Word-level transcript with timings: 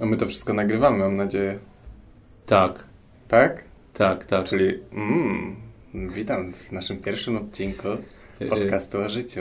A 0.00 0.04
my 0.06 0.16
to 0.16 0.26
wszystko 0.26 0.52
nagrywamy, 0.54 0.98
mam 0.98 1.16
nadzieję. 1.16 1.58
Tak, 2.46 2.84
Tak? 3.28 3.64
tak, 3.94 4.24
tak. 4.24 4.44
Czyli 4.46 4.74
mm, 4.92 5.56
witam 6.14 6.52
w 6.52 6.72
naszym 6.72 6.96
pierwszym 6.98 7.36
odcinku 7.36 7.88
podcastu 8.48 8.98
o 9.00 9.08
życiu. 9.08 9.40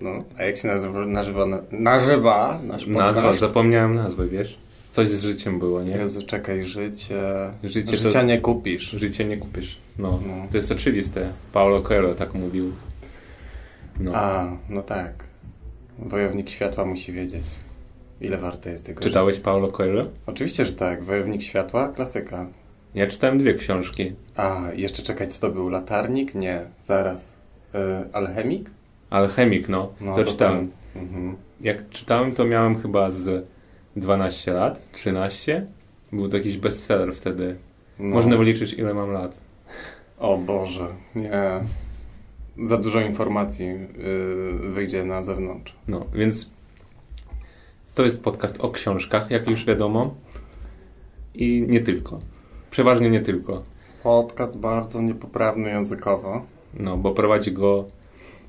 No, 0.00 0.24
a 0.38 0.42
jak 0.44 0.56
się 0.56 0.68
nazywa, 0.68 1.06
nazywa, 1.06 1.46
nazywa 1.72 2.60
nasz 2.62 2.84
podcast? 2.86 2.96
Nazwa, 3.22 3.32
zapomniałem 3.32 3.94
nazwę, 3.94 4.26
wiesz? 4.28 4.58
Coś 4.90 5.08
z 5.08 5.22
życiem 5.22 5.58
było, 5.58 5.82
nie? 5.82 5.90
Jezu, 5.96 6.22
czekaj, 6.22 6.64
życie... 6.64 7.22
Życie 7.64 7.96
Życia 7.96 8.20
to- 8.20 8.22
nie 8.26 8.40
kupisz. 8.40 8.90
Życie 8.90 9.24
nie 9.24 9.36
kupisz. 9.36 9.78
No, 9.98 10.20
No. 10.26 10.34
to 10.50 10.56
jest 10.56 10.72
oczywiste. 10.72 11.32
Paulo 11.52 11.80
Coelho 11.82 12.14
tak 12.14 12.34
mówił. 12.34 12.72
No. 14.00 14.12
A, 14.14 14.56
no 14.68 14.82
tak. 14.82 15.24
Wojownik 15.98 16.50
światła 16.50 16.84
musi 16.86 17.12
wiedzieć, 17.12 17.44
ile 18.20 18.38
warte 18.38 18.70
jest 18.70 18.86
tego 18.86 19.02
Czytałeś 19.02 19.30
życie. 19.30 19.44
Paulo 19.44 19.68
Coelho? 19.68 20.04
Oczywiście, 20.26 20.64
że 20.64 20.72
tak. 20.72 21.04
Wojownik 21.04 21.42
światła, 21.42 21.88
klasyka. 21.88 22.46
Ja 22.94 23.06
czytałem 23.06 23.38
dwie 23.38 23.54
książki. 23.54 24.12
A, 24.36 24.62
jeszcze 24.74 25.02
czekaj, 25.02 25.28
co 25.28 25.40
to 25.40 25.50
był? 25.50 25.68
Latarnik? 25.68 26.34
Nie, 26.34 26.60
zaraz. 26.82 27.32
Y, 27.74 27.78
alchemik? 28.12 28.70
Alchemik, 29.10 29.68
no. 29.68 29.92
No, 30.00 30.14
to 30.14 30.24
to 30.24 30.30
czytałem. 30.30 30.70
Mhm. 30.96 31.36
Jak 31.60 31.88
czytałem, 31.88 32.32
to 32.32 32.44
miałem 32.44 32.82
chyba 32.82 33.10
z 33.10 33.46
12 33.96 34.52
lat, 34.52 34.80
13. 34.92 35.66
Był 36.12 36.28
to 36.28 36.36
jakiś 36.36 36.56
bestseller 36.56 37.14
wtedy. 37.14 37.56
No. 37.98 38.14
Można 38.14 38.36
wyliczyć, 38.36 38.72
ile 38.72 38.94
mam 38.94 39.10
lat. 39.10 39.40
O 40.18 40.38
Boże, 40.38 40.86
nie. 41.14 41.30
Za 42.62 42.76
dużo 42.76 43.00
informacji 43.00 43.66
yy, 43.66 44.70
wyjdzie 44.72 45.04
na 45.04 45.22
zewnątrz. 45.22 45.74
No, 45.88 46.06
więc 46.14 46.50
to 47.94 48.04
jest 48.04 48.22
podcast 48.22 48.60
o 48.60 48.70
książkach, 48.70 49.30
jak 49.30 49.50
już 49.50 49.64
wiadomo. 49.64 50.14
I 51.34 51.64
nie 51.68 51.80
tylko. 51.80 52.18
Przeważnie 52.70 53.10
nie 53.10 53.20
tylko. 53.20 53.62
Podcast 54.02 54.58
bardzo 54.58 55.02
niepoprawny 55.02 55.70
językowo. 55.70 56.46
No, 56.74 56.96
bo 56.96 57.10
prowadzi 57.14 57.52
go 57.52 57.84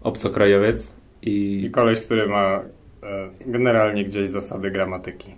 obcokrajowiec 0.02 0.94
I 1.22 1.66
i 1.66 1.72
koleś, 1.72 2.00
który 2.00 2.28
ma 2.28 2.62
e, 3.04 3.30
generalnie 3.46 4.04
gdzieś 4.04 4.30
zasady 4.30 4.72
gramatyki. 4.72 5.36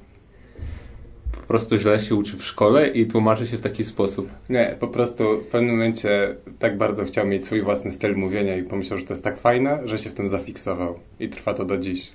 po 1.31 1.39
prostu 1.47 1.77
źle 1.77 1.99
się 1.99 2.15
uczy 2.15 2.37
w 2.37 2.43
szkole 2.43 2.87
i 2.87 3.07
tłumaczy 3.07 3.47
się 3.47 3.57
w 3.57 3.61
taki 3.61 3.83
sposób. 3.83 4.29
Nie, 4.49 4.75
po 4.79 4.87
prostu 4.87 5.41
w 5.41 5.47
pewnym 5.47 5.71
momencie 5.71 6.35
tak 6.59 6.77
bardzo 6.77 7.05
chciał 7.05 7.27
mieć 7.27 7.45
swój 7.45 7.61
własny 7.61 7.91
styl 7.91 8.15
mówienia 8.15 8.55
i 8.57 8.63
pomyślał, 8.63 8.99
że 8.99 9.05
to 9.05 9.13
jest 9.13 9.23
tak 9.23 9.37
fajne, 9.37 9.79
że 9.85 9.97
się 9.97 10.09
w 10.09 10.13
tym 10.13 10.29
zafiksował. 10.29 10.99
I 11.19 11.29
trwa 11.29 11.53
to 11.53 11.65
do 11.65 11.77
dziś. 11.77 12.11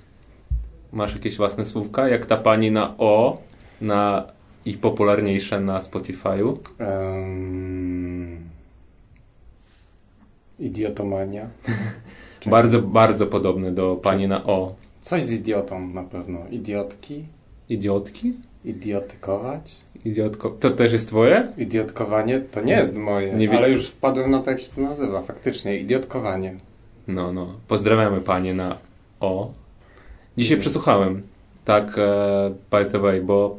Masz 0.93 1.13
jakieś 1.13 1.37
własne 1.37 1.65
słówka, 1.65 2.07
jak 2.07 2.25
ta 2.25 2.37
pani 2.37 2.71
na 2.71 2.97
O, 2.97 3.37
na 3.81 4.27
i 4.65 4.73
popularniejsze 4.73 5.59
na 5.59 5.79
Spotify'u. 5.79 6.57
Em, 6.79 8.37
idiotomania. 10.59 11.47
Bardzo, 12.45 12.81
bardzo 12.81 13.27
podobny 13.27 13.71
do 13.71 13.95
pani 13.95 14.27
na 14.27 14.43
O. 14.43 14.75
Coś 15.01 15.23
z 15.23 15.33
idiotą 15.33 15.87
na 15.87 16.03
pewno. 16.03 16.39
Idiotki? 16.51 17.25
Idiotki? 17.69 18.33
Idiotykować? 18.65 19.75
Idiotko. 20.05 20.49
To 20.49 20.69
też 20.69 20.93
jest 20.93 21.07
twoje? 21.07 21.47
Idiotkowanie 21.57 22.39
to 22.39 22.61
nie 22.61 22.73
jest 22.73 22.95
moje, 22.95 23.33
Nie 23.33 23.57
ale 23.57 23.69
już 23.69 23.87
wpadłem 23.87 24.31
na 24.31 24.39
to, 24.39 24.51
jak 24.51 24.59
się 24.59 24.71
to 24.75 24.81
nazywa. 24.81 25.21
Faktycznie, 25.21 25.79
idiotkowanie. 25.79 26.55
No, 27.07 27.33
no. 27.33 27.53
Pozdrawiamy 27.67 28.21
panie 28.21 28.53
na 28.53 28.77
O. 29.19 29.51
Dzisiaj 30.37 30.53
Mhm. 30.53 30.61
przesłuchałem, 30.61 31.21
tak 31.65 31.97
e, 31.97 32.53
by 32.71 32.91
the 32.91 32.99
way, 32.99 33.21
bo 33.21 33.57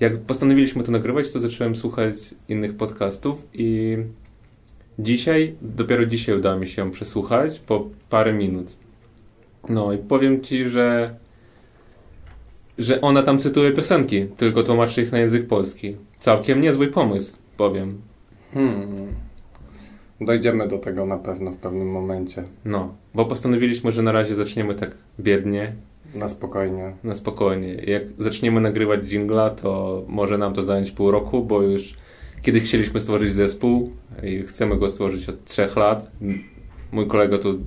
jak 0.00 0.18
postanowiliśmy 0.18 0.82
to 0.82 0.92
nagrywać, 0.92 1.30
to 1.32 1.40
zacząłem 1.40 1.76
słuchać 1.76 2.14
innych 2.48 2.76
podcastów 2.76 3.46
i 3.54 3.96
dzisiaj, 4.98 5.54
dopiero 5.62 6.06
dzisiaj 6.06 6.36
udało 6.38 6.58
mi 6.60 6.68
się 6.68 6.90
przesłuchać 6.90 7.58
po 7.58 7.88
parę 8.10 8.32
minut. 8.32 8.76
No 9.68 9.92
i 9.92 9.98
powiem 9.98 10.40
ci, 10.40 10.68
że 10.68 11.14
że 12.78 13.00
ona 13.00 13.22
tam 13.22 13.38
cytuje 13.38 13.72
piosenki, 13.72 14.26
tylko 14.36 14.62
tłumaczy 14.62 15.02
ich 15.02 15.12
na 15.12 15.18
język 15.18 15.46
polski. 15.46 15.96
Całkiem 16.18 16.60
niezły 16.60 16.86
pomysł, 16.88 17.32
powiem. 17.56 18.00
Hmm. 18.54 19.29
Dojdziemy 20.20 20.68
do 20.68 20.78
tego 20.78 21.06
na 21.06 21.16
pewno 21.18 21.50
w 21.50 21.56
pewnym 21.56 21.90
momencie. 21.90 22.44
No, 22.64 22.94
bo 23.14 23.24
postanowiliśmy, 23.24 23.92
że 23.92 24.02
na 24.02 24.12
razie 24.12 24.34
zaczniemy 24.36 24.74
tak 24.74 24.90
biednie, 25.20 25.72
Na 26.14 26.28
spokojnie. 26.28 26.92
na 27.04 27.14
spokojnie. 27.14 27.74
Jak 27.74 28.02
zaczniemy 28.18 28.60
nagrywać 28.60 29.00
jingla, 29.08 29.50
to 29.50 30.02
może 30.08 30.38
nam 30.38 30.54
to 30.54 30.62
zająć 30.62 30.90
pół 30.90 31.10
roku, 31.10 31.42
bo 31.44 31.62
już 31.62 31.94
kiedyś 32.42 32.62
chcieliśmy 32.64 33.00
stworzyć 33.00 33.32
zespół 33.32 33.90
i 34.22 34.42
chcemy 34.42 34.76
go 34.76 34.88
stworzyć 34.88 35.28
od 35.28 35.44
trzech 35.44 35.76
lat. 35.76 36.10
Mój 36.92 37.06
kolega 37.06 37.38
tu 37.38 37.58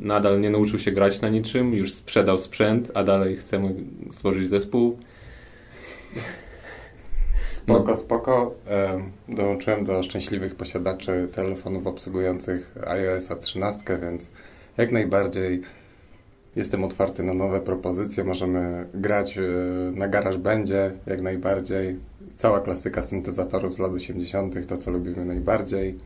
nadal 0.00 0.40
nie 0.40 0.50
nauczył 0.50 0.78
się 0.78 0.92
grać 0.92 1.20
na 1.20 1.28
niczym, 1.28 1.74
już 1.74 1.92
sprzedał 1.92 2.38
sprzęt, 2.38 2.90
a 2.94 3.04
dalej 3.04 3.36
chcemy 3.36 3.74
stworzyć 4.12 4.48
zespół. 4.48 4.98
Spoko, 7.64 7.94
spoko. 7.94 8.54
Em, 8.66 9.12
dołączyłem 9.28 9.84
do 9.84 10.02
szczęśliwych 10.02 10.54
posiadaczy 10.54 11.28
telefonów 11.32 11.86
obsługujących 11.86 12.76
iOS 12.86 13.30
13, 13.40 13.82
więc 14.02 14.30
jak 14.76 14.92
najbardziej 14.92 15.60
jestem 16.56 16.84
otwarty 16.84 17.22
na 17.22 17.34
nowe 17.34 17.60
propozycje. 17.60 18.24
Możemy 18.24 18.88
grać 18.94 19.38
e, 19.38 19.42
na 19.94 20.08
garaż 20.08 20.36
będzie 20.36 20.92
jak 21.06 21.20
najbardziej. 21.22 21.96
Cała 22.36 22.60
klasyka 22.60 23.02
syntezatorów 23.02 23.74
z 23.74 23.78
lat 23.78 23.92
80., 23.92 24.66
to 24.66 24.76
co 24.76 24.90
lubimy 24.90 25.24
najbardziej. 25.24 25.98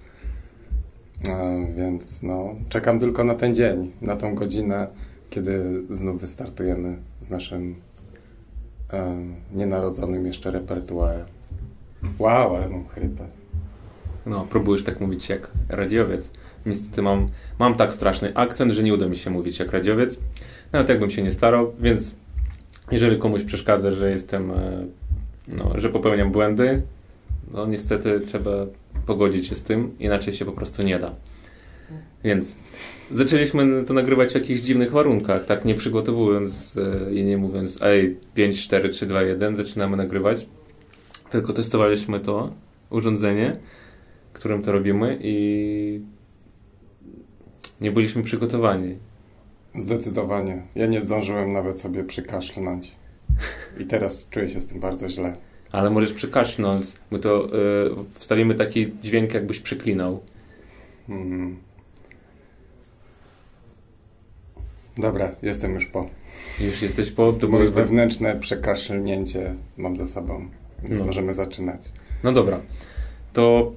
E, 1.28 1.66
Więc 1.76 2.22
no, 2.22 2.54
czekam 2.68 3.00
tylko 3.00 3.24
na 3.24 3.34
ten 3.34 3.54
dzień, 3.54 3.92
na 4.02 4.16
tą 4.16 4.34
godzinę, 4.34 4.86
kiedy 5.30 5.82
znów 5.90 6.20
wystartujemy 6.20 6.96
z 7.20 7.30
naszym 7.30 7.74
nienarodzonym 9.54 10.26
jeszcze 10.26 10.50
repertuarem. 10.50 11.37
Wow, 12.18 12.56
ale 12.56 12.68
mam 12.68 12.88
chrypę. 12.88 13.26
No, 14.26 14.46
próbujesz 14.50 14.84
tak 14.84 15.00
mówić 15.00 15.28
jak 15.28 15.50
radiowiec. 15.68 16.30
Niestety 16.66 17.02
mam, 17.02 17.26
mam 17.58 17.74
tak 17.74 17.94
straszny 17.94 18.32
akcent, 18.34 18.72
że 18.72 18.82
nie 18.82 18.94
uda 18.94 19.06
mi 19.06 19.16
się 19.16 19.30
mówić 19.30 19.58
jak 19.58 19.72
radiowiec. 19.72 20.20
Nawet 20.72 20.88
jakbym 20.88 21.10
się 21.10 21.22
nie 21.22 21.32
starał, 21.32 21.72
więc 21.80 22.14
jeżeli 22.90 23.18
komuś 23.18 23.44
przeszkadza, 23.44 23.92
że 23.92 24.10
jestem, 24.10 24.50
e, 24.50 24.86
no, 25.48 25.72
że 25.74 25.88
popełniam 25.88 26.32
błędy, 26.32 26.82
no 27.52 27.66
niestety 27.66 28.20
trzeba 28.20 28.50
pogodzić 29.06 29.46
się 29.46 29.54
z 29.54 29.64
tym, 29.64 29.98
inaczej 29.98 30.34
się 30.34 30.44
po 30.44 30.52
prostu 30.52 30.82
nie 30.82 30.98
da. 30.98 31.14
Więc 32.24 32.56
zaczęliśmy 33.10 33.84
to 33.84 33.94
nagrywać 33.94 34.30
w 34.30 34.34
jakichś 34.34 34.60
dziwnych 34.60 34.90
warunkach, 34.90 35.46
tak 35.46 35.64
nie 35.64 35.74
przygotowując 35.74 36.76
e, 36.76 37.14
i 37.14 37.24
nie 37.24 37.36
mówiąc 37.36 37.82
ej, 37.82 38.16
5, 38.34 38.64
4, 38.64 38.88
3, 38.88 39.06
2, 39.06 39.22
1, 39.22 39.56
zaczynamy 39.56 39.96
nagrywać. 39.96 40.46
Tylko 41.30 41.52
testowaliśmy 41.52 42.20
to 42.20 42.50
urządzenie, 42.90 43.56
którym 44.32 44.62
to 44.62 44.72
robimy 44.72 45.18
i 45.22 46.00
nie 47.80 47.92
byliśmy 47.92 48.22
przygotowani. 48.22 48.96
Zdecydowanie. 49.74 50.62
Ja 50.74 50.86
nie 50.86 51.00
zdążyłem 51.00 51.52
nawet 51.52 51.80
sobie 51.80 52.04
przykaszlnąć. 52.04 52.92
I 53.80 53.84
teraz 53.84 54.28
czuję 54.30 54.50
się 54.50 54.60
z 54.60 54.66
tym 54.66 54.80
bardzo 54.80 55.08
źle. 55.08 55.36
Ale 55.72 55.90
możesz 55.90 56.12
przykaszlnąć, 56.12 56.86
my 57.10 57.18
to 57.18 57.46
y, 57.46 57.50
wstawimy 58.18 58.54
taki 58.54 58.92
dźwięk, 59.02 59.34
jakbyś 59.34 59.60
przyklinał. 59.60 60.20
Mm. 61.08 61.56
Dobra, 64.98 65.36
jestem 65.42 65.74
już 65.74 65.86
po. 65.86 66.08
Już 66.60 66.82
jesteś 66.82 67.12
po... 67.12 67.32
To 67.32 67.48
Moje 67.48 67.70
były 67.70 67.70
wewnętrzne 67.70 68.36
przekaszlnięcie 68.36 69.54
mam 69.76 69.96
za 69.96 70.06
sobą. 70.06 70.48
Więc 70.82 70.98
No. 70.98 71.04
możemy 71.04 71.34
zaczynać. 71.34 71.80
No 72.24 72.32
dobra. 72.32 72.60
To 73.32 73.72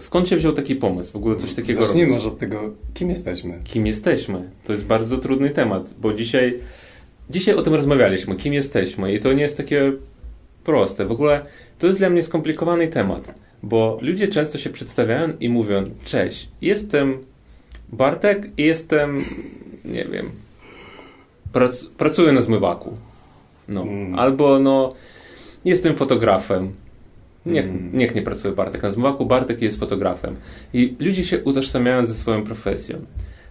skąd 0.00 0.28
się 0.28 0.36
wziął 0.36 0.52
taki 0.52 0.76
pomysł? 0.76 1.12
W 1.12 1.16
ogóle 1.16 1.36
coś 1.36 1.54
takiego 1.54 1.82
Zacznijmy 1.86 2.08
robić? 2.10 2.22
może 2.24 2.34
od 2.34 2.38
tego, 2.40 2.70
kim 2.94 3.08
jesteśmy. 3.10 3.60
Kim 3.64 3.86
jesteśmy? 3.86 4.50
To 4.64 4.72
jest 4.72 4.86
bardzo 4.86 5.18
trudny 5.18 5.50
temat, 5.50 5.94
bo 6.00 6.12
dzisiaj, 6.12 6.58
dzisiaj 7.30 7.54
o 7.54 7.62
tym 7.62 7.74
rozmawialiśmy. 7.74 8.36
Kim 8.36 8.54
jesteśmy? 8.54 9.14
I 9.14 9.20
to 9.20 9.32
nie 9.32 9.42
jest 9.42 9.56
takie 9.56 9.92
proste. 10.64 11.04
W 11.06 11.12
ogóle 11.12 11.42
to 11.78 11.86
jest 11.86 11.98
dla 11.98 12.10
mnie 12.10 12.22
skomplikowany 12.22 12.88
temat, 12.88 13.40
bo 13.62 13.98
ludzie 14.02 14.28
często 14.28 14.58
się 14.58 14.70
przedstawiają 14.70 15.32
i 15.40 15.48
mówią: 15.48 15.84
Cześć, 16.04 16.48
jestem 16.62 17.18
Bartek 17.92 18.50
i 18.58 18.62
jestem, 18.62 19.24
nie 19.84 20.04
wiem, 20.04 20.30
prac, 21.52 21.84
pracuję 21.84 22.32
na 22.32 22.40
zmywaku. 22.40 22.96
No. 23.68 23.82
Mm. 23.82 24.14
Albo 24.18 24.58
no, 24.58 24.94
jestem 25.64 25.96
fotografem. 25.96 26.72
Niech, 27.46 27.66
Mm. 27.66 27.90
niech 27.92 28.14
nie 28.14 28.22
pracuje 28.22 28.54
Bartek 28.54 28.82
na 28.82 28.90
zmywaku, 28.90 29.26
Bartek 29.26 29.62
jest 29.62 29.80
fotografem. 29.80 30.36
I 30.74 30.96
ludzie 30.98 31.24
się 31.24 31.44
utożsamiają 31.44 32.06
ze 32.06 32.14
swoją 32.14 32.42
profesją. 32.44 32.96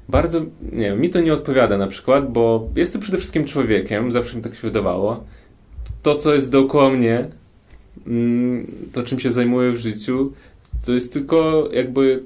Bardzo, 0.10 0.42
nie 0.72 0.90
wiem, 0.90 1.02
mi 1.02 1.10
to 1.10 1.22
nie 1.22 1.34
odpowiada 1.34 1.78
na 1.78 1.88
przykład, 1.88 2.32
bo 2.32 2.70
jestem 2.76 3.02
przede 3.02 3.18
wszystkim 3.18 3.46
człowiekiem, 3.46 4.12
zawsze 4.12 4.38
mi 4.38 4.44
tak 4.44 4.56
się 4.56 4.62
wydawało. 4.62 5.24
to, 6.04 6.16
co 6.16 6.34
jest 6.34 6.52
dookoła 6.52 6.90
mnie, 6.90 7.22
mm, 8.08 8.68
to 8.94 9.04
czym 9.04 9.20
się 9.20 9.32
zajmuję 9.32 9.72
w 9.72 9.78
życiu, 9.78 10.34
to 10.86 10.94
jest 10.94 11.14
tylko 11.14 11.70
jakby 11.74 12.24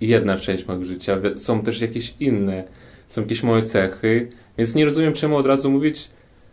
jedna 0.00 0.38
część 0.38 0.66
mojego 0.66 0.84
życia. 0.84 1.18
Są 1.36 1.62
też 1.62 1.80
jakieś 1.80 2.14
inne, 2.20 2.64
są 3.08 3.20
jakieś 3.20 3.42
moje 3.42 3.62
cechy, 3.62 4.28
więc 4.58 4.74
nie 4.74 4.84
rozumiem, 4.84 5.12
czemu 5.12 5.36
od 5.36 5.46
razu 5.46 5.70
mówić, 5.70 6.08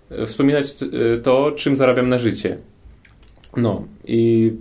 e, 0.09 0.25
wspominać 0.25 0.65
e, 0.83 1.17
to, 1.17 1.51
czym 1.51 1.75
zarabiam 1.75 2.09
na 2.09 2.17
życie. 2.17 2.57
No 3.57 3.83
i 4.05 4.51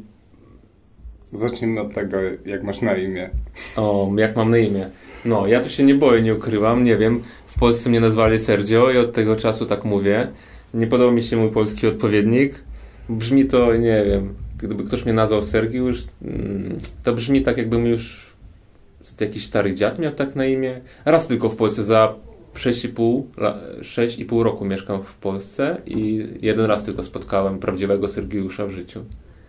Zacznijmy 1.32 1.80
od 1.80 1.94
tego, 1.94 2.18
jak 2.46 2.62
masz 2.62 2.80
na 2.80 2.96
imię. 2.96 3.30
o, 3.76 4.10
jak 4.16 4.36
mam 4.36 4.50
na 4.50 4.58
imię. 4.58 4.90
No, 5.24 5.46
ja 5.46 5.60
tu 5.60 5.68
się 5.68 5.82
nie 5.84 5.94
boję, 5.94 6.22
nie 6.22 6.34
ukrywam, 6.34 6.84
nie 6.84 6.96
wiem. 6.96 7.22
W 7.46 7.58
Polsce 7.58 7.90
mnie 7.90 8.00
nazwali 8.00 8.38
Sergio 8.38 8.90
i 8.90 8.98
od 8.98 9.12
tego 9.12 9.36
czasu 9.36 9.66
tak 9.66 9.84
mówię. 9.84 10.28
Nie 10.74 10.86
podoba 10.86 11.12
mi 11.12 11.22
się 11.22 11.36
mój 11.36 11.50
polski 11.50 11.86
odpowiednik. 11.86 12.64
Brzmi 13.08 13.44
to, 13.44 13.76
nie 13.76 14.04
wiem, 14.04 14.34
gdyby 14.58 14.84
ktoś 14.84 15.04
mnie 15.04 15.14
nazwał 15.14 15.42
Sergiusz, 15.42 16.04
mm, 16.22 16.78
to 17.02 17.12
brzmi 17.14 17.42
tak, 17.42 17.58
jakbym 17.58 17.86
już 17.86 18.30
jakiś 19.20 19.46
stary 19.46 19.74
dziad 19.74 19.98
miał 19.98 20.12
tak 20.12 20.36
na 20.36 20.46
imię. 20.46 20.80
Raz 21.04 21.26
tylko 21.26 21.48
w 21.48 21.56
Polsce 21.56 21.84
za 21.84 22.14
6,5 22.54 23.22
la- 23.36 23.58
6,5 23.80 24.42
roku 24.42 24.64
mieszkam 24.64 25.02
w 25.02 25.14
Polsce 25.14 25.76
i 25.86 26.28
jeden 26.42 26.66
raz 26.66 26.84
tylko 26.84 27.02
spotkałem 27.02 27.58
prawdziwego 27.58 28.08
Sergiusza 28.08 28.66
w 28.66 28.70
życiu. 28.70 29.04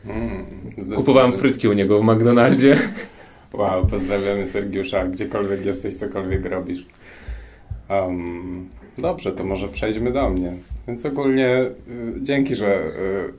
Mm. 0.06 0.46
Kupowałem 0.96 1.34
frytki 1.34 1.68
u 1.68 1.74
niego 1.74 2.00
w 2.00 2.04
McDonaldzie. 2.04 2.78
Wow, 3.54 3.88
pozdrawiamy 3.88 4.48
Sergiusza, 4.48 5.06
gdziekolwiek 5.06 5.66
jesteś, 5.66 5.96
cokolwiek 5.96 6.46
robisz. 6.46 6.86
Um, 7.90 8.70
dobrze, 8.98 9.32
to 9.32 9.44
może 9.44 9.68
przejdźmy 9.68 10.12
do 10.12 10.30
mnie. 10.30 10.54
Więc 10.88 11.06
ogólnie 11.06 11.58
y, 11.58 11.74
dzięki, 12.22 12.56
że 12.56 12.66
y, 12.68 13.34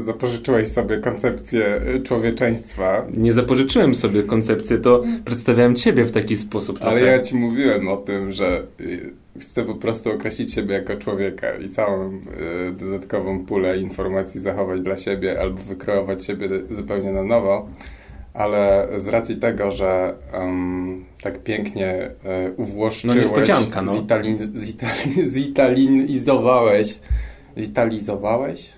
zapożyczyłeś 0.00 0.68
sobie 0.68 0.98
koncepcję 0.98 1.80
y, 1.96 2.02
człowieczeństwa, 2.02 3.06
Nie 3.16 3.32
zapożyczyłem 3.32 3.94
sobie 3.94 4.22
koncepcji, 4.22 4.78
to 4.78 5.02
przedstawiałem 5.24 5.76
ciebie 5.76 6.04
w 6.04 6.10
taki 6.12 6.36
sposób 6.36 6.78
trochę. 6.78 6.96
ale 6.96 7.06
ja 7.06 7.20
ci 7.20 7.34
mówiłem 7.36 7.88
o 7.88 7.96
tym, 7.96 8.32
że 8.32 8.62
y, 8.80 9.12
chcę 9.40 9.64
po 9.64 9.74
prostu 9.74 10.10
określić 10.12 10.54
siebie 10.54 10.74
jako 10.74 10.96
człowieka 10.96 11.46
i 11.56 11.68
całą 11.68 12.10
y, 12.12 12.72
dodatkową 12.72 13.46
pulę 13.46 13.78
informacji 13.78 14.40
zachować 14.40 14.80
dla 14.80 14.96
siebie 14.96 15.40
albo 15.40 15.58
wykreować 15.62 16.24
siebie 16.24 16.48
zupełnie 16.70 17.12
na 17.12 17.22
nowo. 17.22 17.68
Ale 18.34 18.88
z 18.98 19.08
racji 19.08 19.36
tego, 19.36 19.70
że 19.70 20.14
em, 20.32 21.04
tak 21.22 21.42
pięknie 21.42 21.88
e, 22.24 22.52
uwłoszczyłeś, 22.56 23.16
No 23.16 23.82
no. 23.82 23.94
zitalin, 23.94 24.38
zitali, 24.58 25.30
zitalinizowałeś, 25.30 26.98
zitalizowałeś? 27.58 28.72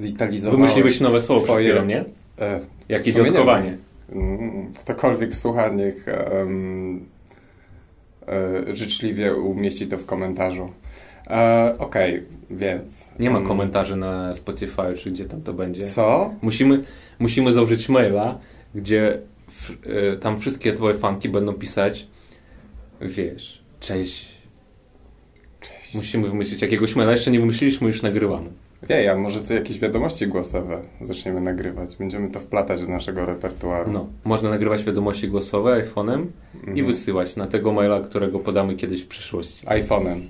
Zitalizowałeś 0.00 0.60
Wymyśliłeś 0.60 1.00
nowe 1.00 1.22
słowo 1.22 1.44
swoje- 1.44 1.68
chwilą, 1.70 1.84
nie? 1.86 2.04
E, 2.40 2.60
Jak 2.88 3.06
idiotkowanie. 3.06 3.76
Mm, 4.12 4.72
Ktokolwiek 4.80 5.34
słucha, 5.34 5.68
niech 5.68 6.08
em, 6.08 7.06
e, 8.28 8.76
życzliwie 8.76 9.34
umieści 9.34 9.86
to 9.86 9.98
w 9.98 10.06
komentarzu. 10.06 10.70
E, 11.26 11.74
Okej, 11.78 12.22
więc. 12.50 13.10
Nie 13.18 13.30
ma 13.30 13.36
mm, 13.38 13.48
komentarzy 13.48 13.96
na 13.96 14.34
Spotify, 14.34 14.94
czy 14.98 15.10
gdzie 15.10 15.24
tam 15.24 15.42
to 15.42 15.52
będzie. 15.52 15.84
Co? 15.84 16.34
Musimy, 16.42 16.82
musimy 17.18 17.52
założyć 17.52 17.88
maila, 17.88 18.38
gdzie 18.74 19.18
w, 19.50 19.70
e, 19.70 20.16
tam 20.16 20.40
wszystkie 20.40 20.72
twoje 20.72 20.94
fanki 20.94 21.28
będą 21.28 21.52
pisać, 21.52 22.06
wiesz, 23.00 23.62
cześć. 23.80 24.36
Musimy 25.94 26.28
wymyślić 26.28 26.62
jakiegoś 26.62 26.96
maila. 26.96 27.12
Jeszcze 27.12 27.30
nie 27.30 27.40
wymyśliliśmy, 27.40 27.86
już 27.86 28.02
nagrywamy. 28.02 28.50
Jej, 28.88 29.08
a 29.08 29.16
może 29.16 29.40
co 29.40 29.54
jakieś 29.54 29.78
wiadomości 29.78 30.26
głosowe 30.26 30.82
zaczniemy 31.00 31.40
nagrywać? 31.40 31.96
Będziemy 31.96 32.30
to 32.30 32.40
wplatać 32.40 32.80
do 32.86 32.88
naszego 32.92 33.26
repertuaru. 33.26 33.92
No, 33.92 34.06
można 34.24 34.50
nagrywać 34.50 34.84
wiadomości 34.84 35.28
głosowe 35.28 35.84
iPhone'em 35.84 36.26
i 36.54 36.68
Mhm. 36.68 36.86
wysyłać 36.86 37.36
na 37.36 37.46
tego 37.46 37.72
maila, 37.72 38.00
którego 38.00 38.38
podamy 38.38 38.74
kiedyś 38.76 39.02
w 39.04 39.08
przyszłości. 39.08 39.66
iPhone'em. 39.66 40.20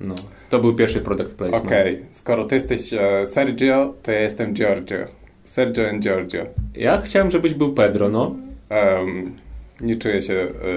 No, 0.00 0.14
to 0.50 0.58
był 0.58 0.74
pierwszy 0.74 1.00
product 1.00 1.34
placement. 1.34 1.64
Okej, 1.66 1.98
skoro 2.12 2.44
ty 2.44 2.54
jesteś 2.54 2.92
e, 2.92 3.26
Sergio, 3.30 3.94
to 4.02 4.12
ja 4.12 4.20
jestem 4.20 4.54
Giorgio. 4.54 4.96
Sergio 5.44 5.88
and 5.88 6.02
Giorgio. 6.02 6.46
Ja 6.74 7.00
chciałem, 7.00 7.30
żebyś 7.30 7.54
był 7.54 7.72
Pedro, 7.74 8.08
no. 8.08 8.36
Em, 8.68 9.36
nie 9.80 9.96
czuję 9.96 10.22
się 10.22 10.34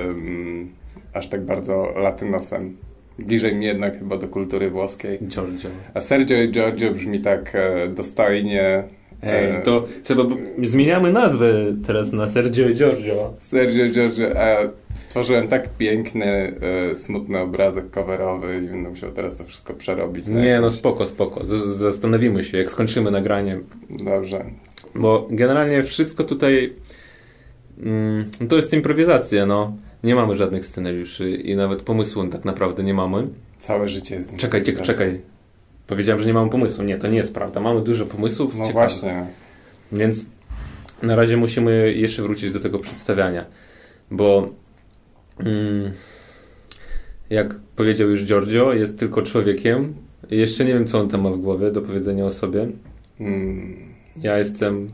em, 0.08 0.70
aż 1.14 1.28
tak 1.30 1.46
bardzo 1.46 1.94
latynosem. 1.96 2.78
Bliżej 3.20 3.56
mi 3.56 3.66
jednak 3.66 4.00
chyba 4.00 4.18
do 4.18 4.28
kultury 4.28 4.70
włoskiej. 4.70 5.20
Giorgio. 5.28 5.70
A 5.94 6.02
Sergio 6.02 6.38
i 6.38 6.52
Giorgio 6.52 6.92
brzmi 6.92 7.20
tak 7.20 7.52
e, 7.56 7.88
dostojnie. 7.88 8.84
Ej, 9.24 9.50
e, 9.56 9.62
to 9.62 9.86
trzeba... 10.04 10.24
Zmieniamy 10.64 11.12
nazwę 11.12 11.54
teraz 11.88 12.14
na 12.14 12.28
Sergio 12.28 12.70
i 12.70 12.76
Giorgio. 12.76 13.34
Sergio 13.40 13.86
i 13.86 13.92
Giorgio. 13.92 14.26
E, 14.28 14.70
stworzyłem 14.94 15.48
tak 15.48 15.70
piękny, 15.78 16.26
e, 16.92 16.96
smutny 16.96 17.40
obrazek 17.40 17.90
coverowy 17.92 18.62
i 18.66 18.68
będę 18.68 18.90
musiał 18.90 19.12
teraz 19.12 19.38
to 19.38 19.44
wszystko 19.44 19.74
przerobić. 19.74 20.28
na 20.28 20.42
Nie, 20.42 20.62
no 20.62 20.70
spoko, 20.70 21.08
spoko. 21.08 21.48
Z- 21.48 21.78
Zastanowimy 21.78 22.44
się, 22.44 22.58
jak 22.58 22.72
skończymy 22.72 23.12
nagranie. 23.12 23.60
Dobrze. 23.90 24.46
Bo 24.96 25.28
generalnie 25.32 25.84
wszystko 25.84 26.24
tutaj... 26.24 26.74
Mm, 27.84 28.26
to 28.50 28.56
jest 28.56 28.74
improwizacja, 28.74 29.46
no. 29.46 29.78
Nie 30.04 30.16
mamy 30.16 30.36
żadnych 30.36 30.66
scenariuszy 30.66 31.32
i 31.32 31.56
nawet 31.56 31.82
pomysłu 31.82 32.28
tak 32.28 32.46
naprawdę 32.46 32.84
nie 32.84 32.94
mamy. 32.94 33.28
Całe 33.60 33.88
życie 33.88 34.16
jest 34.16 34.36
Czekaj, 34.38 34.64
czekaj, 34.64 34.84
czekaj. 34.84 35.22
Powiedziałem, 35.88 36.22
że 36.22 36.28
nie 36.28 36.34
mamy 36.34 36.50
pomysłu. 36.50 36.84
Nie, 36.84 36.98
to 36.98 37.08
nie 37.08 37.18
jest 37.18 37.34
prawda. 37.34 37.60
Mamy 37.60 37.82
dużo 37.82 38.06
pomysłów. 38.06 38.56
No 38.56 38.68
ciekawych. 38.68 38.74
właśnie. 38.74 39.26
Więc 39.92 40.26
na 41.04 41.16
razie 41.16 41.38
musimy 41.38 41.94
jeszcze 41.94 42.22
wrócić 42.24 42.52
do 42.54 42.60
tego 42.60 42.80
przedstawiania, 42.80 43.46
bo 44.12 44.50
mm, 45.40 45.92
jak 47.30 47.56
powiedział 47.76 48.10
już 48.10 48.26
Giorgio, 48.26 48.74
jest 48.74 49.00
tylko 49.00 49.22
człowiekiem. 49.22 49.94
Jeszcze 50.30 50.66
nie 50.66 50.74
wiem, 50.74 50.88
co 50.88 51.00
on 51.00 51.10
tam 51.10 51.22
ma 51.22 51.30
w 51.32 51.38
głowie 51.38 51.72
do 51.72 51.82
powiedzenia 51.82 52.26
o 52.26 52.32
sobie. 52.32 52.68
Mm, 53.20 53.76
Ja 54.22 54.38
jestem 54.38 54.88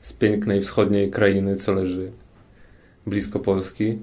z 0.00 0.12
pięknej 0.12 0.60
wschodniej 0.60 1.10
krainy, 1.10 1.56
co 1.56 1.72
leży 1.72 2.10
blisko 3.06 3.38
Polski. 3.40 3.98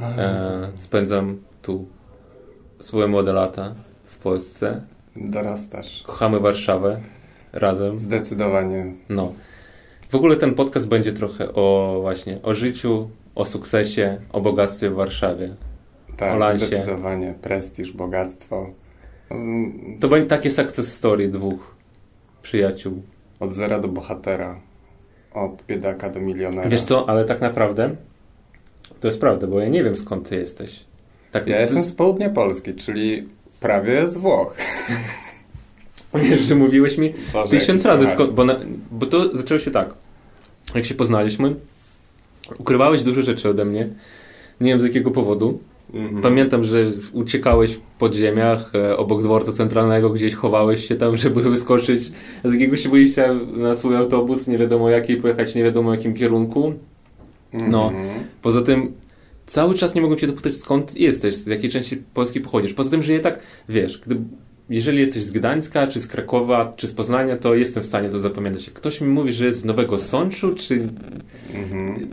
E, 0.00 0.68
spędzam 0.78 1.36
tu 1.62 1.86
swoje 2.80 3.06
młode 3.06 3.32
lata 3.32 3.74
w 4.04 4.18
Polsce. 4.18 4.82
dorastasz. 5.16 6.02
Kochamy 6.06 6.40
Warszawę 6.40 7.00
razem. 7.52 7.98
Zdecydowanie. 7.98 8.92
No. 9.08 9.32
W 10.10 10.14
ogóle 10.14 10.36
ten 10.36 10.54
podcast 10.54 10.88
będzie 10.88 11.12
trochę 11.12 11.54
o 11.54 11.98
właśnie 12.00 12.42
o 12.42 12.54
życiu, 12.54 13.10
o 13.34 13.44
sukcesie, 13.44 14.20
o 14.32 14.40
bogactwie 14.40 14.90
w 14.90 14.94
Warszawie. 14.94 15.54
Tak, 16.16 16.34
O 16.34 16.36
lansie. 16.38 16.66
zdecydowanie. 16.66 17.34
Prestiż, 17.42 17.92
bogactwo. 17.92 18.70
To 20.00 20.08
będzie 20.08 20.26
takie 20.26 20.50
success 20.50 20.92
story 20.92 21.28
dwóch 21.28 21.74
przyjaciół. 22.42 23.02
Od 23.40 23.52
zera 23.52 23.78
do 23.80 23.88
bohatera. 23.88 24.60
Od 25.34 25.62
biedaka 25.66 26.10
do 26.10 26.20
milionera. 26.20 26.68
Wiesz 26.68 26.82
co, 26.82 27.08
ale 27.08 27.24
tak 27.24 27.40
naprawdę 27.40 27.96
to 29.00 29.08
jest 29.08 29.20
prawda, 29.20 29.46
bo 29.46 29.60
ja 29.60 29.68
nie 29.68 29.84
wiem 29.84 29.96
skąd 29.96 30.28
ty 30.28 30.36
jesteś. 30.36 30.80
Tak, 31.32 31.46
Ja 31.46 31.60
jestem 31.60 31.82
z 31.82 31.92
południa 31.92 32.30
Polski, 32.30 32.74
czyli 32.74 33.28
prawie 33.60 34.06
z 34.06 34.18
Włoch. 34.18 34.56
Wiesz, 36.14 36.40
że 36.40 36.54
mówiłeś 36.54 36.98
mi 36.98 37.12
Boże, 37.32 37.50
tysiąc 37.50 37.84
razy 37.84 38.06
skąd, 38.06 38.32
bo, 38.32 38.44
na, 38.44 38.60
bo 38.90 39.06
to 39.06 39.36
zaczęło 39.36 39.58
się 39.58 39.70
tak. 39.70 39.94
Jak 40.74 40.86
się 40.86 40.94
poznaliśmy, 40.94 41.54
ukrywałeś 42.58 43.02
dużo 43.02 43.22
rzeczy 43.22 43.48
ode 43.48 43.64
mnie. 43.64 43.88
Nie 44.60 44.70
wiem 44.70 44.80
z 44.80 44.84
jakiego 44.84 45.10
powodu. 45.10 45.58
Mhm. 45.94 46.22
Pamiętam, 46.22 46.64
że 46.64 46.90
uciekałeś 47.12 47.72
w 47.72 47.80
podziemiach 47.80 48.74
e, 48.74 48.96
obok 48.96 49.22
dworca 49.22 49.52
centralnego, 49.52 50.10
gdzieś 50.10 50.34
chowałeś 50.34 50.88
się 50.88 50.96
tam, 50.96 51.16
żeby 51.16 51.42
wyskoczyć 51.42 52.02
z 52.44 52.52
jakiegoś 52.52 52.88
wyjścia 52.88 53.34
na 53.56 53.74
swój 53.74 53.96
autobus, 53.96 54.48
nie 54.48 54.58
wiadomo 54.58 54.90
jaki, 54.90 55.16
pojechać 55.16 55.54
nie 55.54 55.62
wiadomo 55.62 55.94
jakim 55.94 56.14
kierunku. 56.14 56.74
No. 57.52 57.88
Mhm. 57.88 58.08
Poza 58.42 58.62
tym 58.62 58.92
cały 59.46 59.74
czas 59.74 59.94
nie 59.94 60.00
mogłem 60.00 60.18
się 60.18 60.26
dopytać 60.26 60.54
skąd 60.54 60.96
jesteś, 60.96 61.34
z 61.34 61.46
jakiej 61.46 61.70
części 61.70 61.96
Polski 61.96 62.40
pochodzisz. 62.40 62.74
Poza 62.74 62.90
tym, 62.90 63.02
że 63.02 63.12
je 63.12 63.20
tak, 63.20 63.38
wiesz, 63.68 63.98
gdy, 63.98 64.16
jeżeli 64.70 64.98
jesteś 64.98 65.22
z 65.22 65.30
Gdańska, 65.30 65.86
czy 65.86 66.00
z 66.00 66.06
Krakowa, 66.06 66.72
czy 66.76 66.88
z 66.88 66.92
Poznania, 66.92 67.36
to 67.36 67.54
jestem 67.54 67.82
w 67.82 67.86
stanie 67.86 68.08
to 68.10 68.20
zapamiętać. 68.20 68.66
Jak 68.66 68.74
ktoś 68.74 69.00
mi 69.00 69.08
mówi, 69.08 69.32
że 69.32 69.46
jest 69.46 69.60
z 69.60 69.64
Nowego 69.64 69.98
Sączu, 69.98 70.54
czy... 70.54 70.88
Mhm. 71.54 72.08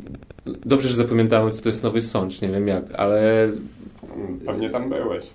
Dobrze, 0.65 0.89
że 0.89 0.95
zapamiętałem, 0.95 1.51
co 1.51 1.61
to 1.61 1.69
jest 1.69 1.83
Nowy 1.83 2.01
Sącz, 2.01 2.41
nie 2.41 2.47
wiem 2.47 2.67
jak, 2.67 2.83
ale 2.95 3.51
Pewnie 4.45 4.69
tam 4.69 4.89
byłeś. 4.89 5.25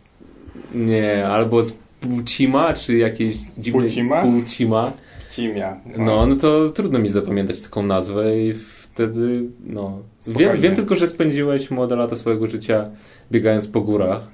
Nie, 0.75 1.27
albo 1.27 1.63
z 1.63 1.73
Płcima, 2.01 2.73
czy 2.73 2.97
jakiejś 2.97 3.37
dziwnej... 3.59 3.83
Płcima? 3.83 4.23
Płcima. 4.23 4.93
Cimia. 5.31 5.77
No, 5.97 6.27
no 6.27 6.37
to 6.37 6.71
trudno 6.71 6.99
mi 6.99 7.09
zapamiętać 7.09 7.63
taką 7.63 7.83
nazwę 7.83 8.39
i 8.39 8.55
wtedy, 8.95 9.43
no... 9.65 9.99
Wiem, 10.29 10.61
wiem 10.61 10.77
tylko, 10.77 10.97
że 10.97 11.07
spędziłeś 11.07 11.71
młode 11.71 11.97
lata 11.97 12.17
swojego 12.17 12.47
życia 12.47 12.91
biegając 13.33 13.69
po 13.69 13.81
górach, 13.81 14.27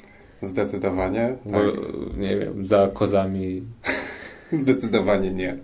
Zdecydowanie. 0.42 1.36
bo, 1.44 1.52
Tak. 1.52 1.80
nie 2.16 2.36
wiem, 2.38 2.66
za 2.66 2.88
kozami 2.92 3.62
Zdecydowanie 4.52 5.30
nie. 5.30 5.56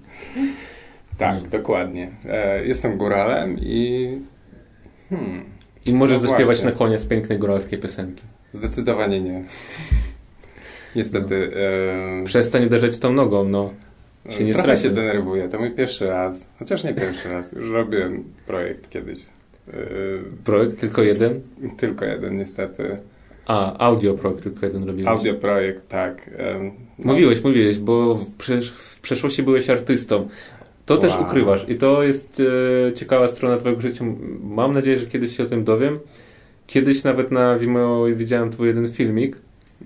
Tak, 1.18 1.42
Nie. 1.42 1.48
dokładnie. 1.48 2.10
E, 2.28 2.66
jestem 2.66 2.98
góralem 2.98 3.56
i... 3.60 4.08
Hmm, 5.08 5.44
I 5.86 5.92
możesz 5.94 6.16
No 6.16 6.22
zaśpiewać 6.28 6.46
właśnie. 6.46 6.64
na 6.64 6.72
koniec 6.72 7.06
pięknej 7.06 7.38
góralskiej 7.38 7.78
piosenki. 7.78 8.22
zdecydowanie 8.52 9.20
nie. 9.20 9.44
Niestety... 10.96 11.50
E, 12.20 12.24
Przestań 12.24 12.64
uderzać 12.66 12.98
tą 12.98 13.12
nogą, 13.12 13.44
no. 13.48 13.72
Się 14.28 14.44
nie 14.44 14.52
trochę 14.54 14.76
straszy. 14.76 14.82
się 14.82 14.90
denerwuję. 14.90 15.48
To 15.48 15.58
mój 15.58 15.70
pierwszy 15.70 16.06
raz. 16.06 16.50
Chociaż 16.58 16.84
nie 16.84 16.94
pierwszy 16.94 17.28
raz. 17.28 17.52
Już 17.52 17.70
robiłem 17.70 18.24
projekt 18.46 18.90
kiedyś. 18.90 19.18
E, 19.68 19.72
Projekt 20.44 20.80
tylko 20.80 21.02
jeden? 21.02 21.40
tylko 21.78 22.04
jeden 22.04 22.36
niestety. 22.36 22.98
A, 23.46 23.78
audio 23.78 24.14
projekt 24.14 24.42
tylko 24.42 24.66
jeden 24.66 24.84
robiłeś. 24.84 25.08
Audio 25.08 25.34
projekt, 25.34 25.88
tak. 25.88 26.30
No, 26.98 27.12
Mówiłeś, 27.12 27.44
mówiłeś, 27.44 27.78
bo 27.78 28.14
w, 28.14 28.36
przesz- 28.38 28.70
w 28.70 29.00
przeszłości 29.00 29.42
byłeś 29.42 29.70
artystą. 29.70 30.28
To 30.86 30.96
też 30.96 31.12
Wow. 31.12 31.22
ukrywasz 31.22 31.68
i 31.68 31.74
to 31.74 32.02
jest 32.02 32.42
e, 32.88 32.92
ciekawa 32.92 33.28
strona 33.28 33.56
twojego 33.56 33.80
życia. 33.80 34.04
Mam 34.42 34.72
nadzieję, 34.72 34.96
że 34.98 35.06
kiedyś 35.06 35.36
się 35.36 35.42
o 35.42 35.46
tym 35.46 35.64
dowiem. 35.64 35.98
Kiedyś 36.66 37.04
nawet 37.04 37.30
na 37.30 37.58
Vimeo 37.58 38.06
widziałem 38.16 38.50
twój 38.50 38.66
jeden 38.68 38.92
filmik, 38.92 39.36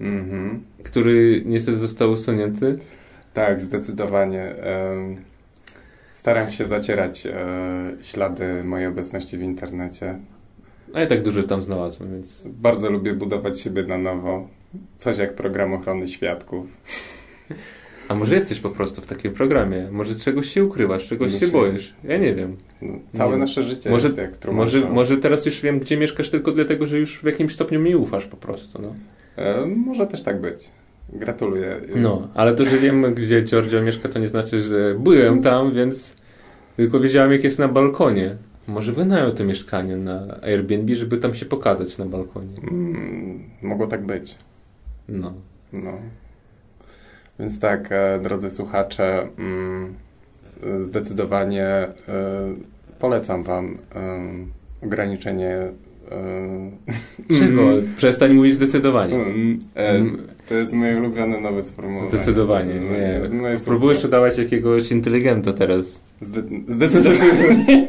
Mhm. 0.01 0.61
który 0.85 1.43
niestety 1.47 1.79
został 1.79 2.11
usunięty. 2.13 2.77
Tak, 3.35 3.61
zdecydowanie. 3.61 4.55
Staram 6.15 6.51
się 6.51 6.67
zacierać 6.67 7.27
e, 7.27 7.35
ślady 8.03 8.65
mojej 8.65 8.87
obecności 8.87 9.39
w 9.39 9.43
internecie. 9.43 10.19
A 10.95 11.01
ja 11.01 11.07
tak 11.07 11.23
dużo 11.23 11.43
tam 11.43 11.63
znalazłem, 11.63 12.11
więc 12.13 12.47
Bardzo 12.47 12.91
lubię 12.91 13.15
budować 13.15 13.61
siebie 13.61 13.83
na 13.83 13.99
nowo. 13.99 14.49
Coś 14.99 15.19
jak 15.19 15.35
program 15.35 15.75
ochrony 15.75 16.09
świadków. 16.09 16.67
A 18.09 18.15
może 18.15 18.35
jesteś 18.35 18.61
po 18.61 18.71
prostu 18.71 19.03
w 19.03 19.07
takim 19.07 19.33
programie? 19.33 19.89
Może 19.91 20.15
czegoś 20.15 20.49
się 20.49 20.65
ukrywasz, 20.65 21.09
czegoś 21.09 21.33
się 21.33 21.39
Myślę. 21.41 21.61
boisz? 21.61 21.95
Ja 22.05 22.17
nie 22.17 22.35
wiem. 22.35 22.57
No, 22.83 22.99
całe 23.07 23.33
Nie. 23.33 23.39
nasze 23.39 23.63
życie 23.63 23.91
Może- 23.91 24.07
jest 24.07 24.19
jak 24.19 24.53
Może, 24.53 24.81
może 24.81 25.17
teraz 25.17 25.47
już 25.47 25.61
wiem, 25.61 25.79
gdzie 25.81 25.97
mieszkasz 25.97 26.31
tylko 26.31 26.53
dlatego, 26.53 26.87
że 26.87 26.99
już 26.99 27.19
w 27.19 27.25
jakimś 27.25 27.55
stopniu 27.55 27.81
mi 27.81 27.97
ufasz 27.97 28.27
po 28.27 28.37
prostu. 28.37 28.83
No, 28.83 28.95
E, 29.37 29.67
może 29.67 30.07
też 30.07 30.23
tak 30.23 30.41
być. 30.41 30.71
Gratuluję. 31.13 31.81
no 31.97 32.29
ale 32.35 32.55
to, 32.55 32.65
że 32.65 32.77
wiem, 32.79 33.15
gdzie 33.15 33.43
Giorgio 33.43 33.83
mieszka, 33.83 34.09
to 34.09 34.19
nie 34.19 34.29
znaczy, 34.29 34.61
że 34.61 34.95
byłem 34.99 35.43
tam, 35.43 35.75
więc 35.75 36.17
tylko 36.77 37.01
wiedziałem, 37.01 37.33
jak 37.33 37.45
jest 37.45 37.59
na 37.59 37.69
balkonie. 37.69 38.37
Może 38.67 38.93
wynajął 38.93 39.33
to 39.33 39.45
mieszkanie 39.45 39.97
na 39.97 40.39
Airbnb, 40.43 40.95
żeby 40.95 41.19
tam 41.19 41.35
się 41.35 41.47
pokazać 41.47 41.99
na 41.99 42.05
balkonie. 42.05 42.57
Mm, 42.71 43.43
mogło 43.63 43.87
tak 43.87 44.07
być. 44.07 44.37
No. 45.09 45.35
No. 45.73 45.93
Więc 47.39 47.61
tak, 47.61 47.89
e, 47.93 48.21
drodzy 48.23 48.51
słuchacze, 48.51 49.29
mm, 49.39 49.95
zdecydowanie 50.79 51.65
e, 51.65 51.93
polecam 52.99 53.43
Wam 53.43 53.77
e, 53.95 54.87
ograniczenie. 54.87 55.59
Czego? 57.39 57.63
Przestań 57.97 58.35
mówić 58.35 58.55
zdecydowanie. 58.55 59.15
mm, 59.15 59.61
e, 59.77 60.05
to 60.49 60.55
jest 60.55 60.73
moje 60.73 60.97
ulubione 60.97 61.41
nowe 61.41 61.63
sformułowanie. 61.63 62.11
Zdecydowanie, 62.11 62.75
nie. 62.75 63.21
No 63.33 63.49
jest 63.49 63.67
Próbujesz 63.67 64.05
udawać 64.05 64.39
jakiegoś 64.39 64.91
inteligenta 64.91 65.53
teraz. 65.53 66.01
Zde 66.21 66.43
zdecydowanie. 66.69 67.87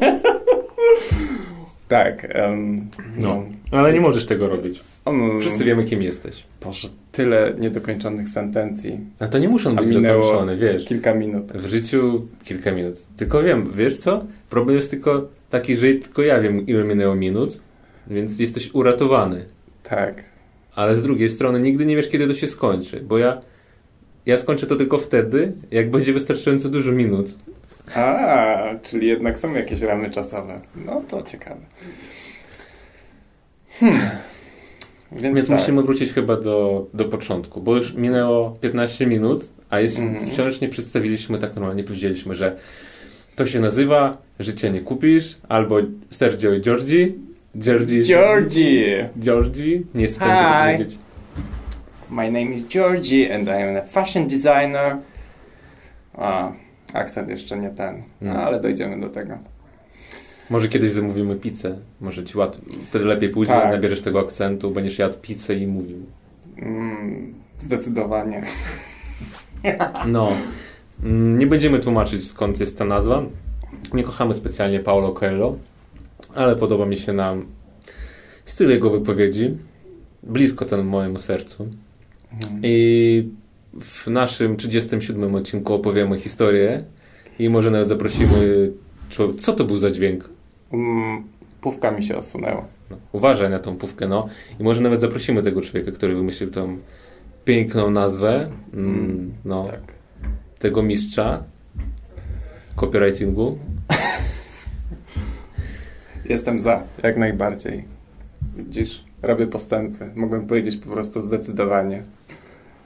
tak. 1.88 2.26
em, 2.28 2.88
No. 3.18 3.44
Ale 3.70 3.92
nie 3.92 4.00
możesz 4.00 4.26
tego 4.26 4.48
robić. 4.48 4.80
On, 5.04 5.40
Wszyscy 5.40 5.64
wiemy, 5.64 5.84
kim 5.84 6.02
jesteś. 6.02 6.44
Boże, 6.64 6.88
tyle 7.12 7.54
niedokończonych 7.58 8.28
sentencji. 8.28 8.98
A 9.18 9.28
to 9.28 9.38
nie 9.38 9.48
muszą 9.48 9.76
być 9.76 9.92
dokończone, 9.92 10.56
wiesz. 10.56 10.84
Kilka 10.84 11.14
minut. 11.14 11.52
W 11.52 11.66
życiu 11.66 12.26
kilka 12.44 12.72
minut. 12.72 13.06
Tylko 13.16 13.42
wiem, 13.42 13.72
wiesz 13.74 13.98
co? 13.98 14.24
Problem 14.50 14.76
jest 14.76 14.90
tylko 14.90 15.28
taki, 15.50 15.76
że 15.76 15.94
tylko 15.94 16.22
ja 16.22 16.40
wiem, 16.40 16.66
ile 16.66 16.84
minęło 16.84 17.14
minut, 17.14 17.60
więc 18.06 18.38
jesteś 18.38 18.74
uratowany. 18.74 19.44
Tak. 19.82 20.29
Ale 20.80 20.96
z 20.96 21.02
drugiej 21.02 21.30
strony 21.30 21.60
nigdy 21.60 21.86
nie 21.86 21.96
wiesz, 21.96 22.08
kiedy 22.08 22.26
to 22.26 22.34
się 22.34 22.48
skończy, 22.48 23.00
bo 23.00 23.18
ja, 23.18 23.40
ja 24.26 24.38
skończę 24.38 24.66
to 24.66 24.76
tylko 24.76 24.98
wtedy, 24.98 25.52
jak 25.70 25.90
będzie 25.90 26.12
wystarczająco 26.12 26.68
dużo 26.68 26.92
minut. 26.92 27.34
A, 27.94 28.56
czyli 28.82 29.06
jednak 29.06 29.38
są 29.38 29.54
jakieś 29.54 29.80
ramy 29.80 30.10
czasowe. 30.10 30.60
No 30.86 31.02
to 31.08 31.22
ciekawe. 31.22 31.60
Hmm. 33.80 34.00
Więc, 35.12 35.36
Więc 35.36 35.48
tak. 35.48 35.58
musimy 35.58 35.82
wrócić 35.82 36.12
chyba 36.12 36.36
do, 36.36 36.86
do 36.94 37.04
początku, 37.04 37.60
bo 37.60 37.76
już 37.76 37.94
minęło 37.94 38.50
15 38.60 39.06
minut, 39.06 39.48
a 39.70 39.80
jest, 39.80 39.98
Mhm. 39.98 40.26
wciąż 40.30 40.60
nie 40.60 40.68
przedstawiliśmy 40.68 41.38
tak 41.38 41.54
normalnie, 41.54 41.84
powiedzieliśmy, 41.84 42.34
że 42.34 42.56
to 43.36 43.46
się 43.46 43.60
nazywa 43.60 44.18
Życie 44.38 44.70
nie 44.70 44.80
kupisz, 44.80 45.38
albo 45.48 45.76
Sergio 46.10 46.52
i 46.52 46.60
Georgi. 46.60 47.14
Georgi. 47.56 48.02
Georgie! 48.02 49.08
Georgi? 49.18 49.86
Nie 49.94 50.08
stanie 50.08 50.32
tego 50.42 50.76
powiedzieć. 50.78 50.98
My 52.10 52.24
name 52.24 52.44
is 52.44 52.62
Georgie 52.68 53.34
and 53.34 53.48
I 53.48 53.50
am 53.50 53.76
a 53.76 53.82
fashion 53.82 54.26
designer. 54.28 54.96
A, 56.14 56.52
akcent 56.92 57.28
jeszcze 57.28 57.58
nie 57.58 57.70
ten. 57.70 58.02
No, 58.20 58.34
No. 58.34 58.42
ale 58.42 58.60
dojdziemy 58.60 59.00
do 59.00 59.08
tego. 59.08 59.38
Może 60.50 60.68
kiedyś 60.68 60.92
zamówimy 60.92 61.36
pizzę. 61.36 61.76
Może 62.00 62.24
ci 62.24 62.38
łatwiej. 62.38 62.78
Wtedy 62.88 63.04
lepiej 63.04 63.28
pójdzie, 63.28 63.52
Tak. 63.52 63.72
nabierzesz 63.72 64.02
tego 64.02 64.20
akcentu, 64.20 64.70
będziesz 64.70 64.98
jadł 64.98 65.18
pizzę 65.22 65.54
i 65.54 65.66
mówił. 65.66 65.98
Mm, 66.58 67.34
zdecydowanie. 67.58 68.42
No. 70.06 70.28
Mm, 71.02 71.38
Nie 71.38 71.46
będziemy 71.46 71.78
tłumaczyć 71.78 72.28
skąd 72.28 72.60
jest 72.60 72.78
ta 72.78 72.84
nazwa. 72.84 73.22
Nie 73.94 74.02
kochamy 74.02 74.34
specjalnie 74.34 74.80
Paulo 74.80 75.12
Coelho, 75.12 75.56
ale 76.34 76.56
podoba 76.56 76.86
mi 76.86 76.96
się 76.96 77.12
nam 77.12 77.46
styl 78.44 78.70
jego 78.70 78.90
wypowiedzi. 78.90 79.56
Blisko 80.22 80.64
ten 80.64 80.84
mojemu 80.84 81.18
sercu. 81.18 81.68
Mhm. 82.32 82.60
I 82.64 83.28
w 83.80 84.06
naszym 84.06 84.56
37 84.56 85.34
odcinku 85.34 85.74
opowiemy 85.74 86.18
historię 86.18 86.84
i 87.38 87.48
może 87.50 87.70
nawet 87.70 87.88
zaprosimy. 87.88 88.72
człowiek- 89.10 89.36
Co 89.40 89.52
to 89.52 89.64
był 89.64 89.76
za 89.76 89.90
dźwięk? 89.90 90.28
Mm, 90.72 91.24
pówka 91.60 91.90
mi 91.90 92.02
się 92.02 92.16
osunęła. 92.16 92.64
No, 92.90 92.96
uważaj 93.12 93.50
na 93.50 93.58
tą 93.58 93.76
pówkę, 93.76 94.08
no. 94.08 94.28
I 94.60 94.62
może 94.62 94.80
nawet 94.80 95.00
zaprosimy 95.00 95.42
tego 95.42 95.60
człowieka, 95.60 95.92
który 95.92 96.14
wymyślił 96.14 96.50
tą 96.50 96.78
piękną 97.44 97.90
nazwę, 97.90 98.50
mm, 98.74 99.32
no, 99.44 99.62
Tak. 99.64 99.80
tego 100.58 100.82
mistrza 100.82 101.44
copywritingu. 102.76 103.58
Jestem 106.30 106.58
za, 106.58 106.82
jak 107.02 107.16
najbardziej. 107.16 107.84
Widzisz, 108.56 109.04
robię 109.22 109.46
postępy. 109.46 110.10
Mogłem 110.14 110.46
powiedzieć 110.46 110.76
po 110.76 110.90
prostu 110.90 111.20
zdecydowanie. 111.20 112.02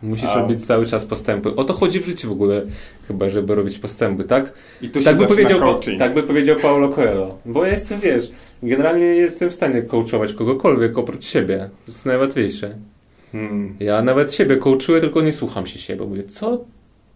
Musisz 0.03 0.29
A. 0.29 0.35
robić 0.41 0.67
cały 0.67 0.87
czas 0.87 1.05
postępy. 1.05 1.57
O 1.57 1.65
to 1.65 1.73
chodzi 1.73 2.01
w 2.01 2.07
życiu 2.07 2.29
w 2.29 2.33
ogóle, 2.33 2.63
chyba, 3.09 3.29
żeby 3.29 3.55
robić 3.55 3.79
postępy, 3.79 4.25
tak? 4.25 4.53
I 4.83 4.89
tu 4.89 4.99
się 4.99 5.05
Tak 5.05 5.17
by, 5.17 5.27
powiedział, 5.27 5.59
coaching. 5.59 5.99
tak 5.99 6.15
by 6.15 6.23
powiedział 6.23 6.57
Paulo 6.63 6.89
Coelho. 6.89 7.39
Bo 7.47 7.65
ja 7.65 7.71
jestem, 7.71 8.01
wiesz, 8.01 8.31
generalnie 8.63 9.07
nie 9.07 9.21
jestem 9.21 9.51
w 9.51 9.55
stanie 9.55 9.83
coachować 9.83 10.33
kogokolwiek 10.33 10.99
oprócz 10.99 11.25
siebie. 11.25 11.71
To 11.87 11.93
jest 11.93 12.07
najłatwiejsze. 12.07 12.75
Hmm. 13.33 13.77
Ja 13.81 14.03
nawet 14.03 14.35
siebie 14.35 14.57
coachuję, 14.57 15.01
tylko 15.01 15.21
nie 15.21 15.33
słucham 15.33 15.67
się 15.67 15.79
siebie. 15.79 16.07
Mówię, 16.07 16.23
co? 16.23 16.65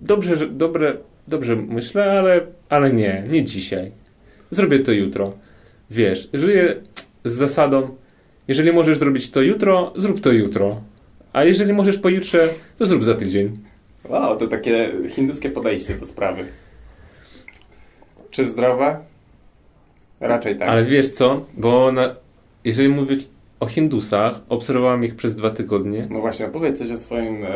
Dobrze, 0.01 0.37
że, 0.37 0.47
dobre, 0.47 0.97
dobrze 1.29 1.57
myślę, 1.57 2.19
ale, 2.19 2.41
ale 2.69 2.93
nie, 2.93 3.25
nie 3.31 3.45
dzisiaj. 3.45 3.93
Zrobię 4.51 4.79
to 4.79 4.93
jutro. 4.93 5.33
Wiesz, 5.91 6.29
żyję 6.33 6.77
z 7.25 7.33
zasadą, 7.33 7.89
jeżeli 8.49 8.73
możesz 8.73 8.99
zrobić 8.99 9.31
to 9.31 9.43
jutro, 9.43 9.93
zrób 9.97 10.21
to 10.21 10.33
jutro. 10.33 10.81
A 11.33 11.45
jeżeli 11.45 11.73
możesz 11.73 11.99
pojutrze, 11.99 12.49
to 12.79 12.87
zrób 12.87 13.05
za 13.05 13.15
tydzień. 13.15 13.59
Wow, 14.09 14.37
to 14.37 14.49
takie 14.49 14.93
hinduskie 15.09 15.51
podejście 15.51 15.95
do 15.95 16.07
sprawy. 16.07 16.45
Czy 18.31 18.45
zdrowe? 18.45 18.99
Raczej 20.21 20.59
tak. 20.59 20.69
Ale 20.69 20.85
wiesz 20.85 21.11
co? 21.11 21.47
Bo 21.57 21.93
na, 21.93 22.15
jeżeli 22.65 22.89
mówić 22.89 23.29
o 23.61 23.67
Hindusach, 23.67 24.41
obserwowałem 24.49 25.05
ich 25.05 25.15
przez 25.15 25.35
dwa 25.35 25.51
tygodnie. 25.51 26.07
No 26.11 26.21
właśnie, 26.21 26.47
opowiedz 26.47 26.79
coś 26.79 26.91
o 26.91 26.97
swoim 26.97 27.45
e, 27.45 27.49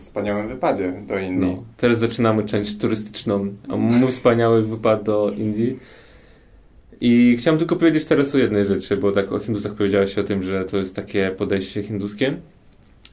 wspaniałym 0.00 0.48
wypadzie 0.48 0.92
do 1.06 1.18
Indii. 1.18 1.50
No, 1.56 1.62
teraz 1.76 1.98
zaczynamy 1.98 2.44
część 2.44 2.78
turystyczną. 2.78 3.46
Mój 3.68 4.10
wspaniały 4.10 4.62
wypad 4.62 5.02
do 5.02 5.30
Indii. 5.30 5.78
I 7.00 7.36
chciałem 7.38 7.58
tylko 7.58 7.76
powiedzieć 7.76 8.04
teraz 8.04 8.34
o 8.34 8.38
jednej 8.38 8.64
rzeczy, 8.64 8.96
bo 8.96 9.12
tak 9.12 9.32
o 9.32 9.38
Hindusach 9.38 9.74
powiedziałeś 9.74 10.18
o 10.18 10.24
tym, 10.24 10.42
że 10.42 10.64
to 10.64 10.76
jest 10.76 10.96
takie 10.96 11.30
podejście 11.36 11.82
hinduskie. 11.82 12.36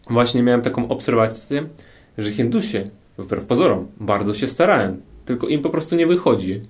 Właśnie 0.10 0.44
miałem 0.44 0.62
taką 0.62 0.88
obserwację, 0.88 1.64
że 2.18 2.32
Hindusie, 2.32 2.84
wbrew 3.18 3.46
pozorom, 3.46 3.88
bardzo 4.00 4.34
się 4.34 4.48
starają. 4.48 4.98
Tylko 5.26 5.48
im 5.48 5.62
po 5.62 5.70
prostu 5.70 5.96
nie 5.96 6.08
wychodzi. 6.08 6.62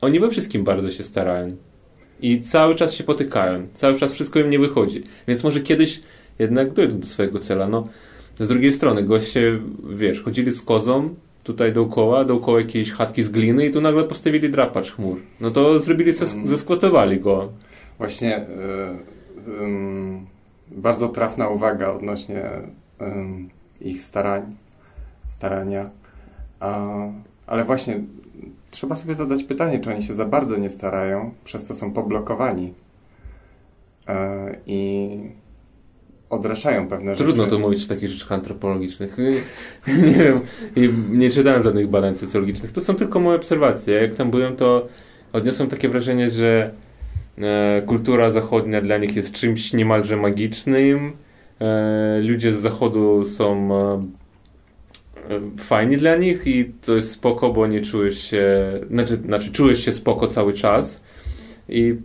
Oni 0.00 0.20
we 0.20 0.30
wszystkim 0.30 0.64
bardzo 0.64 0.90
się 0.90 1.04
starają. 1.04 1.56
I 2.22 2.40
cały 2.40 2.74
czas 2.74 2.94
się 2.94 3.04
potykają. 3.04 3.66
Cały 3.74 3.98
czas 3.98 4.12
wszystko 4.12 4.40
im 4.40 4.50
nie 4.50 4.58
wychodzi. 4.58 5.02
Więc 5.28 5.44
może 5.44 5.60
kiedyś 5.60 6.00
jednak 6.38 6.72
dojdą 6.72 6.98
do 6.98 7.06
swojego 7.06 7.38
cela. 7.38 7.68
No, 7.68 7.84
z 8.40 8.48
drugiej 8.48 8.72
strony, 8.72 9.02
goście, 9.02 9.58
wiesz, 9.94 10.22
chodzili 10.22 10.52
z 10.52 10.62
kozą 10.62 11.14
tutaj 11.44 11.72
dookoła, 11.72 12.24
dookoła 12.24 12.60
jakiejś 12.60 12.92
chatki 12.92 13.22
z 13.22 13.28
gliny 13.28 13.66
i 13.66 13.70
tu 13.70 13.80
nagle 13.80 14.04
postawili 14.04 14.50
drapacz 14.50 14.92
chmur. 14.92 15.16
No 15.40 15.50
to 15.50 15.80
zrobili, 15.80 16.12
Mm. 16.34 16.46
zeskłotowali 16.46 17.20
go. 17.20 17.52
Właśnie 17.98 18.38
y, 18.38 18.42
y, 18.42 18.46
bardzo 20.70 21.08
trafna 21.08 21.48
uwaga 21.48 21.90
odnośnie 21.90 22.42
y, 22.44 23.04
ich 23.80 24.02
starań, 24.02 24.56
starania. 25.26 25.90
A, 26.60 26.88
ale 27.46 27.64
właśnie 27.64 28.00
trzeba 28.70 28.96
sobie 28.96 29.14
zadać 29.14 29.44
pytanie, 29.44 29.80
czy 29.80 29.90
oni 29.90 30.02
się 30.02 30.14
za 30.14 30.24
bardzo 30.24 30.56
nie 30.56 30.70
starają, 30.70 31.34
przez 31.44 31.64
co 31.64 31.74
są 31.74 31.92
poblokowani 31.92 32.72
e, 34.08 34.56
i 34.66 35.10
odraszają 36.32 36.88
pewne 36.88 37.16
Trudno 37.16 37.44
rzeczy. 37.44 37.50
to 37.50 37.58
mówić 37.58 37.84
w 37.84 37.88
takich 37.88 38.08
rzeczach 38.08 38.32
antropologicznych. 38.32 39.16
nie 40.06 40.32
wiem, 40.76 41.18
nie 41.18 41.30
czytałem 41.30 41.62
żadnych 41.62 41.88
badań 41.88 42.16
socjologicznych. 42.16 42.72
To 42.72 42.80
są 42.80 42.94
tylko 42.94 43.20
moje 43.20 43.36
obserwacje. 43.36 43.94
Jak 43.94 44.14
tam 44.14 44.30
byłem, 44.30 44.56
to 44.56 44.88
odniosłem 45.32 45.68
takie 45.68 45.88
wrażenie, 45.88 46.30
że 46.30 46.70
e, 47.38 47.82
kultura 47.86 48.30
zachodnia 48.30 48.80
dla 48.80 48.98
nich 48.98 49.16
jest 49.16 49.34
czymś 49.34 49.72
niemalże 49.72 50.16
magicznym. 50.16 51.12
E, 51.60 52.20
ludzie 52.20 52.52
z 52.52 52.60
zachodu 52.60 53.24
są 53.24 53.74
e, 53.74 54.00
fajni 55.58 55.96
dla 55.96 56.16
nich 56.16 56.46
i 56.46 56.72
to 56.84 56.96
jest 56.96 57.10
spoko, 57.10 57.52
bo 57.52 57.66
nie 57.66 57.80
czujesz 57.80 58.22
się, 58.22 58.72
znaczy, 58.90 59.16
znaczy 59.16 59.52
czujesz 59.52 59.84
się 59.84 59.92
spoko 59.92 60.26
cały 60.26 60.52
czas 60.52 61.02
i 61.68 61.96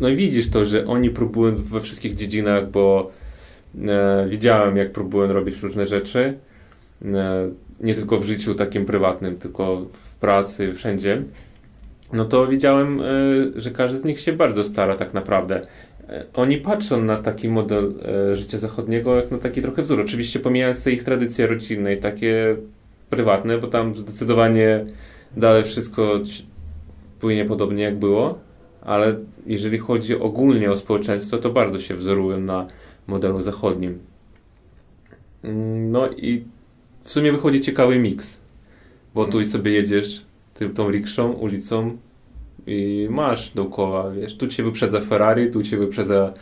no 0.00 0.08
i 0.08 0.16
widzisz 0.16 0.50
to, 0.50 0.64
że 0.64 0.86
oni 0.86 1.10
próbują 1.10 1.56
we 1.56 1.80
wszystkich 1.80 2.14
dziedzinach, 2.14 2.70
bo 2.70 3.10
widziałem 4.28 4.76
jak 4.76 4.92
próbują 4.92 5.32
robić 5.32 5.62
różne 5.62 5.86
rzeczy, 5.86 6.38
e, 7.04 7.50
nie 7.80 7.94
tylko 7.94 8.18
w 8.18 8.24
życiu 8.24 8.54
takim 8.54 8.84
prywatnym, 8.84 9.36
tylko 9.36 9.76
w 9.76 10.16
pracy, 10.20 10.72
wszędzie, 10.72 11.22
no 12.12 12.24
to 12.24 12.46
widziałem, 12.46 13.00
e, 13.00 13.04
że 13.56 13.70
każdy 13.70 13.98
z 13.98 14.04
nich 14.04 14.20
się 14.20 14.32
bardzo 14.32 14.64
stara 14.64 14.96
tak 14.96 15.14
naprawdę. 15.14 15.66
E, 16.08 16.24
Oni 16.34 16.58
patrzą 16.58 17.02
na 17.02 17.16
taki 17.16 17.48
model 17.48 17.94
e, 18.32 18.36
życia 18.36 18.58
zachodniego 18.58 19.16
jak 19.16 19.30
na 19.30 19.38
taki 19.38 19.62
trochę 19.62 19.82
wzór. 19.82 20.00
Oczywiście 20.00 20.40
pomijając 20.40 20.84
te 20.84 20.92
ich 20.92 21.04
tradycje 21.04 21.46
rodzinne 21.46 21.94
i 21.94 21.98
takie 21.98 22.56
prywatne, 23.10 23.58
bo 23.58 23.66
tam 23.66 23.94
zdecydowanie 23.94 24.84
dalej 25.36 25.64
wszystko 25.64 26.20
płynie 27.20 27.44
podobnie 27.44 27.82
jak 27.82 27.96
było, 27.98 28.38
ale 28.82 29.14
jeżeli 29.46 29.78
chodzi 29.78 30.18
ogólnie 30.18 30.70
o 30.70 30.76
społeczeństwo, 30.76 31.38
to 31.38 31.50
bardzo 31.50 31.80
się 31.80 31.94
wzorują 31.94 32.40
na 32.40 32.66
modelu 33.06 33.42
zachodnim. 33.42 33.98
No 35.90 36.08
i 36.08 36.44
w 37.04 37.12
sumie 37.12 37.32
wychodzi 37.32 37.60
ciekawy 37.60 37.98
miks, 37.98 38.40
bo 39.14 39.24
tu 39.24 39.40
i 39.40 39.46
sobie 39.46 39.72
jedziesz 39.72 40.24
tym, 40.54 40.74
tą 40.74 40.90
rikszą, 40.90 41.32
ulicą 41.32 41.96
i 42.66 43.08
masz 43.10 43.50
dookoła, 43.54 44.10
wiesz, 44.10 44.36
tu 44.36 44.48
cię 44.48 44.62
wyprzedza 44.62 45.00
Ferrari, 45.00 45.50
tu 45.50 45.62
cię 45.62 45.76
wyprzedza 45.76 46.34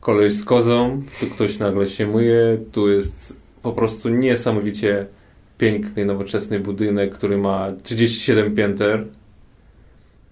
koleś 0.00 0.34
z 0.34 0.44
kozą, 0.44 1.02
tu 1.20 1.26
ktoś 1.26 1.58
nagle 1.58 1.88
się 1.88 2.06
myje, 2.06 2.58
tu 2.72 2.88
jest 2.88 3.40
po 3.62 3.72
prostu 3.72 4.08
niesamowicie 4.08 5.06
piękny, 5.58 6.04
nowoczesny 6.04 6.60
budynek, 6.60 7.14
który 7.14 7.38
ma 7.38 7.72
37 7.82 8.54
pięter. 8.54 9.06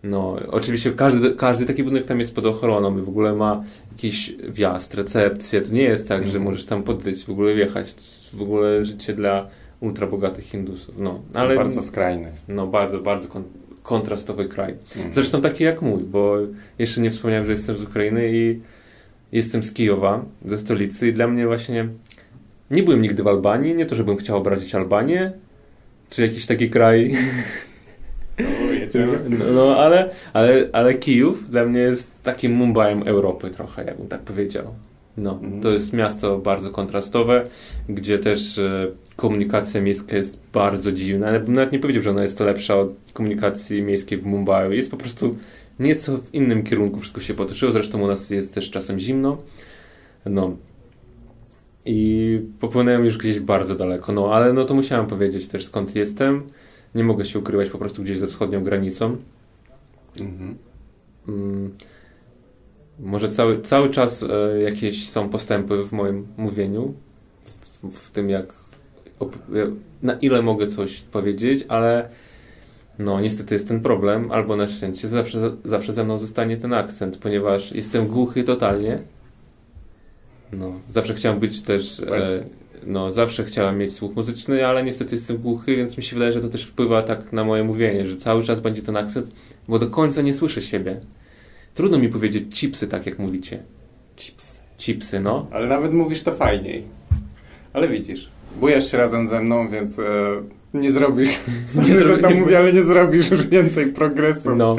No, 0.03 0.37
oczywiście 0.51 0.93
każdy, 0.93 1.31
każdy 1.35 1.65
taki 1.67 1.85
budynek 1.85 2.05
tam 2.07 2.21
jest 2.21 2.35
pod 2.35 2.47
ochroną 2.47 2.99
i 2.99 3.03
w 3.03 3.09
ogóle 3.09 3.35
ma 3.35 3.65
jakiś 3.93 4.33
wjazd, 4.49 4.95
recepcję. 4.95 5.61
To 5.61 5.73
nie 5.73 5.83
jest 5.83 6.09
tak, 6.09 6.19
że 6.23 6.27
Mhm. 6.27 6.45
możesz 6.45 6.65
tam 6.65 6.83
podejść, 6.83 7.25
w 7.25 7.31
ogóle 7.31 7.55
wjechać. 7.55 7.95
To 7.95 8.01
jest 8.01 8.37
w 8.37 8.43
ogóle 8.43 8.85
życie 8.85 9.13
dla 9.13 9.49
ultrabogatych 9.81 10.45
Hindusów. 10.45 10.95
No, 10.99 11.21
ale 11.35 11.57
Bardzo 11.57 11.83
skrajny. 11.83 12.33
no, 12.49 12.67
bardzo, 12.67 12.99
bardzo 12.99 13.29
kon- 13.29 13.45
kontrastowy 13.83 14.45
kraj. 14.49 14.75
Mhm. 14.97 15.15
Zresztą 15.15 15.41
taki 15.41 15.65
jak 15.65 15.83
mój, 15.83 16.03
bo 16.03 16.37
jeszcze 16.79 17.01
nie 17.01 17.11
wspomniałem, 17.11 17.47
że 17.47 17.53
jestem 17.53 17.77
z 17.77 17.83
Ukrainy 17.83 18.31
i 18.33 18.61
jestem 19.33 19.63
z 19.63 19.73
Kijowa, 19.73 20.25
ze 20.45 20.59
stolicy 20.59 21.09
i 21.09 21.13
dla 21.13 21.27
mnie 21.27 21.47
właśnie 21.47 21.89
nie 22.71 22.83
byłem 22.83 23.03
nigdy 23.03 23.23
w 23.23 23.27
Albanii, 23.29 23.75
nie 23.75 23.87
to, 23.87 23.95
żebym 23.95 24.17
chciał 24.17 24.37
obrazić 24.37 24.75
Albanię, 24.75 25.33
czy 26.11 26.23
jakiś 26.23 26.47
taki 26.47 26.71
kraj. 26.71 27.15
no, 29.39 29.45
no 29.55 29.77
ale, 29.77 30.11
ale, 30.33 30.69
ale 30.73 30.95
Kijów 30.95 31.51
dla 31.51 31.65
mnie 31.65 31.81
jest 31.81 32.11
takim 32.23 32.53
Mumbajem 32.53 33.03
Europy 33.09 33.51
trochę, 33.51 33.85
jakbym 33.85 34.09
tak 34.09 34.21
powiedział. 34.21 34.65
No, 35.17 35.33
Mhm. 35.33 35.63
to 35.63 35.71
jest 35.71 35.93
miasto 35.93 36.39
bardzo 36.39 36.71
kontrastowe, 36.71 37.45
gdzie 37.89 38.19
też 38.19 38.59
e, 38.59 38.87
komunikacja 39.17 39.81
miejska 39.81 40.17
jest 40.17 40.39
bardzo 40.53 40.93
dziwna. 40.93 41.27
Ale 41.27 41.41
bym 41.41 41.55
nawet 41.55 41.73
nie 41.73 41.79
powiedział, 41.79 42.03
że 42.03 42.11
ona 42.11 42.23
jest 42.23 42.41
lepsza 42.41 42.77
od 42.77 42.95
komunikacji 43.13 43.83
miejskiej 43.83 44.19
w 44.19 44.27
Mumbaiu. 44.27 44.73
Jest 44.73 44.91
po 44.91 44.97
prostu 44.97 45.37
nieco 45.81 46.19
w 46.19 46.35
innym 46.35 46.63
kierunku 46.63 47.01
wszystko 47.01 47.21
się 47.21 47.35
potoczyło. 47.35 47.73
Zresztą 47.73 48.03
u 48.03 48.07
nas 48.07 48.31
jest 48.31 48.55
też 48.55 48.71
czasem 48.71 48.99
zimno. 48.99 49.39
No. 50.27 50.57
I 51.85 52.41
popłynąłem 52.61 53.05
już 53.05 53.19
gdzieś 53.19 53.41
bardzo 53.41 53.75
daleko. 53.75 54.13
No, 54.13 54.35
ale 54.35 54.53
no 54.53 54.65
to 54.65 54.75
musiałem 54.75 55.07
powiedzieć 55.07 55.49
też 55.49 55.65
skąd 55.65 55.97
jestem. 55.97 56.43
Nie 56.95 57.05
mogę 57.05 57.25
się 57.25 57.39
ukrywać 57.39 57.71
po 57.71 57.79
prostu 57.79 58.03
gdzieś 58.03 58.19
ze 58.19 58.27
wschodnią 58.27 58.65
granicą. 58.65 59.17
Mhm. 60.21 60.57
Mm, 61.29 61.71
może 63.01 63.29
cały, 63.29 63.61
cały 63.61 63.91
czas 63.91 64.23
e, 64.23 64.63
jakieś 64.63 65.11
są 65.11 65.29
postępy 65.29 65.85
w 65.85 65.93
moim 65.93 66.27
mówieniu, 66.37 66.95
w, 67.83 67.99
w 67.99 68.11
tym 68.11 68.31
jak 68.31 68.53
e, 69.21 69.27
na 70.03 70.13
ile 70.15 70.43
mogę 70.43 70.67
coś 70.67 71.01
powiedzieć, 71.01 71.65
ale 71.69 72.09
no 72.99 73.21
niestety 73.21 73.55
jest 73.55 73.69
ten 73.69 73.81
problem, 73.81 74.33
albo 74.33 74.57
na 74.57 74.69
szczęście 74.69 75.09
zawsze, 75.09 75.57
zawsze 75.65 75.93
ze 75.93 76.05
mną 76.05 76.19
zostanie 76.19 76.57
ten 76.57 76.73
akcent, 76.73 77.19
ponieważ 77.19 77.73
jestem 77.73 78.07
głuchy 78.07 78.45
totalnie. 78.45 78.99
No, 80.53 80.73
zawsze 80.91 81.15
chciałem 81.15 81.41
być 81.41 81.63
też, 81.63 82.01
e. 82.01 82.45
no 82.87 83.13
zawsze 83.13 83.45
chciałem 83.45 83.79
mieć 83.79 83.93
słuch 83.93 84.17
muzyczny, 84.17 84.67
ale 84.67 84.83
niestety 84.83 85.15
jestem 85.15 85.37
głuchy, 85.37 85.77
więc 85.77 85.97
mi 85.97 86.03
się 86.05 86.17
wydaje, 86.17 86.33
że 86.33 86.41
to 86.41 86.49
też 86.49 86.65
wpływa 86.65 87.03
tak 87.03 87.33
na 87.33 87.45
moje 87.45 87.65
mówienie, 87.65 88.07
że 88.07 88.17
cały 88.17 88.43
czas 88.43 88.61
będzie 88.61 88.83
ten 88.83 88.97
akcent, 88.97 89.31
bo 89.69 89.79
do 89.79 89.87
końca 89.87 90.23
nie 90.23 90.35
słyszę 90.35 90.63
siebie. 90.63 91.01
Trudno 91.75 91.99
mi 91.99 92.09
powiedzieć 92.09 92.55
chipsy, 92.55 92.89
tak 92.89 93.07
jak 93.07 93.19
mówicie. 93.19 93.63
Chips. 94.17 94.61
Chipsy, 94.79 95.21
no. 95.21 95.47
Ale 95.51 95.67
nawet 95.67 95.93
mówisz 95.93 96.23
to 96.23 96.33
fajniej. 96.33 96.85
Ale 97.73 97.89
widzisz, 97.89 98.29
bujesz 98.61 98.91
się 98.91 98.99
razem 98.99 99.27
ze 99.27 99.41
mną, 99.41 99.69
więc 99.69 99.99
e, 99.99 100.03
nie 100.75 100.93
zrobisz. 100.93 101.31
Sorry, 101.65 101.89
Nie 101.89 101.95
że 101.95 102.01
zro- 102.17 102.23
to 102.23 102.31
mówię, 102.31 102.59
ale 102.59 102.73
nie 102.73 102.83
zrobisz 102.83 103.31
już 103.31 103.47
więcej 103.47 103.87
progresu. 103.87 104.55
No, 104.57 104.77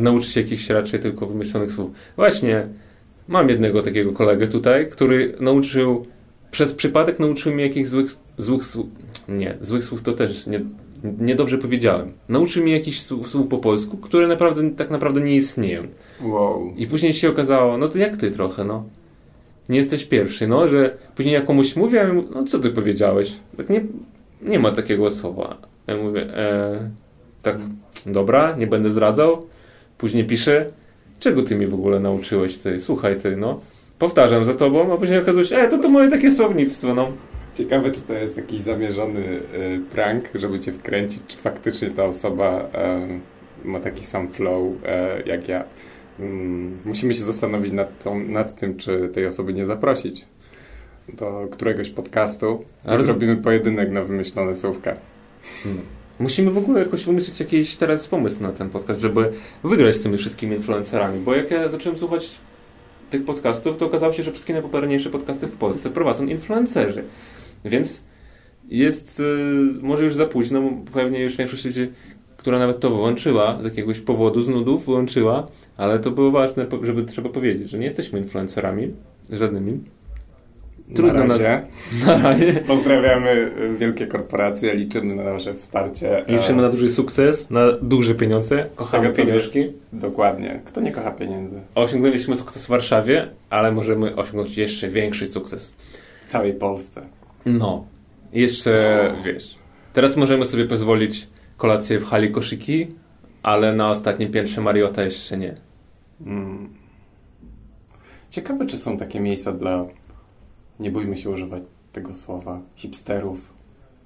nauczyć 0.00 0.30
się 0.32 0.40
jakichś 0.40 0.70
raczej 0.70 1.00
tylko 1.00 1.26
wymyślonych 1.26 1.72
słów. 1.72 1.90
Właśnie, 2.16 2.66
mam 3.28 3.48
jednego 3.48 3.82
takiego 3.82 4.12
kolegę 4.12 4.46
tutaj, 4.46 4.88
który 4.90 5.34
nauczył, 5.40 6.06
przez 6.50 6.72
przypadek 6.72 7.18
nauczył 7.18 7.54
mnie 7.54 7.64
jakichś 7.64 7.88
złych, 7.88 8.16
złych 8.38 8.64
słów. 8.64 8.86
Nie, 9.28 9.54
złych 9.60 9.84
słów 9.84 10.02
to 10.02 10.12
też 10.12 10.46
nie, 10.46 10.60
niedobrze 11.18 11.58
powiedziałem. 11.58 12.12
Nauczył 12.28 12.62
mnie 12.62 12.72
jakichś 12.72 13.00
słów, 13.00 13.30
słów 13.30 13.48
po 13.48 13.58
polsku, 13.58 13.96
które 13.96 14.26
naprawdę, 14.26 14.70
tak 14.70 14.90
naprawdę 14.90 15.20
nie 15.20 15.34
istnieją. 15.34 15.82
Wow. 16.22 16.72
I 16.76 16.86
później 16.86 17.12
się 17.12 17.28
okazało, 17.28 17.78
no 17.78 17.88
to 17.88 17.98
jak 17.98 18.16
ty 18.16 18.30
trochę, 18.30 18.64
no. 18.64 18.84
Nie 19.68 19.76
jesteś 19.76 20.04
pierwszy, 20.04 20.46
no, 20.46 20.68
że 20.68 20.96
później 21.16 21.34
jak 21.34 21.44
komuś 21.44 21.76
mówię, 21.76 21.98
ja 21.98 22.12
mówię, 22.12 22.28
no 22.34 22.44
co 22.44 22.58
ty 22.58 22.70
powiedziałeś? 22.70 23.32
Tak 23.56 23.70
nie, 23.70 23.84
nie 24.42 24.58
ma 24.58 24.72
takiego 24.72 25.10
słowa. 25.10 25.56
Ja 25.86 25.96
mówię, 25.96 26.22
e, 26.36 26.90
tak, 27.42 27.58
dobra, 28.06 28.56
nie 28.56 28.66
będę 28.66 28.90
zdradzał. 28.90 29.46
Później 29.98 30.24
piszę, 30.24 30.70
czego 31.20 31.42
ty 31.42 31.56
mi 31.56 31.66
w 31.66 31.74
ogóle 31.74 32.00
nauczyłeś, 32.00 32.58
ty, 32.58 32.80
słuchaj 32.80 33.20
ty, 33.20 33.36
no. 33.36 33.60
Powtarzam 33.98 34.44
za 34.44 34.54
tobą, 34.54 34.94
a 34.94 34.96
później 34.96 35.18
okazuje 35.18 35.44
się, 35.44 35.56
e, 35.56 35.68
to 35.68 35.78
to 35.78 35.88
moje 35.88 36.10
takie 36.10 36.30
słownictwo, 36.30 36.94
no. 36.94 37.12
Ciekawe, 37.54 37.90
czy 37.90 38.00
to 38.00 38.12
jest 38.12 38.36
jakiś 38.36 38.60
zamierzony 38.60 39.20
y, 39.20 39.80
prank, 39.92 40.24
żeby 40.34 40.60
cię 40.60 40.72
wkręcić, 40.72 41.22
czy 41.26 41.36
faktycznie 41.36 41.90
ta 41.90 42.04
osoba 42.04 42.68
e, 42.74 43.08
ma 43.64 43.80
taki 43.80 44.04
sam 44.04 44.28
flow 44.28 44.72
e, 44.86 45.22
jak 45.26 45.48
ja. 45.48 45.64
Mm, 46.20 46.78
musimy 46.84 47.14
się 47.14 47.24
zastanowić 47.24 47.72
nad, 47.72 48.04
tą, 48.04 48.18
nad 48.18 48.54
tym, 48.54 48.76
czy 48.76 49.08
tej 49.08 49.26
osoby 49.26 49.54
nie 49.54 49.66
zaprosić 49.66 50.26
do 51.12 51.48
któregoś 51.50 51.90
podcastu 51.90 52.64
A 52.84 52.94
i 52.94 53.02
zrobimy 53.02 53.36
pojedynek 53.36 53.90
na 53.90 54.04
wymyślone 54.04 54.56
słówka. 54.56 54.96
Hmm. 55.62 55.82
Musimy 56.18 56.50
w 56.50 56.58
ogóle 56.58 56.80
jakoś 56.80 57.04
wymyślić 57.04 57.40
jakiś 57.40 57.76
teraz 57.76 58.08
pomysł 58.08 58.42
na 58.42 58.52
ten 58.52 58.70
podcast, 58.70 59.00
żeby 59.00 59.32
wygrać 59.64 59.94
z 59.94 60.02
tymi 60.02 60.18
wszystkimi 60.18 60.56
influencerami, 60.56 61.20
bo 61.20 61.34
jak 61.34 61.50
ja 61.50 61.68
zacząłem 61.68 61.98
słuchać 61.98 62.38
tych 63.10 63.24
podcastów, 63.24 63.76
to 63.76 63.86
okazało 63.86 64.12
się, 64.12 64.22
że 64.22 64.32
wszystkie 64.32 64.52
najpopularniejsze 64.52 65.10
podcasty 65.10 65.46
w 65.46 65.56
Polsce 65.56 65.90
prowadzą 65.90 66.26
influencerzy. 66.26 67.04
Więc 67.64 68.04
jest 68.68 69.20
y, 69.20 69.24
może 69.82 70.04
już 70.04 70.14
za 70.14 70.26
późno, 70.26 70.62
pewnie 70.92 71.20
już 71.20 71.36
większość 71.36 71.64
ludzi, 71.64 71.88
która 72.36 72.58
nawet 72.58 72.80
to 72.80 72.90
wyłączyła 72.90 73.58
z 73.62 73.64
jakiegoś 73.64 74.00
powodu, 74.00 74.40
z 74.40 74.48
nudów 74.48 74.84
wyłączyła, 74.84 75.46
ale 75.76 75.98
to 75.98 76.10
było 76.10 76.30
ważne, 76.30 76.66
żeby 76.82 77.04
trzeba 77.04 77.28
powiedzieć, 77.28 77.70
że 77.70 77.78
nie 77.78 77.84
jesteśmy 77.84 78.18
influencerami 78.18 78.92
żadnymi. 79.30 79.80
Trudno 80.94 81.24
na 81.24 81.26
razie. 81.26 81.62
Na 82.06 82.22
razie. 82.22 82.52
Pozdrawiamy 82.52 83.50
wielkie 83.78 84.06
korporacje, 84.06 84.74
liczymy 84.74 85.14
na 85.14 85.24
nasze 85.24 85.54
wsparcie. 85.54 86.24
Liczymy 86.28 86.62
na 86.62 86.68
duży 86.68 86.90
sukces, 86.90 87.50
na 87.50 87.72
duże 87.82 88.14
pieniądze. 88.14 88.66
Kochamy 88.76 89.12
pieniążki. 89.12 89.72
Dokładnie. 89.92 90.60
Kto 90.64 90.80
nie 90.80 90.92
kocha 90.92 91.10
pieniędzy? 91.10 91.60
Osiągnęliśmy 91.74 92.36
sukces 92.36 92.66
w 92.66 92.68
Warszawie, 92.68 93.28
ale 93.50 93.72
możemy 93.72 94.16
osiągnąć 94.16 94.56
jeszcze 94.56 94.88
większy 94.88 95.26
sukces. 95.26 95.74
W 96.26 96.30
całej 96.30 96.54
Polsce. 96.54 97.02
No. 97.46 97.84
Jeszcze, 98.32 99.00
wiesz, 99.24 99.54
teraz 99.92 100.16
możemy 100.16 100.46
sobie 100.46 100.64
pozwolić 100.64 101.28
kolację 101.56 101.98
w 101.98 102.04
hali 102.04 102.30
koszyki, 102.30 102.86
ale 103.42 103.74
na 103.74 103.90
ostatnim 103.90 104.32
piętrze 104.32 104.60
Mariota 104.60 105.02
jeszcze 105.02 105.36
nie. 105.36 105.54
Mm. 106.26 106.68
Ciekawe, 108.30 108.66
czy 108.66 108.76
są 108.76 108.96
takie 108.96 109.20
miejsca 109.20 109.52
dla, 109.52 109.86
nie 110.80 110.90
bójmy 110.90 111.16
się 111.16 111.30
używać 111.30 111.62
tego 111.92 112.14
słowa, 112.14 112.60
hipsterów 112.76 113.40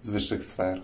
z 0.00 0.10
wyższych 0.10 0.44
sfer. 0.44 0.80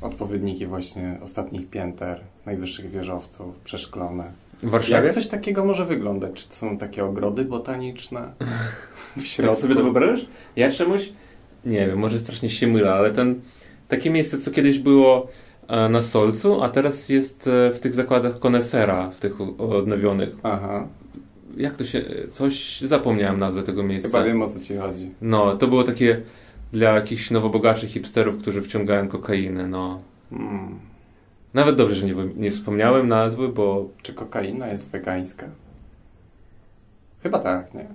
Odpowiedniki 0.00 0.66
właśnie 0.66 1.18
ostatnich 1.22 1.70
pięter, 1.70 2.20
najwyższych 2.46 2.90
wieżowców, 2.90 3.58
przeszklone. 3.64 4.32
W 4.62 4.70
Warszawie? 4.70 5.06
Jak 5.06 5.14
coś 5.14 5.26
takiego 5.26 5.64
może 5.64 5.86
wyglądać? 5.86 6.32
Czy 6.32 6.48
to 6.48 6.54
są 6.54 6.78
takie 6.78 7.04
ogrody 7.04 7.44
botaniczne 7.44 8.32
w 9.16 9.22
środku? 9.26 9.62
sobie 9.62 9.74
to 9.74 9.82
wyobrażasz? 9.82 10.26
Ja 10.56 10.70
czemuś, 10.70 11.12
nie 11.64 11.86
wiem, 11.86 11.98
może 11.98 12.18
strasznie 12.18 12.50
się 12.50 12.66
mylę, 12.66 12.92
ale 12.92 13.10
ten, 13.10 13.40
takie 13.88 14.10
miejsce, 14.10 14.38
co 14.38 14.50
kiedyś 14.50 14.78
było 14.78 15.28
e, 15.68 15.88
na 15.88 16.02
Solcu, 16.02 16.62
a 16.62 16.68
teraz 16.68 17.08
jest 17.08 17.46
e, 17.46 17.70
w 17.70 17.80
tych 17.80 17.94
zakładach 17.94 18.38
Konesera, 18.38 19.10
w 19.10 19.18
tych 19.18 19.40
odnowionych. 19.58 20.28
Aha 20.42 20.88
jak 21.56 21.76
to 21.76 21.84
się, 21.84 22.04
coś, 22.30 22.80
zapomniałem 22.80 23.38
nazwę 23.38 23.62
tego 23.62 23.82
miejsca. 23.82 24.08
Chyba 24.08 24.24
wiem 24.24 24.42
o 24.42 24.48
co 24.48 24.60
ci 24.60 24.76
chodzi. 24.76 25.10
No, 25.20 25.56
to 25.56 25.68
było 25.68 25.84
takie 25.84 26.20
dla 26.72 26.90
jakichś 26.90 27.30
nowobogaczych 27.30 27.90
hipsterów, 27.90 28.38
którzy 28.38 28.62
wciągają 28.62 29.08
kokainę, 29.08 29.68
no. 29.68 30.02
Mm. 30.32 30.78
Nawet 31.54 31.76
dobrze, 31.76 31.94
że 31.94 32.06
nie, 32.06 32.14
nie 32.36 32.50
wspomniałem 32.50 33.08
nazwy, 33.08 33.48
bo... 33.48 33.88
Czy 34.02 34.14
kokaina 34.14 34.66
jest 34.68 34.90
wegańska? 34.90 35.46
Chyba 37.22 37.38
tak, 37.38 37.74
nie? 37.74 37.86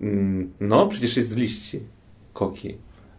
Mm, 0.00 0.52
no, 0.60 0.86
przecież 0.86 1.16
jest 1.16 1.28
z 1.28 1.36
liści 1.36 1.80
koki. 2.32 2.76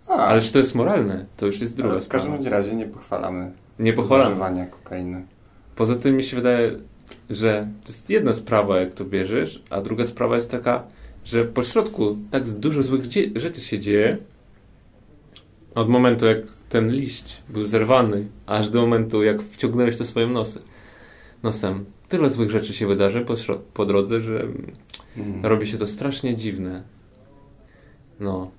A. 0.08 0.13
Ale 0.13 0.41
czy 0.41 0.54
to 0.54 0.60
jest 0.60 0.76
moralne? 0.76 1.26
To 1.38 1.46
już 1.46 1.62
jest 1.62 1.78
druga 1.78 1.91
Ale 1.91 2.02
w 2.02 2.08
każdym 2.08 2.48
razie 2.48 2.76
nie 2.76 2.86
pochwalamy 2.86 3.52
nie 3.80 3.93
pochwalamy. 3.93 4.30
zażywania 4.30 4.65
kokainy. 4.65 5.26
Poza 5.76 5.96
tym 5.96 6.17
mi 6.17 6.24
się 6.24 6.38
wydaje, 6.38 6.72
że 7.30 7.67
to 7.84 7.91
jest 7.91 8.10
jedna 8.10 8.34
sprawa, 8.34 8.80
jak 8.80 8.93
to 8.93 9.06
bierzesz, 9.06 9.62
a 9.70 9.82
druga 9.82 10.06
sprawa 10.06 10.36
jest 10.36 10.52
taka, 10.52 10.84
że 11.26 11.46
po 11.46 11.63
środku 11.63 12.17
tak 12.32 12.50
dużo 12.50 12.84
złych 12.84 13.04
rzeczy 13.36 13.62
się 13.62 13.80
dzieje 13.80 14.17
od 15.76 15.89
momentu, 15.89 16.26
jak 16.26 16.38
ten 16.70 16.91
liść 16.91 17.41
był 17.50 17.65
zerwany, 17.65 18.28
aż 18.46 18.70
do 18.70 18.82
momentu, 18.82 19.24
jak 19.24 19.41
wciągnąłeś 19.41 19.98
to 19.98 20.06
swoim 20.06 20.34
nosem. 20.34 20.63
nosem. 21.43 21.86
Tyle 22.10 22.30
złych 22.30 22.52
rzeczy 22.52 22.74
się 22.74 22.88
wydarzy 22.88 23.22
po, 23.22 23.34
po 23.74 23.86
drodze, 23.86 24.22
że 24.22 24.48
mm. 25.17 25.46
robi 25.46 25.67
się 25.67 25.78
to 25.78 25.88
strasznie 25.88 26.36
dziwne. 26.36 26.84
No. 28.20 28.52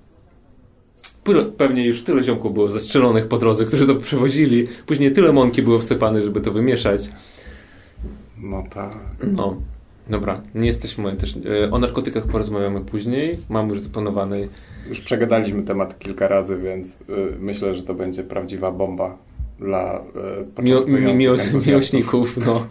Pewnie 1.57 1.85
już 1.85 2.03
tyle 2.03 2.23
ziomków 2.23 2.53
było 2.53 2.71
zastrzelonych 2.71 3.27
po 3.27 3.37
drodze, 3.37 3.65
którzy 3.65 3.87
to 3.87 3.95
przewozili. 3.95 4.67
Później 4.85 5.13
tyle 5.13 5.33
mąki 5.33 5.61
było 5.61 5.79
wsypane, 5.79 6.21
żeby 6.21 6.41
to 6.41 6.51
wymieszać. 6.51 7.09
No 8.41 8.63
tak. 8.69 8.97
No. 9.37 9.61
Dobra, 10.09 10.41
nie 10.55 10.67
jesteśmy 10.67 11.15
też. 11.15 11.37
E, 11.65 11.71
o 11.71 11.79
narkotykach 11.79 12.27
porozmawiamy 12.27 12.81
później. 12.81 13.37
Mamy 13.49 13.69
już 13.69 13.79
zaplanowane. 13.81 14.37
Już 14.89 15.01
przegadaliśmy 15.01 15.63
temat 15.63 15.99
kilka 15.99 16.27
razy, 16.27 16.57
więc 16.57 16.95
y, 16.95 16.97
myślę, 17.39 17.73
że 17.73 17.83
to 17.83 17.93
będzie 17.93 18.23
prawdziwa 18.23 18.71
bomba 18.71 19.17
dla 19.59 20.03
y, 20.59 20.61
Mio, 20.61 20.85
miło, 21.13 21.37
miłośników. 21.67 22.37
No. 22.45 22.55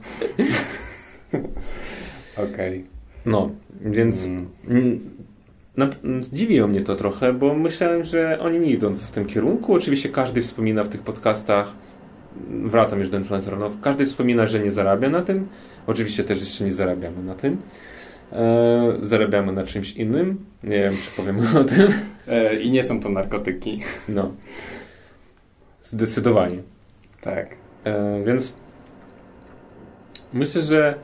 Okej. 2.36 2.78
Okay. 2.78 2.84
No, 3.26 3.50
więc 3.80 4.24
mm. 4.24 5.00
na, 5.76 5.90
zdziwiło 6.20 6.68
mnie 6.68 6.80
to 6.80 6.96
trochę, 6.96 7.32
bo 7.32 7.54
myślałem, 7.54 8.04
że 8.04 8.38
oni 8.40 8.58
nie 8.58 8.70
idą 8.70 8.94
w 8.94 9.10
tym 9.10 9.26
kierunku. 9.26 9.74
Oczywiście 9.74 10.08
każdy 10.08 10.42
wspomina 10.42 10.84
w 10.84 10.88
tych 10.88 11.02
podcastach 11.02 11.74
wracam 12.48 12.98
już 12.98 13.10
do 13.10 13.18
influencerów. 13.18 13.60
No, 13.60 13.70
każdy 13.82 14.06
wspomina, 14.06 14.46
że 14.46 14.60
nie 14.60 14.70
zarabia 14.70 15.10
na 15.10 15.22
tym. 15.22 15.48
Oczywiście 15.86 16.24
też 16.24 16.40
jeszcze 16.40 16.64
nie 16.64 16.72
zarabiamy 16.72 17.22
na 17.22 17.34
tym. 17.34 17.56
E, 18.32 18.98
zarabiamy 19.02 19.52
na 19.52 19.62
czymś 19.62 19.92
innym. 19.92 20.44
Nie 20.62 20.78
wiem, 20.78 20.92
czy 20.92 21.10
powiem 21.16 21.38
o 21.60 21.64
tym. 21.64 21.88
E, 22.28 22.54
I 22.54 22.70
nie 22.70 22.82
są 22.82 23.00
to 23.00 23.08
narkotyki. 23.08 23.80
No. 24.08 24.32
Zdecydowanie. 25.82 26.58
Tak. 27.20 27.46
E, 27.84 28.22
więc 28.24 28.54
myślę, 30.32 30.62
że 30.62 30.94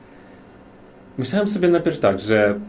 myślałem 1.19 1.49
sobie 1.49 1.69
najpierw 1.69 1.99
tak, 1.99 2.21
że 2.21 2.61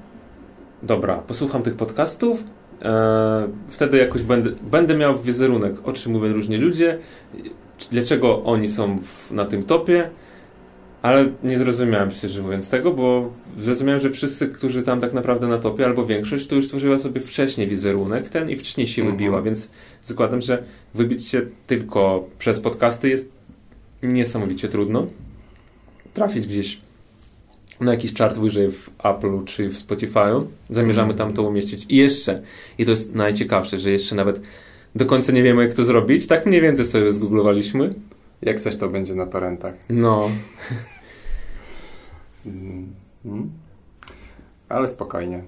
dobra, 0.84 1.17
posłucham 1.17 1.63
tych 1.63 1.75
podcastów, 1.75 2.43
e, 2.82 3.47
wtedy 3.69 3.97
jakoś 3.97 4.23
będę, 4.23 4.49
będę 4.51 4.97
miał 4.97 5.21
wizerunek, 5.21 5.88
o 5.88 5.93
czym 5.93 6.12
mówią 6.12 6.34
różni 6.34 6.58
ludzie, 6.58 6.99
dlaczego 7.92 8.44
oni 8.44 8.70
są 8.70 9.00
w, 9.00 9.32
na 9.32 9.46
tym 9.46 9.64
topie, 9.64 10.10
ale 11.02 11.32
nie 11.44 11.58
zrozumiałem 11.58 12.12
szczerze 12.12 12.42
mówiąc 12.42 12.70
tego, 12.70 12.94
bo 12.94 13.34
zrozumiałem, 13.60 14.02
że 14.02 14.10
wszyscy, 14.10 14.48
którzy 14.48 14.84
tam 14.84 15.02
tak 15.02 15.14
naprawdę 15.14 15.48
na 15.48 15.58
topie, 15.58 15.86
albo 15.86 16.06
większość, 16.06 16.48
to 16.48 16.56
już 16.56 16.66
stworzyła 16.66 17.00
sobie 17.00 17.22
wcześniej 17.22 17.68
wizerunek 17.68 18.30
ten 18.30 18.50
i 18.50 18.56
wcześniej 18.56 18.88
się 18.88 19.02
mhm. 19.02 19.18
wybiła, 19.18 19.42
więc 19.42 19.70
zakładam, 20.04 20.42
że 20.42 20.64
wybić 20.94 21.28
się 21.28 21.42
tylko 21.68 22.28
przez 22.40 22.60
podcasty 22.60 23.10
jest 23.10 23.30
niesamowicie 24.04 24.70
trudno. 24.70 25.08
Trafić 26.14 26.48
gdzieś 26.48 26.80
na 27.80 27.92
jakiś 27.92 28.14
chart 28.14 28.38
wyżej 28.38 28.72
w 28.72 28.90
Apple 29.04 29.46
czy 29.46 29.70
w 29.70 29.78
Spotify'u. 29.78 30.46
Zamierzamy 30.70 31.14
tam 31.14 31.34
to 31.34 31.44
umieścić. 31.44 31.86
I 31.90 31.98
jeszcze, 31.98 32.42
i 32.78 32.86
to 32.86 32.92
jest 32.92 33.16
najciekawsze, 33.16 33.78
że 33.78 33.92
jeszcze 33.92 34.16
nawet 34.16 34.42
do 34.96 35.06
końca 35.06 35.32
nie 35.32 35.44
wiemy, 35.44 35.64
jak 35.64 35.74
to 35.74 35.84
zrobić. 35.84 36.28
Tak 36.28 36.46
mniej 36.46 36.62
więcej 36.62 36.86
sobie 36.86 37.14
zgooglowaliśmy. 37.14 37.94
Jak 38.42 38.60
coś 38.60 38.78
to 38.78 38.90
będzie 38.90 39.16
na 39.16 39.26
torrentach. 39.26 39.74
No. 39.90 40.30
Mm. 42.46 43.52
Ale 44.70 44.88
spokojnie. 44.88 45.44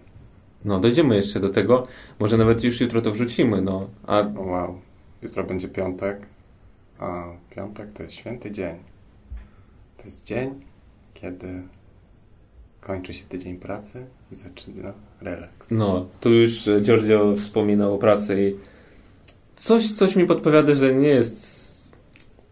No, 0.65 0.79
dojdziemy 0.79 1.15
jeszcze 1.15 1.39
do 1.39 1.49
tego. 1.49 1.87
Może 2.19 2.37
nawet 2.37 2.63
już 2.63 2.81
jutro 2.81 3.01
to 3.01 3.11
wrzucimy, 3.11 3.61
no. 3.61 3.89
A... 4.07 4.21
wow. 4.35 4.81
Jutro 5.21 5.43
będzie 5.43 5.67
piątek. 5.67 6.25
A 6.99 7.23
piątek 7.49 7.91
to 7.91 8.03
jest 8.03 8.15
święty 8.15 8.51
dzień. 8.51 8.75
To 9.97 10.03
jest 10.03 10.25
dzień, 10.25 10.49
kiedy 11.13 11.63
kończy 12.81 13.13
się 13.13 13.25
tydzień 13.25 13.57
pracy 13.57 14.05
i 14.31 14.35
zaczyna 14.35 14.93
relaks. 15.21 15.71
No, 15.71 16.05
tu 16.21 16.33
już 16.33 16.69
Giorgio 16.81 17.35
wspominał 17.35 17.95
o 17.95 17.97
pracy 17.97 18.49
i 18.49 18.76
coś, 19.57 19.91
coś 19.91 20.15
mi 20.15 20.25
podpowiada, 20.25 20.73
że 20.73 20.95
nie 20.95 21.07
jest. 21.07 21.57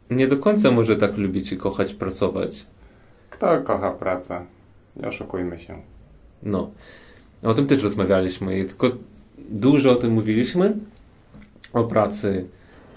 Nie 0.10 0.28
do 0.28 0.38
końca 0.38 0.72
może 0.72 0.96
tak 0.96 1.18
lubić 1.18 1.52
i 1.52 1.58
kochać 1.58 1.94
pracować. 1.94 2.65
Kto 3.30 3.62
kocha 3.62 3.91
pracę? 3.91 4.46
Nie 4.96 5.08
oszukujmy 5.08 5.60
się. 5.60 5.82
No. 6.44 6.72
O 7.44 7.54
tym 7.54 7.68
też 7.68 7.84
rozmawialiśmy, 7.84 8.65
tylko 8.65 8.91
dużo 9.50 9.91
o 9.91 9.96
tym 9.96 10.12
mówiliśmy. 10.12 10.78
O 11.74 11.84
pracy, 11.84 12.46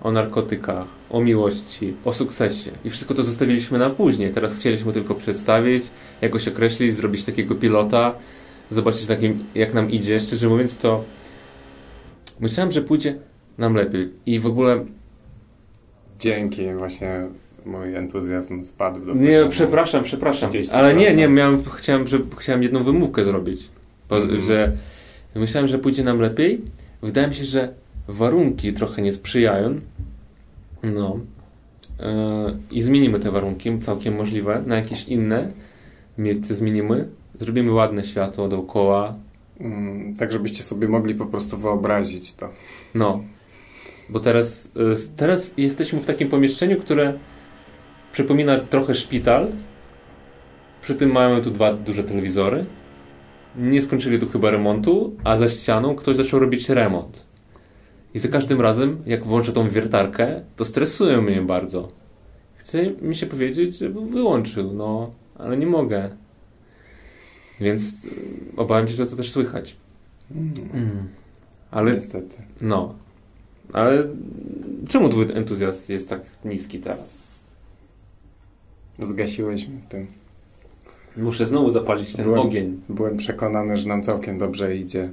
o 0.03 0.13
narkotykach, 0.13 0.87
o 1.11 1.21
miłości, 1.21 1.95
o 2.05 2.13
sukcesie. 2.13 2.71
I 2.85 2.91
wszystko 2.91 3.15
to 3.15 3.25
zostawiliśmy 3.25 3.79
na 3.79 3.91
później. 3.91 4.33
Teraz 4.33 4.55
chcieliśmy 4.55 4.93
tylko 4.93 5.15
przedstawić, 5.15 5.91
jakoś 6.21 6.49
określić, 6.49 6.95
zrobić 6.95 7.25
takiego 7.25 7.55
pilota, 7.55 8.15
zobaczyć 8.71 9.07
takim, 9.07 9.45
jak 9.55 9.75
nam 9.75 9.91
idzie. 9.91 10.21
Szczerze 10.21 10.49
mówiąc, 10.49 10.77
to 10.77 11.05
myślałem, 12.41 12.73
że 12.73 12.83
pójdzie 12.83 13.19
nam 13.59 13.75
lepiej. 13.75 14.11
I 14.27 14.41
w 14.41 14.47
ogóle... 14.47 14.85
Dzięki, 16.19 16.75
właśnie 16.75 17.27
mój 17.67 17.95
entuzjazm 17.95 18.63
spadł 18.63 19.07
do 19.07 19.15
Nie, 19.15 19.47
przepraszam, 19.51 20.05
przepraszam. 20.05 20.51
Ale 20.73 20.95
nie, 20.95 21.15
nie, 21.15 21.29
miałem, 21.29 21.65
chciałem, 21.65 22.07
że, 22.07 22.19
chciałem 22.39 22.63
jedną 22.63 22.85
wymówkę 22.85 23.25
zrobić. 23.25 23.69
Bo, 24.09 24.17
mm. 24.17 24.41
Że 24.41 24.73
myślałem, 25.35 25.69
że 25.69 25.79
pójdzie 25.79 26.05
nam 26.05 26.21
lepiej. 26.21 26.61
Wydaje 27.03 27.29
mi 27.29 27.35
się, 27.35 27.45
że 27.45 27.75
warunki 28.09 28.73
trochę 28.73 29.03
nie 29.03 29.13
sprzyjają. 29.13 29.81
No. 30.83 31.19
Yy, 31.99 32.07
I 32.71 32.83
zmienimy 32.83 33.21
te 33.21 33.31
warunki, 33.31 33.81
całkiem 33.81 34.17
możliwe, 34.17 34.63
na 34.67 34.77
jakieś 34.77 35.05
inne 35.05 35.53
miejsce 36.19 36.55
zmienimy. 36.55 37.09
Zrobimy 37.41 37.73
ładne 37.73 38.05
światło 38.05 38.49
dookoła. 38.49 39.17
Mm, 39.61 40.15
tak, 40.17 40.33
żebyście 40.33 40.63
sobie 40.63 40.89
mogli 40.89 41.15
po 41.15 41.27
prostu 41.27 41.57
wyobrazić 41.57 42.35
to. 42.35 42.49
No. 42.95 43.21
Bo 44.11 44.21
teraz, 44.21 44.67
y, 44.67 45.17
teraz 45.17 45.55
jesteśmy 45.57 46.01
w 46.01 46.07
takim 46.07 46.29
pomieszczeniu, 46.29 46.81
które 46.81 47.19
przypomina 48.13 48.59
trochę 48.59 48.95
szpital. 48.95 49.47
Przy 50.83 50.95
tym 50.95 51.13
mamy 51.13 51.43
tu 51.43 51.51
dwa 51.51 51.73
duże 51.75 52.05
telewizory. 52.05 52.67
nie 53.57 53.83
skończyli 53.83 54.21
tu 54.21 54.29
chyba 54.29 54.51
remontu, 54.51 55.17
a 55.25 55.37
za 55.37 55.49
ścianą 55.49 55.95
ktoś 55.95 56.17
zaczął 56.17 56.41
robić 56.41 56.69
remont. 56.69 57.27
I 58.15 58.19
za 58.19 58.29
każdym 58.29 58.61
razem, 58.61 59.03
jak 59.07 59.25
włączę 59.25 59.53
tą 59.53 59.69
wiertarkę, 59.71 60.41
to 60.57 60.65
stresuje 60.65 61.17
mnie 61.21 61.43
bardzo. 61.43 61.89
Chce 62.57 62.91
mi 62.91 63.17
się 63.17 63.27
powiedzieć, 63.27 63.79
żeby 63.79 64.01
wyłączył, 64.01 64.73
no, 64.73 65.11
ale 65.39 65.57
nie 65.57 65.67
mogę. 65.67 66.09
Więc 67.61 68.05
y, 68.05 68.09
obawiam 68.57 68.89
się, 68.89 68.95
że 68.95 69.07
to 69.07 69.17
też 69.17 69.31
słychać. 69.31 69.77
Mm. 70.31 71.09
Ale, 71.71 71.95
Niestety. 71.95 72.37
no. 72.61 72.95
Ale 73.73 74.05
czemu 74.89 75.09
twój 75.09 75.27
entuzjazm 75.35 75.93
jest 75.93 76.09
tak 76.09 76.21
niski 76.45 76.79
teraz? 76.79 77.23
Zgasiłeś 78.99 79.69
mnie 79.69 79.81
tym. 79.89 80.07
Muszę 81.17 81.47
znowu 81.47 81.71
zapalić 81.71 82.13
ten 82.13 82.25
Byłem- 82.25 82.41
ogień. 82.41 82.81
Byłem 82.89 83.17
przekonany, 83.17 83.77
że 83.77 83.89
nam 83.89 84.03
całkiem 84.03 84.39
dobrze 84.39 84.77
idzie. 84.77 85.11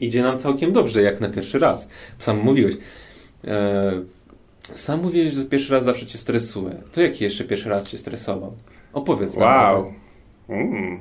Idzie 0.00 0.22
nam 0.22 0.38
całkiem 0.38 0.72
dobrze, 0.72 1.02
jak 1.02 1.20
na 1.20 1.28
pierwszy 1.28 1.58
raz. 1.58 1.88
Sam 2.18 2.38
mówiłeś. 2.44 2.76
E, 3.44 3.92
sam 4.74 5.02
mówiłeś, 5.02 5.32
że 5.32 5.44
pierwszy 5.44 5.72
raz 5.72 5.84
zawsze 5.84 6.06
cię 6.06 6.18
stresuje. 6.18 6.82
To 6.92 7.02
jaki 7.02 7.24
jeszcze 7.24 7.44
pierwszy 7.44 7.68
raz 7.68 7.88
cię 7.88 7.98
stresował? 7.98 8.52
Opowiedz 8.92 9.36
nam. 9.36 9.48
Wow. 9.48 9.92
Mm. 10.48 10.98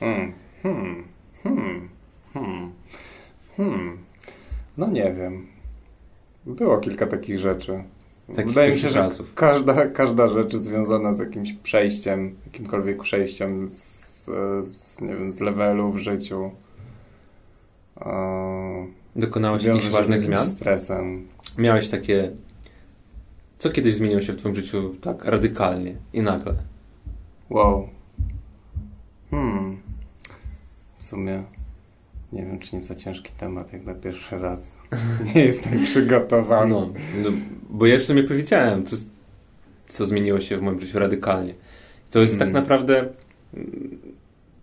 Mm. 0.00 0.32
Hmm. 0.62 1.04
Hmm. 1.42 1.88
Hmm. 2.34 2.72
Hmm. 3.56 3.98
No 4.82 4.88
nie 4.90 5.12
wiem. 5.12 5.46
Było 6.46 6.78
kilka 6.78 7.06
takich 7.06 7.38
rzeczy. 7.38 7.84
Takich 8.28 8.46
Wydaje 8.46 8.72
mi 8.72 8.78
się, 8.78 8.88
że 8.90 8.98
razów. 8.98 9.34
każda, 9.34 9.86
każda 9.86 10.28
rzecz 10.28 10.56
związana 10.56 11.14
z 11.14 11.18
jakimś 11.18 11.52
przejściem, 11.52 12.34
jakimkolwiek 12.46 13.02
przejściem 13.02 13.68
z, 13.72 14.24
z, 14.64 15.00
nie 15.00 15.14
wiem, 15.16 15.30
z 15.30 15.40
levelu 15.40 15.92
w 15.92 15.98
życiu 15.98 16.50
e, 18.00 18.86
Dokonałeś 19.16 19.64
jakichś 19.64 19.88
ważnych 19.88 20.20
zmian? 20.20 20.46
stresem. 20.46 21.28
Miałeś 21.58 21.88
takie... 21.88 22.32
Co 23.58 23.70
kiedyś 23.70 23.94
zmieniło 23.94 24.20
się 24.20 24.32
w 24.32 24.36
twoim 24.36 24.54
życiu 24.54 24.94
tak 25.00 25.24
radykalnie 25.24 25.96
i 26.12 26.20
nagle? 26.20 26.54
Wow. 27.50 27.88
Hmm. 29.30 29.76
W 30.98 31.02
sumie 31.02 31.42
nie 32.32 32.42
wiem, 32.46 32.58
czy 32.58 32.76
nie 32.76 32.82
za 32.82 32.94
ciężki 32.94 33.32
temat 33.38 33.72
jak 33.72 33.84
na 33.84 33.94
pierwszy 33.94 34.38
raz. 34.38 34.76
Nie 35.34 35.44
jestem 35.44 35.84
przygotowany. 35.84 36.70
No, 36.70 36.88
no, 37.24 37.30
bo 37.70 37.86
ja 37.86 37.98
w 37.98 38.02
sumie 38.02 38.22
powiedziałem, 38.22 38.84
co, 38.86 38.96
co 39.88 40.06
zmieniło 40.06 40.40
się 40.40 40.56
w 40.56 40.62
moim 40.62 40.80
życiu 40.80 40.98
radykalnie. 40.98 41.54
To 42.10 42.20
jest 42.20 42.34
Mm. 42.34 42.46
tak 42.46 42.54
naprawdę... 42.54 43.08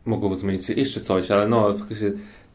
Mogłoby 0.05 0.35
zmienić 0.35 0.65
się 0.65 0.73
jeszcze 0.73 1.01
coś, 1.01 1.31
ale 1.31 1.47
no, 1.47 1.75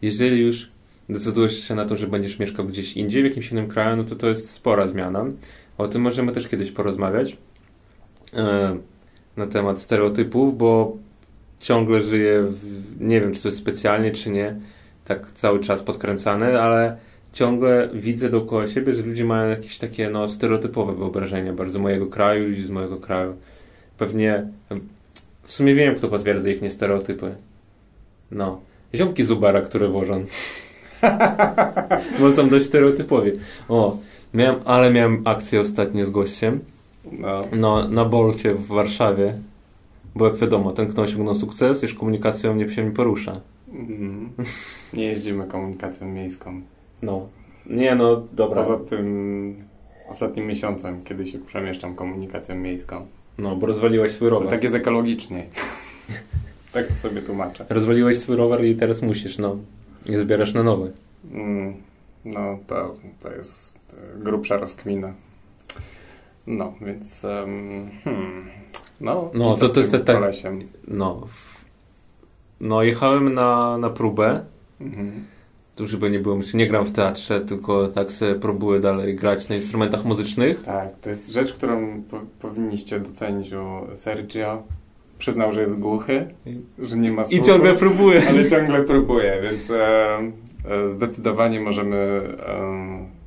jeżeli 0.03 0.41
już 0.41 0.71
decydujesz 1.09 1.69
się 1.69 1.75
na 1.75 1.85
to, 1.85 1.97
że 1.97 2.07
będziesz 2.07 2.39
mieszkał 2.39 2.67
gdzieś 2.67 2.97
indziej, 2.97 3.23
w 3.23 3.27
jakimś 3.27 3.53
innym 3.53 3.69
kraju, 3.69 3.97
no 3.97 4.05
to 4.05 4.17
to 4.17 4.29
jest 4.29 4.51
spora 4.51 4.89
zmiana. 4.89 5.25
O 5.79 5.89
tym 5.89 6.03
możemy 6.03 6.33
też 6.33 6.49
kiedyś 6.49 6.71
porozmawiać 6.71 7.37
e, 8.35 8.77
na 9.37 9.47
temat 9.47 9.79
stereotypów, 9.79 10.59
bo 10.59 10.97
ciągle 11.61 12.01
żyję, 12.01 12.43
w, 12.43 13.01
nie 13.01 13.21
wiem 13.21 13.33
czy 13.33 13.43
to 13.43 13.49
jest 13.49 13.59
specjalnie, 13.59 14.13
czy 14.13 14.31
nie, 14.31 14.57
tak 15.05 15.31
cały 15.35 15.61
czas 15.61 15.83
podkręcane, 15.83 16.63
ale 16.63 16.97
ciągle 17.33 17.89
widzę 17.95 18.31
dookoła 18.31 18.67
siebie, 18.67 18.93
że 18.93 19.03
ludzie 19.03 19.25
mają 19.25 19.51
jakieś 19.51 19.79
takie 19.79 20.11
no, 20.11 20.29
stereotypowe 20.29 20.95
wyobrażenia 20.95 21.53
bardzo 21.53 21.79
mojego 21.79 22.07
kraju 22.07 22.51
i 22.51 22.63
z 22.63 22.71
mojego 22.71 22.97
kraju. 22.97 23.37
Pewnie 23.99 24.47
w 25.43 25.53
sumie 25.53 25.75
wiem, 25.75 25.95
kto 25.95 26.09
potwierdza 26.09 26.49
ich 26.49 26.63
nie 26.63 26.71
stereotypy. 26.71 27.35
No. 28.31 28.61
Ziomki 28.95 29.25
z 29.25 29.31
Ubara, 29.31 29.61
które 29.61 29.89
wożą. 29.89 30.25
Bo 32.21 32.33
są 32.33 32.49
dość 32.49 32.67
stereotypowi. 32.67 33.31
O, 33.69 33.97
miałem, 34.35 34.61
ale 34.65 34.93
miałem 34.93 35.23
akcję 35.25 35.61
ostatnio 35.61 36.07
z 36.07 36.11
gościem. 36.11 36.61
No. 37.13 37.43
No, 37.53 37.89
na 37.89 38.05
Bolcie 38.05 38.55
w 38.55 38.67
Warszawie. 38.67 39.35
Bo 40.15 40.27
jak 40.27 40.37
wiadomo, 40.37 40.73
ten 40.73 40.89
kto 40.89 41.03
osiągnął 41.03 41.35
sukces, 41.35 41.83
już 41.83 41.95
komunikacją 41.95 42.57
nie 42.57 42.69
się 42.69 42.85
nie 42.85 42.91
porusza. 42.91 43.41
Mhm. 43.75 44.31
Nie 44.95 45.05
jeździmy 45.05 45.47
komunikacją 45.47 46.09
miejską. 46.09 46.61
No. 47.03 47.29
Nie 47.67 47.95
no, 47.95 48.23
dobra. 48.33 48.63
Poza 48.63 48.85
tym 48.85 49.57
ostatnim 50.09 50.47
miesiącem, 50.47 51.03
kiedy 51.03 51.27
się 51.27 51.39
przemieszczam 51.39 51.95
komunikacją 51.95 52.55
miejską. 52.57 53.07
No, 53.39 53.57
bo 53.57 53.67
rozwaliłeś 53.67 54.13
swój 54.13 54.29
rower. 54.29 54.49
tak 54.51 54.63
jest 54.63 54.75
ekologiczniej. 54.75 55.45
tak 56.73 56.87
to 56.87 56.97
sobie 56.97 57.23
tłumaczę. 57.23 57.67
Rozwaliłeś 57.69 58.19
swój 58.19 58.37
rower 58.37 58.65
i 58.65 58.75
teraz 58.77 59.03
musisz, 59.03 59.39
no. 59.39 59.57
I 60.07 60.17
zbierasz 60.17 60.55
na 60.55 60.63
nowy. 60.63 60.93
Mm, 61.33 61.75
No, 62.25 62.59
to, 62.67 62.95
to 63.23 63.33
jest 63.33 63.79
e, 63.93 64.19
grubsza 64.19 64.57
rozkmina. 64.57 65.15
No, 66.47 66.75
więc... 66.81 67.25
em, 67.25 67.91
hmm. 68.05 68.49
No, 69.01 69.31
No, 69.35 69.57
to- 69.57 69.69
to 69.69 69.81
jest 69.81 69.93
kolesiem? 70.07 70.59
No. 70.89 71.27
No, 72.65 72.83
jechałem 72.83 73.35
na, 73.35 73.79
na 73.79 73.91
próbę. 73.91 74.41
Mhm. 74.81 75.25
Tu 75.77 75.87
żeby 75.87 76.11
nie 76.11 76.19
było, 76.19 76.39
nie 76.55 76.67
gram 76.67 76.85
w 76.85 76.93
teatrze, 76.93 77.41
tylko 77.41 77.89
tak 77.89 78.13
sobie 78.13 78.35
próbuję 78.35 78.81
dalej 78.81 79.15
grać 79.15 79.49
na 79.49 79.57
instrumentach 79.57 80.05
muzycznych. 80.05 80.63
Tak, 80.63 80.89
to 81.03 81.09
jest 81.09 81.33
rzecz, 81.33 81.53
którą 81.53 82.03
po, 82.03 82.21
powinniście 82.41 83.01
docenić 83.01 83.53
u 83.53 83.97
Sergio. 83.97 84.63
Przyznał, 85.19 85.53
że 85.53 85.61
jest 85.61 85.81
głuchy, 85.81 86.27
że 86.79 86.97
nie 86.97 87.13
ma 87.13 87.23
I 87.23 87.27
słuchu, 87.27 87.45
ciągle 87.45 87.75
próbuję. 87.75 88.23
ale 88.29 88.51
ciągle 88.51 88.83
próbuje, 88.83 89.41
więc 89.43 89.71
e, 89.71 90.19
e, 90.71 90.91
zdecydowanie 90.91 91.61
możemy 91.61 91.97
e, 92.47 93.25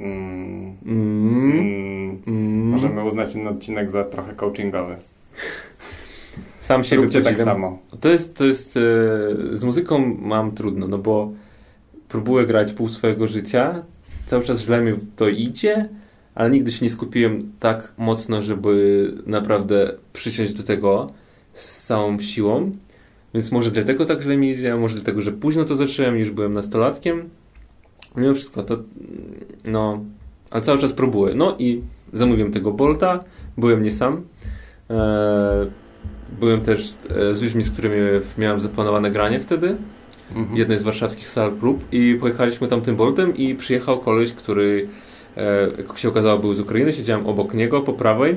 Mm, 0.00 0.76
mm, 0.86 2.22
mm. 2.26 2.68
możemy 2.68 3.04
uznać 3.04 3.32
ten 3.32 3.48
odcinek 3.48 3.90
za 3.90 4.04
trochę 4.04 4.34
coachingowy. 4.34 4.96
Sam 6.66 6.84
siebie 6.84 7.02
Róbcie 7.02 7.20
tak 7.20 7.40
samo. 7.40 7.78
To 8.00 8.08
jest, 8.08 8.36
to 8.36 8.44
jest, 8.44 8.76
e, 8.76 8.80
z 9.58 9.64
muzyką 9.64 10.16
mam 10.18 10.52
trudno, 10.52 10.88
no 10.88 10.98
bo 10.98 11.32
próbuję 12.08 12.46
grać 12.46 12.72
pół 12.72 12.88
swojego 12.88 13.28
życia, 13.28 13.82
cały 14.26 14.44
czas 14.44 14.60
źle 14.60 14.82
mi 14.82 14.92
to 15.16 15.28
idzie, 15.28 15.88
ale 16.34 16.50
nigdy 16.50 16.70
się 16.70 16.84
nie 16.84 16.90
skupiłem 16.90 17.52
tak 17.60 17.92
mocno, 17.98 18.42
żeby 18.42 19.12
naprawdę 19.26 19.92
przysiąść 20.12 20.52
do 20.52 20.62
tego 20.62 21.10
z 21.54 21.84
całą 21.84 22.18
siłą, 22.18 22.72
więc 23.34 23.52
może 23.52 23.70
dlatego 23.70 24.06
tak 24.06 24.22
źle 24.22 24.36
mi 24.36 24.50
idzie, 24.50 24.72
a 24.72 24.76
może 24.76 24.94
dlatego, 24.94 25.22
że 25.22 25.32
późno 25.32 25.64
to 25.64 25.76
zacząłem, 25.76 26.16
już 26.16 26.30
byłem 26.30 26.54
nastolatkiem. 26.54 27.22
Mimo 28.16 28.34
wszystko, 28.34 28.62
to 28.62 28.78
no, 29.66 30.04
ale 30.50 30.62
cały 30.62 30.78
czas 30.78 30.92
próbuję. 30.92 31.34
No 31.34 31.56
i 31.58 31.82
zamówiłem 32.12 32.52
tego 32.52 32.72
Bolta, 32.72 33.24
byłem 33.56 33.82
nie 33.82 33.92
sam. 33.92 34.22
E, 34.90 35.85
byłem 36.40 36.60
też 36.60 36.94
e, 37.10 37.34
z 37.34 37.42
ludźmi, 37.42 37.64
z 37.64 37.70
którymi 37.70 37.96
miałem 38.38 38.60
zaplanowane 38.60 39.10
granie 39.10 39.40
wtedy 39.40 39.76
Mhm. 40.34 40.56
jednej 40.56 40.78
z 40.78 40.82
warszawskich 40.82 41.28
sal 41.28 41.52
prób 41.52 41.84
i 41.92 42.16
pojechaliśmy 42.20 42.68
tam 42.68 42.80
tym 42.80 42.96
Boltem 42.96 43.36
i 43.36 43.54
przyjechał 43.54 44.00
koleś, 44.00 44.32
który 44.32 44.88
e, 45.36 45.68
jak 45.78 45.98
się 45.98 46.08
okazało 46.08 46.38
był 46.38 46.54
z 46.54 46.60
Ukrainy, 46.60 46.92
siedziałem 46.92 47.26
obok 47.26 47.54
niego 47.54 47.80
po 47.80 47.92
prawej. 47.92 48.36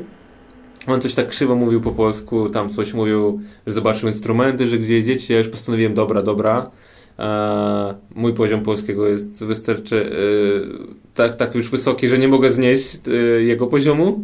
On 0.88 1.02
coś 1.02 1.16
tak 1.16 1.28
krzywo 1.28 1.56
mówił 1.56 1.82
po 1.82 1.92
polsku, 1.92 2.50
tam 2.50 2.70
coś 2.70 2.94
mówił, 2.94 3.42
że 3.68 3.74
zobaczył 3.74 4.10
instrumenty, 4.10 4.68
że 4.68 4.78
gdzie 4.78 4.94
jedziecie, 4.94 5.34
ja 5.34 5.40
już 5.40 5.50
postanowiłem, 5.50 5.94
dobra, 5.94 6.22
dobra. 6.22 6.72
E, 7.20 7.96
mój 8.16 8.34
poziom 8.34 8.62
polskiego 8.62 9.08
jest 9.08 9.46
wystarczy 9.46 10.12
e, 10.12 11.16
tak, 11.16 11.36
tak 11.36 11.56
już 11.56 11.70
wysoki, 11.70 12.08
że 12.08 12.18
nie 12.18 12.28
mogę 12.28 12.52
znieść 12.52 13.00
jego 13.40 13.68
poziomu. 13.68 14.24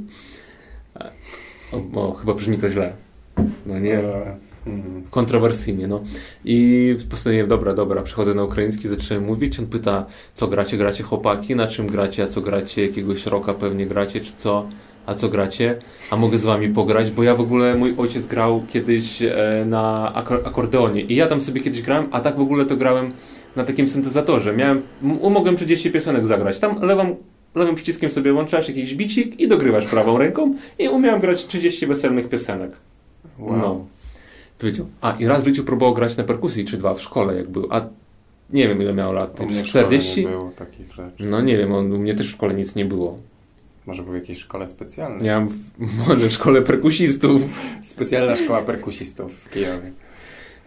O, 1.72 2.02
o, 2.02 2.14
chyba 2.14 2.34
brzmi 2.34 2.58
to 2.58 2.70
źle. 2.70 3.05
No 3.66 3.80
nie. 3.80 4.00
E, 4.00 4.38
mhm. 4.68 5.04
Kontrowersyjnie, 5.10 5.88
no. 5.88 6.04
I 6.46 6.98
postanowiłem, 7.10 7.48
dobra, 7.48 7.74
dobra, 7.74 8.02
przychodzę 8.02 8.34
na 8.34 8.44
ukraiński, 8.44 8.88
zacząłem 8.88 9.24
mówić. 9.24 9.60
On 9.60 9.68
pyta, 9.68 10.06
co 10.34 10.48
gracie, 10.48 10.78
gracie 10.78 11.04
chłopaki, 11.04 11.56
na 11.56 11.68
czym 11.68 11.88
gracie, 11.88 12.24
a 12.24 12.28
co 12.28 12.42
gracie, 12.42 12.88
jakiegoś 12.88 13.26
roka 13.26 13.54
pewnie 13.54 13.86
gracie, 13.86 14.22
czy 14.22 14.34
co, 14.36 14.68
a 15.06 15.14
co 15.14 15.30
gracie, 15.30 15.78
a 16.12 16.16
mogę 16.16 16.38
z 16.38 16.44
wami 16.44 16.70
pograć, 16.70 17.12
bo 17.12 17.24
ja 17.24 17.36
w 17.36 17.42
ogóle, 17.42 17.76
mój 17.76 17.94
ojciec 17.98 18.26
grał 18.26 18.64
kiedyś 18.70 19.22
e, 19.22 19.66
na 19.66 20.14
akor- 20.16 20.48
akordeonie 20.48 21.02
i 21.02 21.16
ja 21.16 21.28
tam 21.28 21.42
sobie 21.42 21.62
kiedyś 21.62 21.82
grałem, 21.82 22.08
a 22.12 22.20
tak 22.20 22.38
w 22.38 22.42
ogóle 22.42 22.66
to 22.66 22.78
grałem 22.78 23.12
na 23.56 23.64
takim 23.64 23.88
syntezatorze. 23.88 24.54
Miałem, 24.54 24.82
mogłem 25.02 25.56
30 25.56 25.92
piosenek 25.92 26.28
zagrać. 26.28 26.60
Tam 26.60 26.82
lewą, 26.82 27.16
lewym 27.56 27.76
przyciskiem 27.76 28.10
sobie 28.10 28.34
włączasz 28.34 28.68
jakiś 28.68 28.96
bicik 28.96 29.40
i 29.40 29.48
dogrywasz 29.48 29.86
prawą 29.86 30.18
ręką 30.18 30.56
i 30.80 30.88
umiałem 30.88 31.22
grać 31.22 31.48
30 31.48 31.88
weselnych 31.88 32.30
piosenek. 32.30 32.72
Wow. 33.40 33.58
No. 33.58 33.86
Powiedział. 34.60 34.86
A 35.02 35.12
i 35.20 35.26
raz 35.26 35.44
w 35.44 35.46
życiu 35.46 35.64
próbował 35.64 35.94
grać 35.94 36.18
na 36.18 36.24
perkusji, 36.24 36.66
czy 36.66 36.78
dwa 36.78 36.94
w 36.94 37.02
szkole, 37.02 37.36
jak 37.36 37.50
był. 37.50 37.68
A 37.70 37.82
nie 38.50 38.68
wiem, 38.68 38.82
ile 38.82 38.94
miał 38.94 39.14
lat. 39.14 39.40
U 39.40 39.46
mnie 39.46 39.64
w 39.64 39.64
40? 39.64 40.12
szkole 40.12 40.26
nie 40.26 40.38
było 40.38 40.52
takich 40.52 40.94
rzeczy. 40.94 41.24
No 41.24 41.42
nie 41.42 41.58
wiem, 41.58 41.74
on, 41.74 41.92
u 41.92 41.98
mnie 41.98 42.16
też 42.16 42.28
w 42.28 42.32
szkole 42.32 42.54
nic 42.54 42.76
nie 42.76 42.86
było. 42.86 43.20
Może 43.86 44.04
był 44.04 44.12
w 44.12 44.16
jakiejś 44.16 44.40
szkole 44.40 44.68
specjalnej? 44.68 45.30
W, 45.80 45.98
może 46.08 46.30
w 46.30 46.32
szkole 46.32 46.62
perkusistów. 46.62 47.42
Specjalna 47.88 48.36
szkoła 48.36 48.62
perkusistów 48.62 49.34
w 49.34 49.50
Kijowie. 49.50 49.92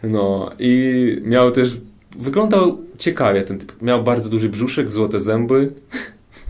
No 0.03 0.51
i 0.59 1.23
miał 1.25 1.51
też, 1.51 1.81
wyglądał 2.19 2.79
ciekawie 2.99 3.43
ten 3.43 3.59
typ. 3.59 3.83
Miał 3.83 4.03
bardzo 4.03 4.29
duży 4.29 4.49
brzuszek, 4.49 4.91
złote 4.91 5.21
zęby, 5.21 5.73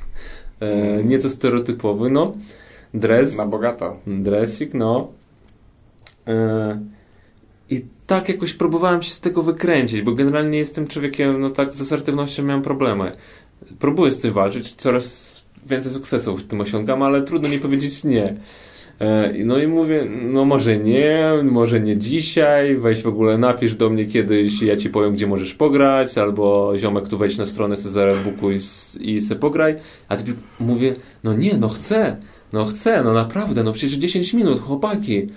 e, 0.61 1.05
nieco 1.05 1.31
stereotypowy, 1.31 2.11
no. 2.11 2.33
Dres. 2.95 3.37
Na 3.37 3.47
bogato. 3.47 3.97
Dresik, 4.07 4.75
no. 4.75 5.09
E, 6.29 6.81
I 7.71 7.85
tak 8.07 8.29
jakoś 8.29 8.55
próbowałem 8.55 9.03
się 9.03 9.11
z 9.11 9.21
tego 9.21 9.43
wykręcić, 9.43 10.03
bo 10.03 10.13
generalnie 10.13 10.59
jestem 10.59 10.87
człowiekiem, 10.87 11.41
no 11.41 11.51
tak 11.51 11.73
z 11.73 11.81
asertywnością 11.81 12.43
miałem 12.43 12.63
problemy. 12.63 13.13
Próbuję 13.79 14.13
z 14.13 14.19
tym 14.19 14.33
walczyć, 14.33 14.75
coraz 14.75 15.29
więcej 15.67 15.93
sukcesów 15.93 16.43
w 16.43 16.47
tym 16.47 16.61
osiągam, 16.61 17.03
ale 17.03 17.23
trudno 17.23 17.49
mi 17.49 17.59
powiedzieć 17.59 18.05
nie. 18.05 18.35
E, 19.01 19.33
No 19.45 19.59
i 19.59 19.67
mówię, 19.67 20.07
no 20.33 20.45
może 20.45 20.77
nie, 20.77 21.31
może 21.45 21.81
nie 21.81 21.99
dzisiaj, 21.99 22.77
weź 22.77 23.03
w 23.03 23.09
ogóle 23.09 23.39
napisz 23.39 23.75
do 23.75 23.91
mnie 23.91 24.07
kiedyś, 24.07 24.63
ja 24.63 24.77
ci 24.77 24.91
powiem, 24.91 25.15
gdzie 25.15 25.27
możesz 25.27 25.55
pograć, 25.55 26.19
albo 26.19 26.73
ziomek 26.77 27.09
tu 27.09 27.19
wejdź 27.19 27.39
na 27.39 27.47
stronę 27.47 27.77
Cezara 27.77 28.15
Booku 28.15 28.51
i, 28.51 28.61
i 29.01 29.21
se 29.21 29.37
pograj. 29.37 29.77
A 30.09 30.17
ty 30.17 30.23
mówię, 30.61 30.95
no 31.25 31.35
nie, 31.35 31.57
no 31.57 31.69
chcę, 31.69 32.17
no 32.53 32.65
chcę, 32.65 33.03
no 33.05 33.13
naprawdę, 33.13 33.65
no 33.65 33.73
przecież 33.73 33.97
10 33.97 34.35
minut, 34.35 34.61
chłopaki. 34.61 35.29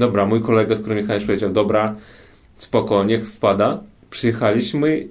Dobra, 0.00 0.26
mój 0.26 0.40
kolega, 0.40 0.76
z 0.76 0.80
którym 0.80 0.98
jechałeś, 0.98 1.24
powiedział, 1.24 1.52
dobra, 1.52 1.96
spoko, 2.56 3.04
niech 3.04 3.26
wpada. 3.26 3.80
Przyjechaliśmy, 4.10 5.06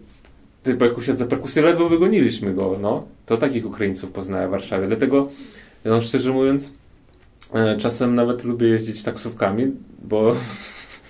ty 0.63 0.75
perkusja 0.75 1.15
za 1.15 1.25
perkusję 1.25 1.61
ledwo 1.61 1.89
wygoniliśmy 1.89 2.53
go, 2.53 2.77
no. 2.81 3.05
To 3.25 3.37
takich 3.37 3.65
Ukraińców 3.65 4.11
poznałem 4.11 4.47
w 4.47 4.51
Warszawie, 4.51 4.87
dlatego, 4.87 5.29
no 5.85 6.01
szczerze 6.01 6.31
mówiąc, 6.31 6.73
e, 7.53 7.77
czasem 7.77 8.15
nawet 8.15 8.43
lubię 8.43 8.67
jeździć 8.67 9.03
taksówkami, 9.03 9.71
bo 10.03 10.35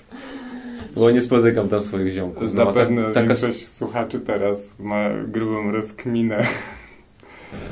bo 0.96 1.12
nie 1.12 1.22
spotykam 1.22 1.70
tam 1.70 1.82
swoich 1.82 2.14
ziomków. 2.14 2.44
No, 2.44 2.50
Zapewne 2.66 3.04
tak- 3.04 3.14
taka- 3.14 3.28
większość 3.28 3.68
słuchaczy 3.68 4.20
teraz 4.20 4.80
ma 4.80 5.10
grubą 5.28 5.72
rozkminę 5.72 6.48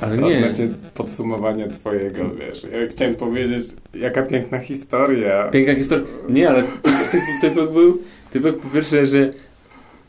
Ale 0.01 0.17
nie, 0.17 0.37
odnośnie 0.37 0.67
podsumowania 0.93 1.67
twojego, 1.67 2.29
wiesz. 2.29 2.63
Ja 2.63 2.87
chciałem 2.87 3.15
powiedzieć, 3.15 3.63
jaka 3.93 4.23
piękna 4.23 4.59
historia. 4.59 5.49
Piękna 5.51 5.75
historia. 5.75 6.05
Nie, 6.29 6.49
ale 6.49 6.63
typek, 6.63 7.21
typek 7.41 7.71
był, 7.71 7.97
typek 8.31 8.57
po 8.57 8.69
pierwsze, 8.69 9.07
że 9.07 9.29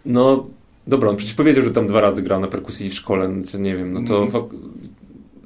no, 0.06 0.46
dobra, 0.86 1.10
on 1.10 1.16
przecież 1.16 1.34
powiedział, 1.34 1.64
że 1.64 1.70
tam 1.70 1.86
dwa 1.86 2.00
razy 2.00 2.22
grał 2.22 2.40
na 2.40 2.48
perkusji 2.48 2.90
w 2.90 2.94
szkole, 2.94 3.28
no, 3.28 3.44
czy 3.50 3.58
nie 3.58 3.76
wiem, 3.76 3.92
no 3.92 4.00
to 4.08 4.26
fak- 4.26 4.56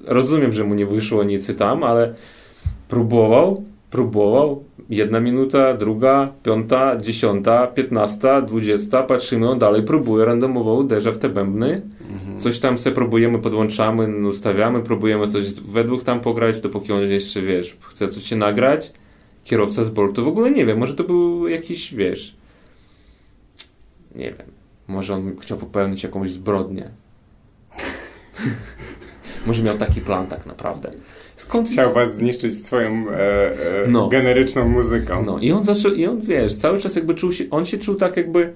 rozumiem, 0.05 0.53
że 0.53 0.65
mu 0.65 0.75
nie 0.75 0.87
wyszło 0.87 1.25
nic 1.25 1.57
tam, 1.57 1.83
ale 1.85 2.15
próbował, 2.89 3.65
próbował, 3.91 4.65
jedna 4.91 5.21
minuta, 5.21 5.75
druga, 5.75 6.33
piąta, 6.43 6.97
dziesiąta, 6.97 7.67
piętnasta, 7.67 8.43
dwudziesta, 8.43 9.03
patrzymy, 9.03 9.51
on 9.51 9.59
dalej 9.59 9.83
próbuje, 9.83 10.25
randomowo 10.25 10.75
uderza 10.75 11.13
w 11.13 11.19
te 11.19 11.29
bębny, 11.29 11.83
coś 12.39 12.59
tam 12.59 12.79
se 12.79 12.93
próbujemy, 12.93 13.39
podłączamy, 13.39 14.29
ustawiamy, 14.29 14.83
próbujemy 14.83 15.29
coś 15.29 15.55
według 15.55 16.03
tam 16.03 16.21
pograć, 16.21 16.61
dopóki 16.61 16.93
on 16.93 17.03
jeszcze, 17.03 17.43
wiesz, 17.43 17.77
chce 17.81 18.09
coś 18.09 18.25
się 18.25 18.37
nagrać, 18.37 18.93
kierowca 19.45 19.85
z 19.85 19.91
Boltu, 19.91 20.25
w 20.25 20.29
ogóle 20.29 20.51
nie 20.51 20.67
wiem, 20.67 20.79
może 20.79 20.95
to 20.95 21.05
był 21.05 21.49
jakiś, 21.49 21.95
wiesz, 21.95 22.37
nie 24.15 24.33
wiem, 24.33 24.47
może 24.89 25.15
on 25.15 25.37
chciał 25.41 25.59
popełnić 25.59 26.03
jakąś 26.03 26.31
zbrodnię. 26.31 26.85
może 29.47 29.63
miał 29.63 29.79
taki 29.79 30.01
plan 30.01 30.27
tak 30.27 30.47
naprawdę. 30.47 30.91
Skąd 31.43 31.69
Chciał 31.71 31.93
was 31.93 32.15
zniszczyć 32.15 32.67
swoją 32.67 33.11
e, 33.11 33.15
e, 33.85 33.89
No. 33.89 34.09
generyczną 34.09 34.69
muzyką. 34.69 35.25
No 35.25 35.39
i 35.39 35.53
on 35.53 35.65
zaczął, 35.65 35.93
i 35.93 36.07
on 36.07 36.21
wiesz, 36.21 36.55
cały 36.55 36.79
czas 36.79 36.97
jakby 36.97 37.15
czuł 37.15 37.33
się, 37.33 37.45
on 37.51 37.65
się 37.67 37.79
czuł 37.79 37.95
tak 37.95 38.17
jakby 38.17 38.53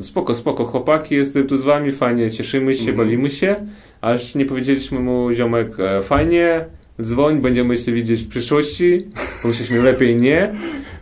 spoko, 0.00 0.34
spoko, 0.34 0.64
chłopaki, 0.64 1.14
jestem 1.14 1.46
tu 1.46 1.56
z 1.58 1.64
wami, 1.64 1.90
fajnie, 1.92 2.30
cieszymy 2.30 2.74
się, 2.74 2.80
Mhm. 2.80 2.96
bawimy 2.98 3.30
się, 3.30 3.56
aż 4.00 4.34
nie 4.34 4.44
powiedzieliśmy 4.44 5.00
mu, 5.00 5.32
ziomek, 5.32 5.80
e, 5.80 6.02
fajnie, 6.02 6.64
dzwoń, 7.02 7.40
będziemy 7.40 7.78
się 7.78 7.92
widzieć 7.92 8.22
w 8.22 8.28
przyszłości, 8.28 8.98
pomyśleliśmy 9.42 9.82
lepiej 9.82 10.16
nie, 10.16 10.54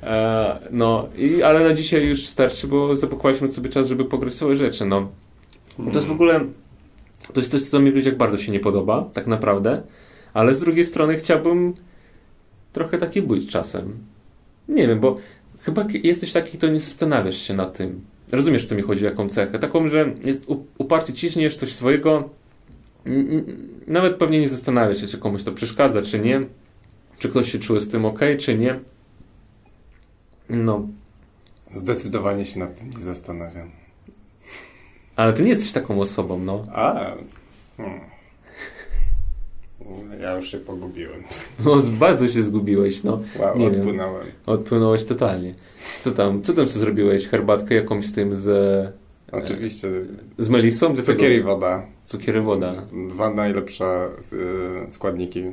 e, 0.02 0.58
no, 0.70 1.08
i, 1.18 1.42
ale 1.42 1.64
na 1.64 1.74
dzisiaj 1.74 2.06
już 2.06 2.26
starczy, 2.26 2.66
bo 2.66 2.96
zapakowaliśmy 2.96 3.48
sobie 3.48 3.68
czas, 3.68 3.88
żeby 3.88 4.04
pograć 4.04 4.34
całe 4.34 4.56
rzeczy, 4.56 4.84
no. 4.86 5.08
To 5.76 5.94
jest 5.94 6.06
w 6.06 6.12
ogóle, 6.12 6.40
to 7.32 7.40
jest 7.40 7.52
coś, 7.52 7.62
co 7.62 7.80
mi 7.80 7.92
w 7.92 7.94
ludziach 7.94 8.16
bardzo 8.16 8.38
się 8.38 8.52
nie 8.52 8.60
podoba, 8.60 9.04
tak 9.12 9.26
naprawdę, 9.26 9.82
ale 10.34 10.54
z 10.54 10.60
drugiej 10.60 10.84
strony 10.84 11.16
chciałbym 11.16 11.74
trochę 12.72 12.98
taki 12.98 13.22
być 13.22 13.50
czasem. 13.50 13.98
Nie 14.68 14.88
wiem, 14.88 15.00
bo 15.00 15.16
chyba 15.60 15.84
jesteś 16.02 16.32
taki, 16.32 16.58
kto 16.58 16.68
nie 16.68 16.80
zastanawiasz 16.80 17.38
się 17.38 17.54
nad 17.54 17.76
tym. 17.76 18.00
Rozumiesz, 18.32 18.64
co 18.64 18.74
mi 18.74 18.82
chodzi, 18.82 19.04
jaką 19.04 19.28
cechę? 19.28 19.58
Taką, 19.58 19.88
że 19.88 20.14
jest 20.24 20.46
uparcie 20.78 21.12
ciśniesz 21.12 21.56
coś 21.56 21.72
swojego, 21.74 22.30
nawet 23.86 24.16
pewnie 24.16 24.40
nie 24.40 24.48
zastanawiasz 24.48 25.00
się, 25.00 25.06
czy 25.06 25.18
komuś 25.18 25.42
to 25.42 25.52
przeszkadza, 25.52 26.02
czy 26.02 26.18
nie, 26.18 26.40
czy 27.18 27.28
ktoś 27.28 27.52
się 27.52 27.58
czuje 27.58 27.80
z 27.80 27.88
tym 27.88 28.04
ok, 28.04 28.20
czy 28.38 28.58
nie. 28.58 28.80
No, 30.48 30.88
Zdecydowanie 31.74 32.44
się 32.44 32.60
nad 32.60 32.78
tym 32.78 32.90
nie 32.90 33.00
zastanawiam. 33.00 33.70
ale 35.16 35.32
ty 35.32 35.42
nie 35.42 35.48
jesteś 35.50 35.72
taką 35.72 36.00
osobą, 36.00 36.38
no. 36.38 36.64
A. 36.72 37.14
Hmm. 37.76 38.00
Ja 40.22 40.32
już 40.36 40.50
się 40.50 40.58
pogubiłem. 40.58 41.22
no 41.64 41.76
bardzo 41.98 42.28
się 42.28 42.42
zgubiłeś, 42.42 43.02
no. 43.02 43.20
Wow, 43.38 43.58
Nie 43.58 43.70
wiem. 43.70 43.80
odpłynąłem. 43.80 44.26
Odpłynąłeś 44.46 45.04
totalnie. 45.04 45.54
Co 46.04 46.10
tam, 46.10 46.42
co 46.42 46.52
tam 46.52 46.68
co 46.68 46.78
zrobiłeś? 46.78 47.28
Herbatkę 47.28 47.74
jakąś 47.74 48.06
z 48.06 48.12
tym 48.12 48.34
z, 48.34 48.48
Oczywiście. 49.32 49.88
z 50.38 50.48
melisą? 50.48 50.94
Dlaczego? 50.94 51.18
Cukier 51.18 51.32
i 51.32 51.42
woda. 51.42 51.86
Cukier 52.04 52.36
i 52.36 52.40
woda. 52.40 52.74
Dwa 53.08 53.30
najlepsze 53.30 54.08
y, 54.86 54.90
składniki 54.90 55.44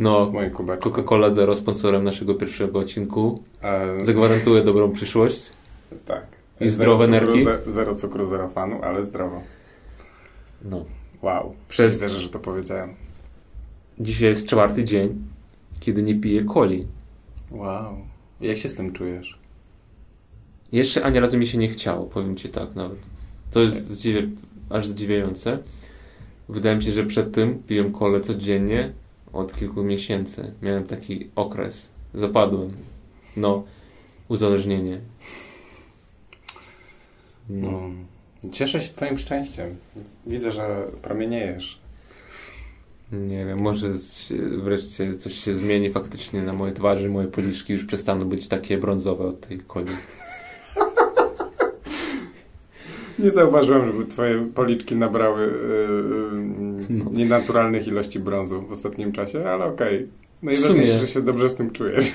No. 0.00 0.32
Coca-Cola 0.80 1.30
Zero 1.30 1.56
sponsorem 1.56 2.04
naszego 2.04 2.34
pierwszego 2.34 2.78
odcinku. 2.78 3.42
E, 3.62 4.04
Zagwarantuje 4.04 4.62
dobrą 4.62 4.92
przyszłość. 4.92 5.50
tak. 6.06 6.26
I 6.60 6.68
zdrowe 6.68 7.06
Zero 7.06 7.26
cukru, 7.26 7.72
Zero 7.72 7.94
cukru, 7.94 8.24
zero 8.24 8.48
fanu, 8.48 8.82
ale 8.82 9.04
zdrowo. 9.04 9.42
No. 10.64 10.84
Wow. 11.22 11.54
Przez 11.68 12.00
Wierzę, 12.00 12.20
że 12.20 12.28
to 12.28 12.38
powiedziałem. 12.38 12.94
Dzisiaj 14.00 14.28
jest 14.28 14.48
czwarty 14.48 14.84
dzień, 14.84 15.24
kiedy 15.80 16.02
nie 16.02 16.20
piję 16.20 16.44
coli. 16.44 16.86
Wow. 17.50 17.96
Jak 18.40 18.56
się 18.58 18.68
z 18.68 18.74
tym 18.74 18.92
czujesz? 18.92 19.38
Jeszcze 20.72 21.04
ani 21.04 21.20
razu 21.20 21.38
mi 21.38 21.46
się 21.46 21.58
nie 21.58 21.68
chciało, 21.68 22.06
powiem 22.06 22.36
ci 22.36 22.48
tak 22.48 22.74
nawet. 22.74 22.98
To 23.50 23.60
jest 23.60 23.90
zdziwie, 23.90 24.28
aż 24.70 24.86
zdziwiające. 24.86 25.58
Wydaje 26.48 26.76
mi 26.76 26.82
się, 26.82 26.92
że 26.92 27.06
przed 27.06 27.32
tym 27.32 27.62
piłem 27.66 27.92
kolę 27.92 28.20
codziennie 28.20 28.92
od 29.32 29.56
kilku 29.56 29.82
miesięcy. 29.82 30.52
Miałem 30.62 30.84
taki 30.84 31.30
okres. 31.36 31.88
Zapadłem. 32.14 32.70
No, 33.36 33.64
uzależnienie. 34.28 35.00
No. 37.48 37.68
Mm. 37.68 38.06
Cieszę 38.52 38.80
się 38.80 38.94
twoim 38.94 39.18
szczęściem. 39.18 39.76
Widzę, 40.26 40.52
że 40.52 40.86
promieniejesz. 41.02 41.78
Nie 43.12 43.46
wiem, 43.46 43.60
może 43.60 43.92
wreszcie 44.62 45.16
coś 45.16 45.34
się 45.34 45.54
zmieni 45.54 45.92
faktycznie 45.92 46.42
na 46.42 46.52
mojej 46.52 46.74
twarzy, 46.74 47.08
moje 47.10 47.28
policzki 47.28 47.72
już 47.72 47.84
przestaną 47.84 48.24
być 48.24 48.48
takie 48.48 48.78
brązowe 48.78 49.24
od 49.24 49.40
tej 49.40 49.60
coli. 49.72 49.86
Nie 53.18 53.30
zauważyłem, 53.30 53.86
żeby 53.86 54.06
twoje 54.06 54.46
policzki 54.54 54.96
nabrały 54.96 55.42
yy, 55.42 56.84
No. 56.88 57.10
nienaturalnych 57.12 57.88
ilości 57.88 58.20
brązu 58.20 58.62
w 58.62 58.72
ostatnim 58.72 59.12
czasie, 59.12 59.44
ale 59.50 59.64
okej. 59.64 60.08
W 60.40 60.42
Najważniejsze, 60.42 60.98
że 60.98 61.06
się 61.06 61.20
dobrze 61.22 61.48
z 61.48 61.54
tym 61.54 61.70
czujesz. 61.70 62.14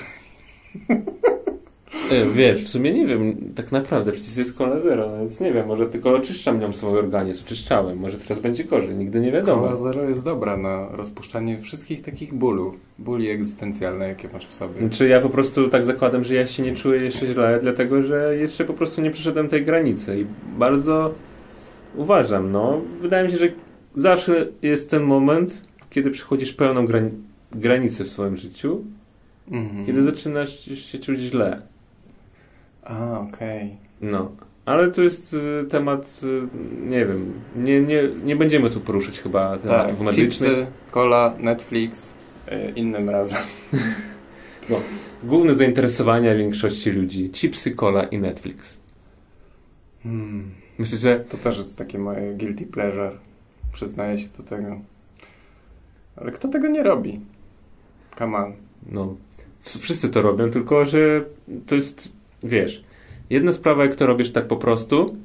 E, 2.10 2.26
wiesz, 2.34 2.64
w 2.64 2.68
sumie 2.68 2.92
nie 2.92 3.06
wiem, 3.06 3.52
tak 3.54 3.72
naprawdę, 3.72 4.12
przecież 4.12 4.36
jest 4.36 4.54
kola 4.54 4.80
zero, 4.80 5.10
no 5.10 5.18
więc 5.18 5.40
nie 5.40 5.52
wiem, 5.52 5.66
może 5.66 5.86
tylko 5.86 6.10
oczyszczam 6.14 6.60
nią 6.60 6.72
swój 6.72 6.98
organizm, 6.98 7.44
oczyszczałem, 7.46 7.98
może 7.98 8.18
teraz 8.18 8.38
będzie 8.38 8.64
gorzej, 8.64 8.94
nigdy 8.96 9.20
nie 9.20 9.32
wiadomo. 9.32 9.62
Kola 9.62 9.76
Zero 9.76 10.02
jest 10.08 10.24
dobra 10.24 10.56
na 10.56 10.88
rozpuszczanie 10.92 11.58
wszystkich 11.58 12.02
takich 12.02 12.34
bólów. 12.34 12.74
Bóli 12.98 13.30
egzystencjalne, 13.30 14.08
jakie 14.08 14.28
masz 14.32 14.46
w 14.46 14.52
sobie. 14.54 14.88
Czy 14.90 15.08
ja 15.08 15.20
po 15.20 15.28
prostu 15.30 15.68
tak 15.68 15.84
zakładam, 15.84 16.24
że 16.24 16.34
ja 16.34 16.46
się 16.46 16.62
nie 16.62 16.74
czuję 16.76 17.00
jeszcze 17.02 17.26
źle, 17.26 17.58
dlatego 17.62 18.02
że 18.02 18.36
jeszcze 18.36 18.64
po 18.64 18.74
prostu 18.74 19.02
nie 19.02 19.10
przeszedłem 19.10 19.48
tej 19.48 19.64
granicy 19.64 20.20
i 20.20 20.26
bardzo 20.58 21.14
uważam, 21.96 22.52
no. 22.52 22.80
Wydaje 23.00 23.24
mi 23.24 23.30
się, 23.30 23.36
że 23.36 23.48
zawsze 23.94 24.46
jest 24.62 24.90
ten 24.90 25.02
moment, 25.02 25.62
kiedy 25.90 26.10
przechodzisz 26.10 26.52
pełną 26.52 26.86
grani- 26.86 27.10
granicę 27.52 28.04
w 28.04 28.08
swoim 28.08 28.36
życiu, 28.36 28.84
Mhm. 29.50 29.86
kiedy 29.86 30.02
zaczynasz 30.02 30.64
się 30.64 30.98
czuć 30.98 31.18
źle. 31.18 31.62
A, 32.90 33.20
okej. 33.20 33.76
No. 34.00 34.30
Ale 34.64 34.90
to 34.90 35.02
jest 35.02 35.34
y, 35.34 35.64
temat, 35.70 36.20
y, 36.24 36.48
nie 36.88 37.06
wiem, 37.06 37.32
nie, 37.56 37.80
nie, 37.80 38.02
nie 38.24 38.36
będziemy 38.36 38.70
tu 38.70 38.80
poruszać 38.80 39.20
chyba 39.20 39.58
tematów 39.58 39.90
Tak, 39.96 40.00
medycznych. 40.00 40.50
chipsy, 40.50 40.66
cola, 40.90 41.34
Netflix, 41.38 42.14
yy, 42.50 42.70
innym 42.76 43.10
razem. 43.10 43.42
Główne 45.24 45.54
zainteresowania 45.54 46.34
większości 46.34 46.90
ludzi. 46.90 47.30
Chipsy, 47.30 47.70
cola 47.70 48.02
i 48.04 48.18
Netflix. 48.18 48.80
Hmm. 50.02 50.50
Myślę, 50.78 50.98
że 50.98 51.20
To 51.20 51.36
też 51.36 51.56
jest 51.56 51.78
takie 51.78 51.98
moje 51.98 52.34
guilty 52.34 52.66
pleasure. 52.66 53.10
Przyznaję 53.72 54.18
się 54.18 54.28
do 54.38 54.42
tego. 54.42 54.80
Ale 56.16 56.32
kto 56.32 56.48
tego 56.48 56.68
nie 56.68 56.82
robi? 56.82 57.20
Come 58.18 58.38
on. 58.38 58.52
no, 58.92 59.14
wszyscy 59.64 60.08
to 60.08 60.22
robią, 60.22 60.50
tylko 60.50 60.86
że 60.86 61.24
to 61.66 61.74
jest, 61.74 62.08
wiesz, 62.42 62.82
jedna 63.30 63.52
sprawa, 63.52 63.84
jak 63.84 63.94
to 63.94 64.06
robisz 64.06 64.32
tak 64.32 64.46
po 64.46 64.56
prostu, 64.56 65.16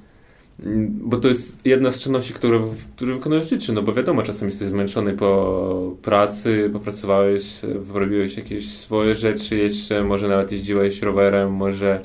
mm, 0.59 0.99
bo 1.01 1.18
to 1.18 1.28
jest 1.28 1.66
jedna 1.66 1.91
z 1.91 1.99
czynności, 1.99 2.34
które, 2.34 2.61
które 2.95 3.13
wykonujesz 3.13 3.53
w 3.53 3.74
no 3.74 3.82
bo 3.82 3.93
wiadomo, 3.93 4.24
czasem 4.24 4.47
jesteś 4.47 4.68
zmęczony 4.68 5.13
po 5.13 5.95
pracy, 6.01 6.70
popracowałeś, 6.74 7.59
robiłeś 7.93 8.38
jakieś 8.38 8.78
swoje 8.78 9.16
rzeczy 9.16 9.55
jeszcze, 9.55 10.03
może 10.03 10.28
nawet 10.28 10.51
jeździłeś 10.51 11.01
rowerem, 11.01 11.51
może 11.51 12.01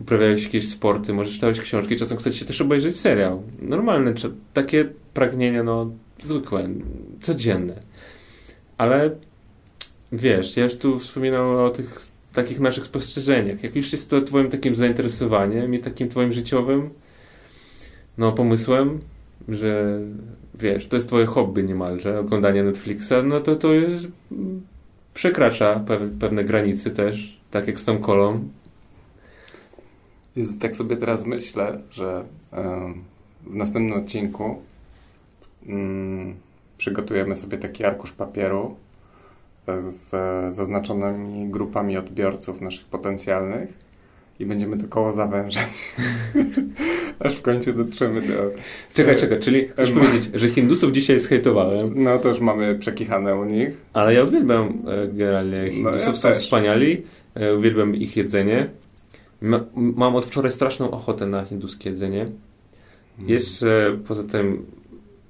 uprawiałeś 0.00 0.44
jakieś 0.44 0.68
sporty, 0.68 1.12
może 1.12 1.32
czytałeś 1.32 1.60
książki, 1.60 1.96
czasem 1.96 2.18
chcesz 2.18 2.38
się 2.38 2.44
też 2.44 2.60
obejrzeć 2.60 2.96
serial. 2.96 3.38
Normalne, 3.62 4.14
takie 4.52 4.88
pragnienia, 5.14 5.62
no, 5.62 5.90
zwykłe, 6.22 6.68
codzienne. 7.22 7.74
Ale 8.78 9.10
wiesz, 10.12 10.56
ja 10.56 10.64
już 10.64 10.76
tu 10.76 10.98
wspominałem 10.98 11.56
o 11.56 11.70
tych 11.70 12.13
takich 12.34 12.60
naszych 12.60 12.84
spostrzeżeniach. 12.84 13.62
Jak 13.62 13.76
już 13.76 13.92
jest 13.92 14.10
to 14.10 14.20
twoim 14.20 14.50
takim 14.50 14.76
zainteresowaniem 14.76 15.74
i 15.74 15.78
takim 15.78 16.08
twoim 16.08 16.32
życiowym 16.32 16.90
no, 18.18 18.32
pomysłem, 18.32 18.98
że 19.48 20.00
wiesz, 20.54 20.86
to 20.86 20.96
jest 20.96 21.08
twoje 21.08 21.26
hobby 21.26 21.64
niemalże, 21.64 22.20
oglądanie 22.20 22.62
Netflixa, 22.62 23.12
no 23.24 23.40
to 23.40 23.56
to 23.56 23.68
mm, 23.74 24.62
przekracza 25.14 25.84
pew- 25.86 26.18
pewne 26.20 26.44
granice 26.44 26.90
też, 26.90 27.40
tak 27.50 27.66
jak 27.66 27.80
z 27.80 27.84
tą 27.84 27.98
kolą. 27.98 28.48
Jest, 30.36 30.60
tak 30.60 30.76
sobie 30.76 30.96
teraz 30.96 31.26
myślę, 31.26 31.78
że 31.90 32.24
w 33.46 33.54
następnym 33.54 33.98
odcinku 33.98 34.62
mm, 35.66 36.34
przygotujemy 36.78 37.34
sobie 37.34 37.58
taki 37.58 37.84
arkusz 37.84 38.12
papieru 38.12 38.76
z 39.78 40.10
zaznaczonymi 40.54 41.48
grupami 41.50 41.96
odbiorców 41.96 42.60
naszych 42.60 42.84
potencjalnych 42.84 43.68
i 44.40 44.46
będziemy 44.46 44.78
to 44.78 44.88
koło 44.88 45.12
zawężać. 45.12 45.70
Aż 47.18 47.34
w 47.36 47.42
końcu 47.42 47.72
dotrzemy 47.72 48.22
do... 48.22 48.50
Czekaj, 48.94 49.16
czekaj, 49.16 49.38
czyli 49.38 49.68
chcesz 49.68 49.88
Em. 49.90 49.94
powiedzieć, 49.96 50.30
że 50.34 50.48
Hindusów 50.48 50.92
dzisiaj 50.92 51.20
zhejtowałem, 51.20 52.02
No 52.02 52.18
to 52.18 52.28
już 52.28 52.40
mamy 52.40 52.74
przekichane 52.74 53.36
u 53.36 53.44
nich. 53.44 53.84
ale 53.92 54.14
ja 54.14 54.24
uwielbiam 54.24 54.82
e, 54.86 55.08
generalnie 55.08 55.70
Hindusów, 55.70 56.00
ja 56.06 56.14
są 56.16 56.28
też. 56.28 56.38
wspaniali, 56.38 57.02
e, 57.34 57.56
uwielbiam 57.56 57.94
ich 57.96 58.16
jedzenie. 58.16 58.70
Ma, 59.40 59.64
mam 59.74 60.16
od 60.16 60.26
wczoraj 60.26 60.50
straszną 60.52 60.90
ochotę 60.90 61.26
na 61.26 61.44
hinduskie 61.44 61.90
jedzenie. 61.90 62.26
Jeszcze 63.18 63.98
poza 64.08 64.24
tym 64.24 64.66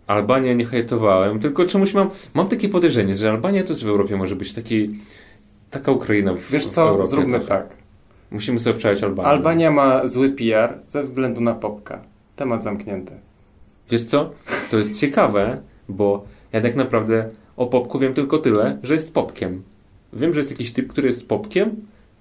Albanię 0.07 0.55
nie 0.55 0.65
hejtowałem, 0.65 1.41
tylko 1.41 1.65
czemuś 1.65 1.95
mam, 1.95 2.11
mam 2.35 2.49
takie 2.49 2.69
podejrzenie, 2.69 3.17
że 3.17 3.31
Albania 3.31 3.65
też 3.65 3.85
w 3.85 3.89
Europie 3.89 4.17
może 4.17 4.37
być 4.37 4.53
taki, 4.53 4.91
taka 5.71 5.93
Ukraina 5.93 6.35
w, 6.35 6.51
Wiesz 6.51 6.67
w 6.67 6.71
co, 6.71 6.89
Europie 6.89 7.09
zróbmy 7.09 7.39
też. 7.39 7.49
tak. 7.49 7.67
Musimy 8.31 8.61
sobie 8.61 8.79
przejąć 8.79 9.03
Albanię. 9.03 9.29
Albania 9.29 9.71
ma 9.71 10.07
zły 10.09 10.31
PR 10.31 10.79
ze 10.89 11.03
względu 11.03 11.41
na 11.41 11.55
popka. 11.55 12.01
Temat 12.37 12.65
zamknięty. 12.65 13.13
Wiesz 13.91 14.05
co? 14.05 14.31
To 14.71 14.79
jest 14.79 15.01
ciekawe, 15.01 15.61
bo 15.89 16.25
ja 16.53 16.61
tak 16.61 16.77
naprawdę 16.77 17.29
o 17.57 17.67
popku 17.67 17.99
wiem 17.99 18.15
tylko 18.15 18.39
tyle, 18.39 18.79
że 18.83 18.95
jest 18.95 19.15
popkiem. 19.15 19.63
Wiem, 20.13 20.33
że 20.35 20.41
jest 20.41 20.51
jakiś 20.51 20.73
typ, 20.73 20.89
który 20.89 21.07
jest 21.09 21.29
popkiem 21.29 21.71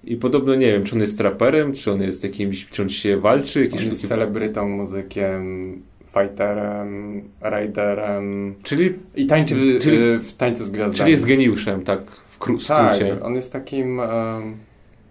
i 0.04 0.16
podobno 0.16 0.54
nie 0.54 0.72
wiem, 0.72 0.84
czy 0.84 0.94
on 0.94 1.00
jest 1.00 1.18
traperem, 1.18 1.72
czy 1.72 1.92
on 1.92 2.02
jest 2.02 2.24
jakimś, 2.24 2.66
czy 2.66 2.82
on 2.82 2.88
się 2.88 3.16
walczy, 3.16 3.58
On 3.60 3.64
jakiś 3.64 3.82
jest 3.84 4.02
sztuki- 4.02 4.08
celebrytą, 4.08 4.68
muzykiem, 4.68 5.82
fighterem, 6.14 7.22
raiderem 7.40 8.54
Czyli, 8.62 8.92
i 9.14 9.26
tańczy 9.26 9.78
Czyli- 9.80 9.98
y, 10.02 10.18
w 10.20 10.34
tańcu 10.34 10.64
z 10.64 10.70
gwiazdami. 10.70 10.98
czyli 10.98 11.10
jest 11.10 11.24
geniuszem, 11.24 11.82
tak 11.82 12.10
w 12.10 12.38
kró- 12.38 12.68
tak, 12.68 12.94
skrócie. 12.94 13.22
on 13.22 13.34
jest 13.34 13.52
takim 13.52 13.98
um, 13.98 14.56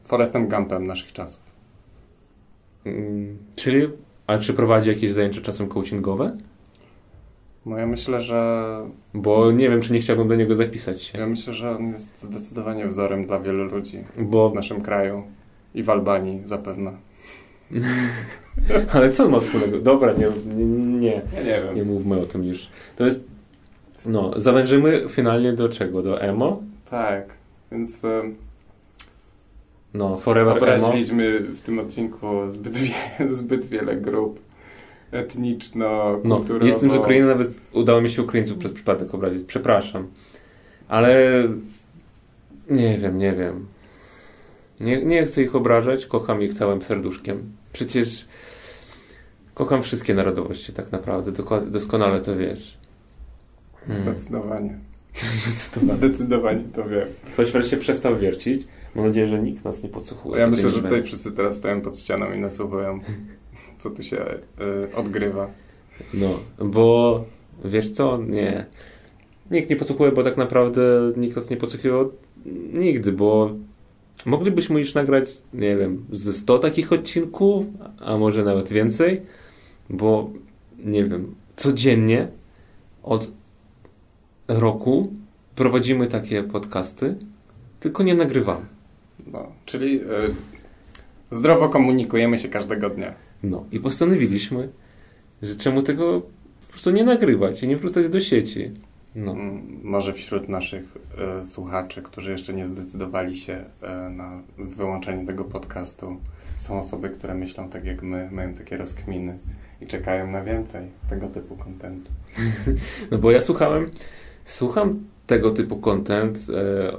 Forestem 0.04 0.48
Gumpem 0.50 0.88
naszych 0.88 1.14
czasów. 1.14 1.42
Mm, 2.86 3.38
Czyli, 3.56 3.88
a 4.28 4.38
czy 4.38 4.54
prowadzi 4.54 4.90
jakieś 4.90 5.12
zajęcia 5.12 5.42
czasem 5.42 5.68
coachingowe? 5.68 6.38
No 7.66 7.78
ja 7.78 7.88
myślę, 7.88 8.22
że 8.22 8.64
Bo 9.14 9.52
nie 9.52 9.70
wiem, 9.70 9.82
czy 9.82 9.94
nie 9.94 10.00
chciałbym 10.00 10.28
do 10.28 10.36
niego 10.36 10.56
zapisać 10.56 11.02
się. 11.02 11.18
ja 11.20 11.28
myślę, 11.28 11.54
że 11.54 11.76
on 11.78 11.92
jest 11.92 12.22
zdecydowanie 12.22 12.88
wzorem 12.88 13.26
dla 13.26 13.40
wielu 13.40 13.64
ludzi 13.64 14.04
Bo, 14.20 14.50
w 14.50 14.56
naszym 14.56 14.82
kraju 14.82 15.24
i 15.76 15.84
w 15.84 15.90
Albanii 15.90 16.42
zapewne. 16.46 16.92
ale 18.94 19.12
co 19.12 19.26
on 19.26 19.32
ma 19.32 19.40
wspólnego? 19.40 19.80
Dobra, 19.80 20.14
nie, 20.14 20.28
nie, 20.56 20.66
nie, 21.00 21.22
Ja 21.34 21.40
nie 21.44 21.62
wiem. 21.66 21.76
nie 21.76 21.84
mówmy 21.84 22.20
o 22.20 22.26
tym 22.26 22.44
już. 22.44 22.68
To 22.96 23.06
jest, 23.06 23.24
no, 24.06 24.32
zawężymy 24.40 25.06
finalnie 25.10 25.54
do 25.54 25.70
czego? 25.70 26.02
Do 26.02 26.22
emo? 26.22 26.62
Tak, 26.90 27.26
więc 27.72 28.04
um, 28.04 28.36
No, 29.94 30.18
Forever 30.18 30.52
Emo. 30.58 30.62
obraziliśmy 30.66 31.40
w 31.40 31.62
tym 31.62 31.80
odcinku 31.80 32.28
zbyt, 32.48 32.78
wie, 32.78 32.94
zbyt 33.30 33.66
wiele 33.66 33.96
grup 33.96 34.40
etniczno, 35.12 36.20
No, 36.24 36.38
kulturowo. 36.38 36.66
jestem 36.66 36.92
z 36.92 36.96
Ukrainy, 36.96 37.28
nawet 37.28 37.60
udało 37.74 38.02
mi 38.02 38.10
się 38.10 38.22
Ukraińców 38.24 38.58
przez 38.58 38.72
przypadek 38.74 39.14
obrazić. 39.16 39.44
Przepraszam. 39.48 40.08
Ale 40.88 41.44
nie 42.70 42.98
wiem, 42.98 43.18
nie 43.18 43.34
wiem. 43.34 43.66
Nie, 44.80 45.06
nie 45.06 45.26
chcę 45.26 45.44
ich 45.44 45.56
obrażać, 45.56 46.06
kocham 46.06 46.42
ich 46.42 46.54
całym 46.54 46.82
serduszkiem. 46.82 47.44
Przecież 47.74 48.28
kocham 49.54 49.84
wszystkie 49.84 50.14
narodowości 50.14 50.74
tak 50.74 50.92
naprawdę, 50.92 51.32
doskonale 51.66 52.22
to 52.22 52.36
wiesz. 52.36 52.78
Hmm. 53.88 54.04
Zdecydowanie. 54.04 54.80
Zdecydowanie. 55.14 55.98
Zdecydowanie 55.98 56.64
to 56.74 56.90
wiem. 56.90 57.08
Ktoś 57.34 57.52
wreszcie 57.52 57.78
przestał 57.78 58.18
wiercić. 58.18 58.68
Mam 58.96 59.06
nadzieję, 59.06 59.28
że 59.28 59.44
nikt 59.44 59.66
nas 59.66 59.84
nie 59.84 59.90
podsłuchuje. 59.90 60.42
Ja 60.42 60.48
myślę, 60.48 60.70
że 60.70 60.82
tutaj 60.82 61.04
wszyscy 61.04 61.32
teraz 61.32 61.58
stoją 61.58 61.82
pod 61.82 62.00
ścianą 62.00 62.34
i 62.34 62.40
nasłuchują, 62.40 63.00
co 63.80 63.90
tu 63.90 64.04
się 64.04 64.18
y, 64.92 64.96
odgrywa. 64.96 65.48
No, 66.14 66.40
bo 66.60 67.26
wiesz 67.66 67.90
co? 67.90 68.18
Nie. 68.18 68.66
Nikt 69.52 69.70
nie 69.70 69.76
podsłuchuje, 69.76 70.12
bo 70.12 70.24
tak 70.24 70.38
naprawdę 70.38 70.82
nikt 71.18 71.36
nas 71.36 71.50
nie 71.50 71.58
podsłuchiwał 71.58 72.12
nigdy, 72.74 73.12
bo 73.12 73.52
moglibyśmy 74.26 74.80
już 74.80 74.94
nagrać, 74.94 75.30
nie 75.54 75.78
wiem, 75.78 76.06
ze 76.12 76.34
100 76.34 76.60
takich 76.60 76.94
odcinków, 76.94 77.66
a 78.00 78.18
może 78.18 78.44
nawet 78.44 78.70
więcej, 78.70 79.22
bo 79.90 80.30
nie 80.86 81.04
wiem, 81.04 81.36
codziennie 81.56 82.28
od 83.04 83.32
roku 84.48 85.14
prowadzimy 85.56 86.08
takie 86.08 86.44
podcasty, 86.44 87.16
tylko 87.80 88.04
nie 88.04 88.16
nagrywamy. 88.16 88.66
No, 89.28 89.52
czyli 89.66 90.02
y, 90.02 90.06
zdrowo 91.32 91.70
komunikujemy 91.70 92.38
się 92.38 92.50
każdego 92.50 92.90
dnia. 92.90 93.14
No 93.44 93.66
i 93.72 93.80
postanowiliśmy, 93.80 94.70
że 95.42 95.56
czemu 95.56 95.82
tego 95.82 96.22
po 96.68 96.72
prostu 96.72 96.92
nie 96.92 97.04
nagrywać 97.04 97.64
i 97.64 97.68
nie 97.68 97.78
wrzucać 97.78 98.10
do 98.10 98.20
sieci. 98.20 98.72
No. 99.16 99.36
Może 99.84 100.14
wśród 100.14 100.50
naszych 100.50 100.98
y, 101.44 101.46
słuchaczy, 101.46 102.02
którzy 102.02 102.32
jeszcze 102.32 102.54
nie 102.54 102.68
zdecydowali 102.68 103.38
się 103.38 103.54
y, 103.54 104.10
na 104.10 104.42
wyłączenie 104.58 105.26
tego 105.26 105.44
podcastu, 105.44 106.18
są 106.58 106.80
osoby, 106.80 107.10
które 107.10 107.34
myślą 107.34 107.70
tak 107.70 107.86
jak 107.86 108.04
my, 108.04 108.30
mają 108.32 108.54
takie 108.54 108.78
rozkminy 108.78 109.38
i 109.82 109.88
czekają 109.88 110.32
na 110.32 110.44
więcej 110.44 110.88
tego 111.10 111.28
typu 111.28 111.56
kontentu. 111.56 112.12
No 113.12 113.18
bo 113.18 113.32
ja 113.32 113.42
słuchałem, 113.42 113.86
słucham 114.46 115.04
tego 115.28 115.52
typu 115.52 115.78
content 115.78 116.40
e, 116.50 116.94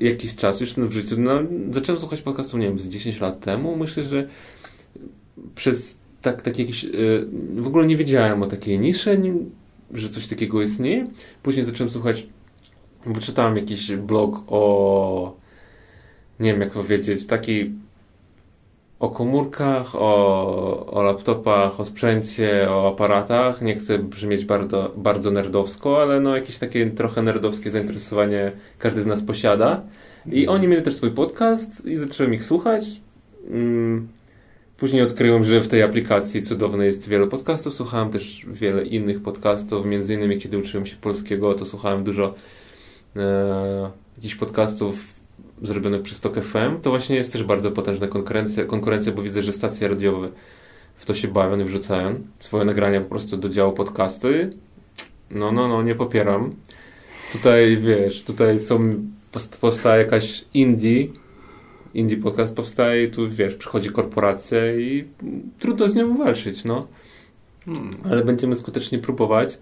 jakiś 0.00 0.36
czas 0.36 0.60
już 0.60 0.74
w 0.74 0.92
życiu. 0.92 1.16
No, 1.18 1.40
zacząłem 1.70 2.00
słuchać 2.00 2.22
podcastu, 2.22 2.58
nie 2.58 2.68
wiem, 2.68 2.78
z 2.78 2.88
10 2.88 3.20
lat 3.20 3.40
temu. 3.40 3.76
Myślę, 3.76 4.02
że 4.02 4.28
przez 5.54 5.96
tak, 6.22 6.42
tak 6.42 6.58
jakiś, 6.58 6.84
e, 6.84 6.88
w 7.54 7.66
ogóle 7.66 7.86
nie 7.86 7.96
wiedziałem 7.96 8.42
o 8.42 8.46
takiej 8.46 8.78
niszy, 8.78 9.18
że 9.94 10.08
coś 10.08 10.26
takiego 10.26 10.62
istnieje. 10.62 11.06
Później 11.42 11.64
zacząłem 11.64 11.90
słuchać, 11.90 12.26
bo 13.06 13.20
czytałem 13.20 13.56
jakiś 13.56 13.96
blog 13.96 14.42
o, 14.48 15.36
nie 16.40 16.52
wiem 16.52 16.60
jak 16.60 16.72
powiedzieć, 16.72 17.26
taki 17.26 17.72
o 18.98 19.10
komórkach, 19.10 19.94
o, 19.94 20.86
o 20.86 21.02
laptopach, 21.02 21.80
o 21.80 21.84
sprzęcie, 21.84 22.70
o 22.70 22.88
aparatach. 22.88 23.62
Nie 23.62 23.76
chcę 23.76 23.98
brzmieć 23.98 24.44
bardzo, 24.44 24.92
bardzo 24.96 25.30
nerdowsko, 25.30 26.02
ale 26.02 26.20
no 26.20 26.36
jakieś 26.36 26.58
takie 26.58 26.90
trochę 26.90 27.22
nerdowskie 27.22 27.70
zainteresowanie 27.70 28.52
każdy 28.78 29.02
z 29.02 29.06
nas 29.06 29.22
posiada. 29.22 29.82
I 30.32 30.48
oni 30.48 30.68
mieli 30.68 30.82
też 30.82 30.94
swój 30.96 31.10
podcast 31.10 31.86
i 31.86 31.96
zacząłem 31.96 32.34
ich 32.34 32.44
słuchać. 32.44 32.84
Mm, 33.50 34.08
Później 34.76 35.02
odkryłem, 35.02 35.44
że 35.44 35.60
w 35.60 35.68
tej 35.68 35.82
aplikacji 35.82 36.42
cudownej 36.42 36.86
jest 36.86 37.08
wiele 37.08 37.26
podcastów. 37.26 37.74
Słuchałem 37.74 38.10
też 38.10 38.46
wiele 38.48 38.84
innych 38.84 39.22
podcastów. 39.22 39.86
Między 39.86 40.14
innymi, 40.14 40.38
kiedy 40.38 40.58
uczyłem 40.58 40.86
się 40.86 40.96
polskiego, 40.96 41.54
to 41.54 41.66
słuchałem 41.66 42.04
dużo 42.04 42.34
e, 43.16 43.90
jakichś 44.16 44.34
podcastów 44.34 44.94
zrobionych 45.62 46.02
przez 46.02 46.20
Tok 46.20 46.34
FM. 46.34 46.80
To 46.82 46.90
właśnie 46.90 47.16
jest 47.16 47.32
też 47.32 47.44
bardzo 47.44 47.70
potężna 47.70 48.08
konkurencja, 48.08 48.64
konkurencja 48.64 49.12
bo 49.12 49.22
widzę, 49.22 49.42
że 49.42 49.52
stacje 49.52 49.88
radiowe 49.88 50.28
w 50.96 51.06
to 51.06 51.14
się 51.14 51.28
bawią 51.28 51.60
i 51.60 51.64
wrzucają 51.64 52.20
swoje 52.38 52.64
nagrania 52.64 53.00
po 53.00 53.10
prostu 53.10 53.36
do 53.36 53.48
działu 53.48 53.72
podcasty. 53.72 54.56
No, 55.30 55.52
no, 55.52 55.68
no, 55.68 55.82
nie 55.82 55.94
popieram. 55.94 56.54
Tutaj, 57.32 57.76
wiesz, 57.76 58.24
tutaj 58.24 58.60
są, 58.60 58.96
powstaje 59.60 60.04
jakaś 60.04 60.44
indie, 60.54 61.08
indie 61.96 62.16
podcast 62.16 62.56
powstaje 62.56 63.04
i 63.04 63.10
tu, 63.10 63.28
wiesz, 63.30 63.54
przychodzi 63.54 63.90
korporacja 63.90 64.74
i 64.74 65.04
trudno 65.58 65.88
z 65.88 65.94
nią 65.94 66.18
walczyć, 66.18 66.64
no. 66.64 66.88
Hmm. 67.64 67.90
Ale 68.10 68.24
będziemy 68.24 68.56
skutecznie 68.56 68.98
próbować. 68.98 69.58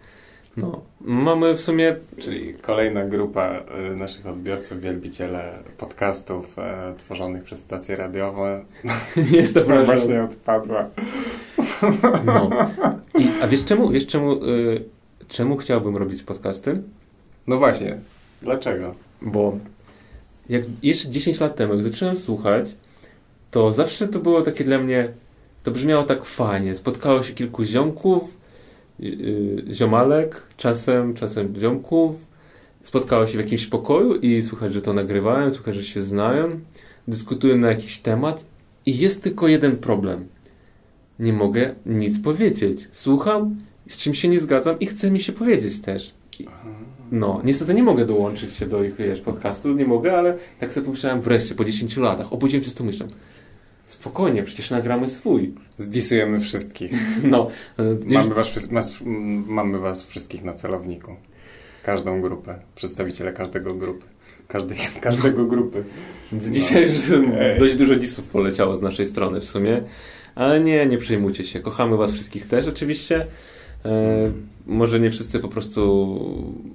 No, 0.56 0.82
mamy 1.00 1.54
w 1.54 1.60
sumie... 1.60 1.96
Czyli 2.18 2.54
kolejna 2.54 3.04
grupa 3.04 3.60
y, 3.92 3.96
naszych 3.96 4.26
odbiorców, 4.26 4.80
wielbiciele 4.80 5.58
podcastów 5.78 6.58
e, 6.58 6.94
tworzonych 6.98 7.44
przez 7.44 7.58
stacje 7.58 7.96
radiowe. 7.96 8.64
Jest 9.32 9.54
to 9.54 9.60
prawda. 9.60 9.84
właśnie 9.84 10.22
odpadła. 10.22 10.88
No. 12.24 12.50
I, 13.20 13.28
a 13.42 13.46
wiesz 13.46 13.64
czemu, 13.64 13.88
wiesz 13.88 14.06
czemu, 14.06 14.44
y, 14.44 14.84
czemu 15.28 15.56
chciałbym 15.56 15.96
robić 15.96 16.22
podcasty? 16.22 16.82
No 17.46 17.56
właśnie. 17.56 17.98
Dlaczego? 18.42 18.94
Bo 19.22 19.58
jak 20.48 20.62
jeszcze 20.82 21.08
10 21.08 21.40
lat 21.40 21.56
temu, 21.56 21.74
jak 21.74 21.82
zacząłem 21.82 22.16
słuchać, 22.16 22.68
to 23.50 23.72
zawsze 23.72 24.08
to 24.08 24.18
było 24.18 24.42
takie 24.42 24.64
dla 24.64 24.78
mnie, 24.78 25.08
to 25.62 25.70
brzmiało 25.70 26.04
tak 26.04 26.24
fajnie. 26.24 26.74
Spotkało 26.74 27.22
się 27.22 27.34
kilku 27.34 27.64
ziomków, 27.64 28.22
yy, 28.98 29.64
ziomalek, 29.72 30.42
czasem, 30.56 31.14
czasem 31.14 31.54
ziomków, 31.60 32.16
spotkało 32.82 33.26
się 33.26 33.38
w 33.38 33.40
jakimś 33.40 33.66
pokoju 33.66 34.14
i 34.14 34.42
słuchać, 34.42 34.72
że 34.72 34.82
to 34.82 34.92
nagrywają, 34.92 35.52
słuchać, 35.52 35.74
że 35.74 35.84
się 35.84 36.02
znają, 36.02 36.60
dyskutują 37.08 37.56
na 37.56 37.68
jakiś 37.68 38.00
temat 38.00 38.44
i 38.86 38.98
jest 38.98 39.22
tylko 39.22 39.48
jeden 39.48 39.76
problem. 39.76 40.26
Nie 41.18 41.32
mogę 41.32 41.74
nic 41.86 42.22
powiedzieć. 42.22 42.88
Słucham, 42.92 43.56
z 43.88 43.96
czym 43.96 44.14
się 44.14 44.28
nie 44.28 44.40
zgadzam 44.40 44.78
i 44.80 44.86
chce 44.86 45.10
mi 45.10 45.20
się 45.20 45.32
powiedzieć 45.32 45.80
też. 45.80 46.14
No, 47.14 47.40
niestety 47.44 47.74
nie 47.74 47.82
mogę 47.82 48.06
dołączyć 48.06 48.54
się 48.54 48.66
do 48.66 48.84
ich, 48.84 48.96
wiesz, 48.96 49.20
podcastu, 49.20 49.72
nie 49.72 49.86
mogę, 49.86 50.18
ale 50.18 50.36
tak 50.60 50.72
sobie 50.72 50.84
pomyślałem 50.84 51.20
wreszcie, 51.20 51.54
po 51.54 51.64
10 51.64 51.96
latach, 51.96 52.32
obudziłem 52.32 52.64
się 52.64 52.70
z 52.70 52.74
tą 52.74 52.84
myślą. 52.84 53.08
Spokojnie, 53.84 54.42
przecież 54.42 54.70
nagramy 54.70 55.08
swój. 55.08 55.54
Zdisujemy 55.78 56.40
wszystkich. 56.40 56.92
No. 57.30 57.50
Mamy 58.06 58.34
was, 58.34 58.52
mamy 59.46 59.78
was 59.78 60.02
wszystkich 60.02 60.44
na 60.44 60.52
celowniku. 60.52 61.16
Każdą 61.82 62.20
grupę. 62.20 62.58
Przedstawiciele 62.74 63.32
każdego 63.32 63.74
grupy. 63.74 64.04
Każdej, 64.48 64.78
każdego 65.00 65.44
grupy. 65.44 65.84
Więc 66.32 66.46
no. 66.46 66.52
dzisiaj 66.52 66.82
już 66.82 66.92
dość 67.58 67.76
dużo 67.76 67.96
disów 67.96 68.24
poleciało 68.24 68.76
z 68.76 68.82
naszej 68.82 69.06
strony 69.06 69.40
w 69.40 69.44
sumie. 69.44 69.82
Ale 70.34 70.60
nie, 70.60 70.86
nie 70.86 70.98
przejmujcie 70.98 71.44
się. 71.44 71.60
Kochamy 71.60 71.96
was 71.96 72.12
wszystkich 72.12 72.48
też 72.48 72.68
oczywiście. 72.68 73.26
E, 73.84 74.32
może 74.66 75.00
nie 75.00 75.10
wszyscy 75.10 75.40
po 75.40 75.48
prostu 75.48 76.74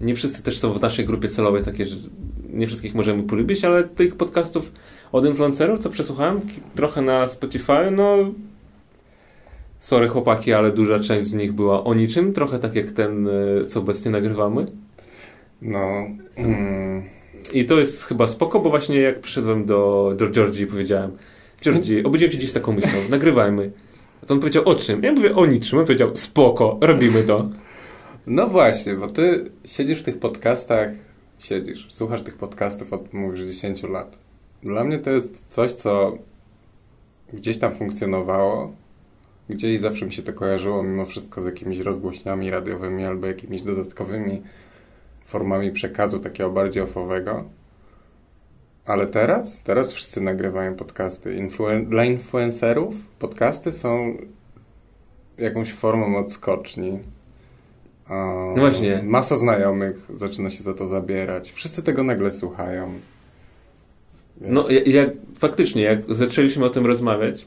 nie 0.00 0.14
wszyscy 0.14 0.42
też 0.42 0.58
są 0.58 0.72
w 0.72 0.80
naszej 0.80 1.04
grupie 1.04 1.28
celowej 1.28 1.62
takie, 1.62 1.86
że 1.86 1.96
nie 2.52 2.66
wszystkich 2.66 2.94
możemy 2.94 3.22
polubić, 3.22 3.64
ale 3.64 3.84
tych 3.84 4.16
podcastów 4.16 4.72
od 5.12 5.26
influencerów, 5.26 5.80
co 5.80 5.90
przesłuchałem, 5.90 6.40
trochę 6.74 7.02
na 7.02 7.28
Spotify, 7.28 7.90
no 7.90 8.16
sorry 9.78 10.08
chłopaki, 10.08 10.52
ale 10.52 10.72
duża 10.72 11.00
część 11.00 11.28
z 11.28 11.34
nich 11.34 11.52
była 11.52 11.84
o 11.84 11.94
niczym, 11.94 12.32
trochę 12.32 12.58
tak 12.58 12.74
jak 12.74 12.90
ten, 12.90 13.28
e, 13.28 13.66
co 13.66 13.80
obecnie 13.80 14.10
nagrywamy. 14.10 14.66
No. 15.62 16.06
Mm. 16.36 17.02
I 17.52 17.64
to 17.64 17.78
jest 17.78 18.04
chyba 18.04 18.28
spoko, 18.28 18.60
bo 18.60 18.70
właśnie 18.70 19.00
jak 19.00 19.20
przyszedłem 19.20 19.64
do, 19.64 20.12
do 20.16 20.30
Georgii 20.30 20.62
i 20.62 20.66
powiedziałem 20.66 21.10
Georgii, 21.62 22.04
obudziłem 22.04 22.32
się 22.32 22.38
dziś 22.38 22.52
taką 22.52 22.72
myślą, 22.72 22.90
nagrywajmy. 23.10 23.70
To 24.26 24.34
on 24.34 24.40
powiedział 24.40 24.62
o 24.68 24.74
czym? 24.74 25.02
Ja 25.02 25.12
mówię 25.12 25.34
o 25.34 25.46
niczym. 25.46 25.78
On 25.78 25.84
powiedział 25.84 26.16
spoko, 26.16 26.78
robimy 26.80 27.22
to. 27.22 27.48
No 28.26 28.48
właśnie, 28.48 28.94
bo 28.94 29.06
ty 29.06 29.50
siedzisz 29.64 30.00
w 30.00 30.04
tych 30.04 30.18
podcastach, 30.18 30.90
siedzisz, 31.38 31.92
słuchasz 31.92 32.22
tych 32.22 32.36
podcastów 32.36 32.92
od, 32.92 33.12
mówisz, 33.12 33.40
10 33.40 33.82
lat. 33.82 34.18
Dla 34.62 34.84
mnie 34.84 34.98
to 34.98 35.10
jest 35.10 35.44
coś, 35.48 35.72
co 35.72 36.18
gdzieś 37.32 37.58
tam 37.58 37.74
funkcjonowało, 37.74 38.72
gdzieś 39.48 39.78
zawsze 39.78 40.06
mi 40.06 40.12
się 40.12 40.22
to 40.22 40.32
kojarzyło 40.32 40.82
mimo 40.82 41.04
wszystko 41.04 41.42
z 41.42 41.46
jakimiś 41.46 41.78
rozgłośniami 41.78 42.50
radiowymi 42.50 43.04
albo 43.04 43.26
jakimiś 43.26 43.62
dodatkowymi 43.62 44.42
formami 45.24 45.70
przekazu 45.70 46.18
takiego 46.18 46.50
bardziej 46.50 46.82
ofowego. 46.82 47.44
Ale 48.86 49.06
teraz? 49.06 49.62
Teraz 49.62 49.92
wszyscy 49.92 50.20
nagrywają 50.20 50.74
podcasty. 50.74 51.34
Influen 51.34 51.86
dla 51.86 52.04
influencerów 52.04 52.94
podcasty 53.18 53.72
są 53.72 54.16
jakąś 55.38 55.72
formą 55.72 56.18
odskoczni. 56.18 57.00
No 58.10 58.54
właśnie. 58.56 59.02
Masa 59.04 59.36
znajomych 59.36 60.08
zaczyna 60.16 60.50
się 60.50 60.62
za 60.62 60.74
to 60.74 60.86
zabierać. 60.86 61.52
Wszyscy 61.52 61.82
tego 61.82 62.02
nagle 62.02 62.30
słuchają. 62.30 62.92
Więc... 64.40 64.54
No, 64.54 64.64
jak, 64.86 65.10
faktycznie, 65.38 65.82
jak 65.82 66.14
zaczęliśmy 66.14 66.64
o 66.64 66.70
tym 66.70 66.86
rozmawiać, 66.86 67.46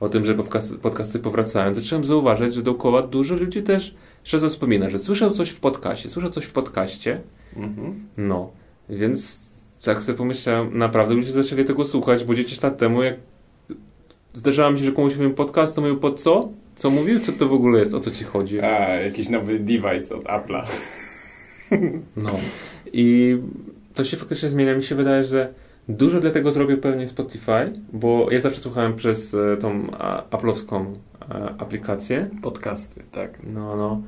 o 0.00 0.08
tym, 0.08 0.24
że 0.24 0.34
podcasty, 0.34 0.74
podcasty 0.74 1.18
powracają, 1.18 1.74
zacząłem 1.74 2.04
zauważyć, 2.04 2.54
że 2.54 2.62
dookoła 2.62 3.02
dużo 3.02 3.36
ludzi 3.36 3.62
też 3.62 3.94
czasem 4.22 4.48
wspomina, 4.48 4.90
że 4.90 4.98
słyszał 4.98 5.30
coś 5.30 5.50
w 5.50 5.60
podcaście, 5.60 6.10
słyszał 6.10 6.30
coś 6.30 6.44
w 6.44 6.52
podcaście. 6.52 7.20
Mhm. 7.56 8.06
No, 8.16 8.50
więc 8.88 9.40
tak 9.84 10.02
sobie 10.02 10.18
pomyślałem, 10.18 10.78
naprawdę 10.78 11.14
ludzie 11.14 11.32
zaczęli 11.32 11.64
tego 11.64 11.84
słuchać, 11.84 12.24
bo 12.24 12.34
10 12.34 12.62
lat 12.62 12.78
temu, 12.78 13.02
jak 13.02 13.16
zdarzało 14.34 14.70
mi 14.70 14.78
się, 14.78 14.84
że 14.84 14.92
komuś 14.92 15.12
mówiłem 15.12 15.34
podcast, 15.34 15.74
to 15.74 15.80
mówił 15.80 15.96
po 15.96 16.10
co? 16.10 16.48
Co 16.74 16.90
mówił? 16.90 17.20
Co 17.20 17.32
to 17.32 17.48
w 17.48 17.52
ogóle 17.52 17.78
jest? 17.78 17.94
O 17.94 18.00
co 18.00 18.10
ci 18.10 18.24
chodzi? 18.24 18.60
A, 18.60 18.88
jakiś 18.88 19.28
nowy 19.28 19.58
device 19.58 20.16
od 20.16 20.24
Apple'a. 20.24 20.62
No. 22.16 22.38
I 22.92 23.36
to 23.94 24.04
się 24.04 24.16
faktycznie 24.16 24.48
zmienia. 24.48 24.74
Mi 24.76 24.82
się 24.82 24.94
wydaje, 24.94 25.24
że 25.24 25.54
dużo 25.88 26.20
dlatego 26.20 26.52
zrobił 26.52 26.78
pewnie 26.78 27.08
Spotify, 27.08 27.72
bo 27.92 28.30
ja 28.30 28.40
zawsze 28.40 28.60
słuchałem 28.60 28.96
przez 28.96 29.34
e, 29.34 29.56
tą 29.56 29.86
Apple'owską 30.30 30.94
e, 31.30 31.54
aplikację. 31.58 32.30
Podcasty, 32.42 33.04
tak. 33.12 33.38
No, 33.44 33.76
no. 33.76 34.02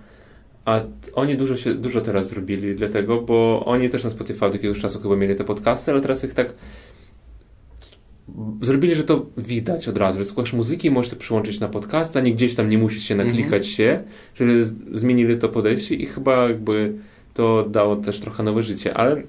A 0.64 0.80
oni 1.14 1.36
dużo, 1.36 1.56
się, 1.56 1.74
dużo 1.74 2.00
teraz 2.00 2.28
zrobili 2.28 2.74
dlatego, 2.74 3.22
bo 3.22 3.64
oni 3.66 3.88
też 3.88 4.04
na 4.04 4.10
Spotify 4.10 4.44
od 4.44 4.52
jakiegoś 4.54 4.80
czasu 4.80 5.00
chyba 5.00 5.16
mieli 5.16 5.34
te 5.34 5.44
podcasty, 5.44 5.90
ale 5.90 6.00
teraz 6.00 6.24
ich 6.24 6.34
tak 6.34 6.54
zrobili, 8.62 8.94
że 8.94 9.04
to 9.04 9.26
widać 9.36 9.88
od 9.88 9.98
razu, 9.98 10.18
że 10.18 10.24
słuchasz 10.24 10.52
muzyki 10.52 10.90
możesz 10.90 11.10
się 11.10 11.16
przyłączyć 11.16 11.60
na 11.60 11.68
podcast, 11.68 12.16
ani 12.16 12.34
gdzieś 12.34 12.54
tam 12.54 12.70
nie 12.70 12.78
musisz 12.78 13.04
się 13.04 13.14
naklikać 13.14 13.62
mm-hmm. 13.62 13.76
się, 13.76 14.02
że 14.34 14.44
zmienili 14.92 15.38
to 15.38 15.48
podejście 15.48 15.94
i 15.94 16.06
chyba 16.06 16.48
jakby 16.48 16.94
to 17.34 17.68
dało 17.70 17.96
też 17.96 18.20
trochę 18.20 18.42
nowe 18.42 18.62
życie, 18.62 18.94
ale 18.96 19.22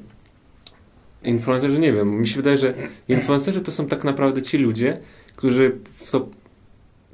influencerzy 1.24 1.80
nie 1.80 1.94
wiem, 1.94 2.20
mi 2.20 2.28
się 2.28 2.36
wydaje, 2.36 2.58
że 2.58 2.74
influencerzy 3.10 3.62
to 3.62 3.72
są 3.72 3.88
tak 3.88 4.04
naprawdę 4.04 4.42
ci 4.42 4.58
ludzie, 4.58 4.98
którzy 5.36 5.72
w 5.94 6.12
to 6.12 6.30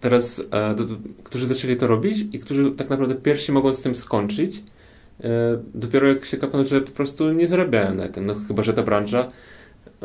teraz, 0.01 0.41
e, 0.51 0.75
do, 0.75 0.83
którzy 1.23 1.47
zaczęli 1.47 1.75
to 1.75 1.87
robić 1.87 2.25
i 2.33 2.39
którzy 2.39 2.71
tak 2.71 2.89
naprawdę 2.89 3.15
pierwsi 3.15 3.51
mogą 3.51 3.73
z 3.73 3.81
tym 3.81 3.95
skończyć, 3.95 4.63
e, 5.23 5.29
dopiero 5.73 6.07
jak 6.07 6.25
się 6.25 6.37
kapną, 6.37 6.65
że 6.65 6.81
po 6.81 6.91
prostu 6.91 7.31
nie 7.33 7.47
zarabiają 7.47 7.95
na 7.95 8.07
tym. 8.07 8.25
No 8.25 8.35
chyba, 8.47 8.63
że 8.63 8.73
ta 8.73 8.83
branża 8.83 9.31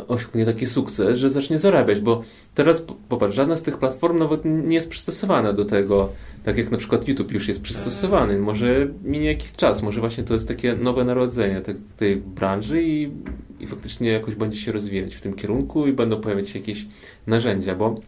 osiągnie 0.09 0.45
taki 0.45 0.67
sukces, 0.67 1.19
że 1.19 1.31
zacznie 1.31 1.59
zarabiać, 1.59 2.01
bo 2.01 2.23
teraz 2.55 2.85
popatrz, 3.09 3.37
żadna 3.37 3.57
z 3.57 3.63
tych 3.63 3.79
platform 3.79 4.19
nawet 4.19 4.41
nie 4.45 4.75
jest 4.75 4.91
przystosowana 4.91 5.53
do 5.53 5.65
tego, 5.65 6.09
tak 6.45 6.59
jak 6.59 6.71
na 6.71 6.79
przykład 6.79 7.09
YouTube 7.09 7.33
już 7.33 7.49
jest 7.49 7.63
przystosowany. 7.63 8.39
Może 8.39 8.89
minie 9.05 9.27
jakiś 9.27 9.53
czas, 9.53 9.83
może 9.83 10.01
właśnie 10.01 10.25
to 10.25 10.35
jest 10.35 10.49
takie 10.49 10.75
nowe 10.75 11.05
narodzenie 11.05 11.61
tej, 11.61 11.75
tej 11.97 12.17
branży 12.17 12.83
i, 12.83 13.11
i 13.61 13.67
faktycznie 13.67 14.11
jakoś 14.11 14.35
będzie 14.35 14.59
się 14.59 14.73
rozwijać 14.73 15.15
w 15.15 15.21
tym 15.21 15.35
kierunku 15.35 15.87
i 15.87 15.93
będą 15.93 16.21
pojawiać 16.21 16.49
się 16.49 16.59
jakieś 16.59 16.87
narzędzia, 17.27 17.75
bo 17.75 18.01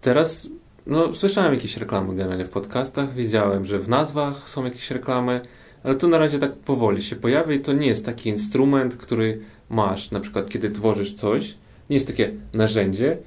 Teraz, 0.00 0.48
no, 0.86 1.14
słyszałem 1.14 1.54
jakieś 1.54 1.76
reklamy 1.76 2.16
generalnie 2.16 2.44
w 2.44 2.50
podcastach, 2.50 3.14
wiedziałem, 3.14 3.64
że 3.64 3.78
w 3.78 3.88
nazwach 3.88 4.48
są 4.48 4.64
jakieś 4.64 4.90
reklamy, 4.90 5.40
ale 5.84 5.94
to 5.94 6.08
na 6.08 6.18
razie 6.18 6.38
tak 6.38 6.52
powoli 6.52 7.02
się 7.02 7.16
pojawia 7.16 7.54
i 7.54 7.60
to 7.60 7.72
nie 7.72 7.86
jest 7.86 8.06
taki 8.06 8.28
instrument, 8.28 8.96
który 8.96 9.40
masz, 9.70 10.10
na 10.10 10.20
przykład 10.20 10.48
kiedy 10.48 10.70
tworzysz 10.70 11.14
coś, 11.14 11.54
nie 11.90 11.96
jest 11.96 12.06
takie 12.06 12.32
narzędzie, 12.54 13.18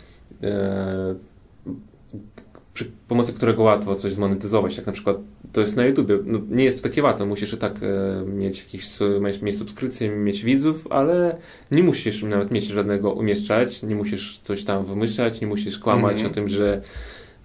e, 0.43 1.15
przy 2.73 2.91
pomocy 3.07 3.33
którego 3.33 3.63
łatwo 3.63 3.95
coś 3.95 4.13
zmonetyzować, 4.13 4.77
jak 4.77 4.85
na 4.85 4.91
przykład 4.91 5.17
to 5.53 5.61
jest 5.61 5.75
na 5.75 5.85
YouTube. 5.85 6.11
No, 6.25 6.39
nie 6.49 6.63
jest 6.63 6.83
to 6.83 6.89
takie 6.89 7.03
łatwe, 7.03 7.25
musisz 7.25 7.53
i 7.53 7.57
tak 7.57 7.79
e, 7.83 8.25
mieć 8.25 8.59
jakieś 8.59 8.89
mieć 9.41 9.57
subskrypcje, 9.57 10.09
mieć 10.09 10.43
widzów, 10.43 10.87
ale 10.89 11.37
nie 11.71 11.83
musisz 11.83 12.23
nawet 12.23 12.51
mieć 12.51 12.65
żadnego 12.65 13.11
umieszczać, 13.11 13.83
nie 13.83 13.95
musisz 13.95 14.39
coś 14.39 14.63
tam 14.63 14.85
wymyślać, 14.85 15.41
nie 15.41 15.47
musisz 15.47 15.79
kłamać 15.79 16.15
mm 16.15 16.27
-hmm. 16.27 16.31
o 16.31 16.33
tym, 16.33 16.47
że 16.47 16.81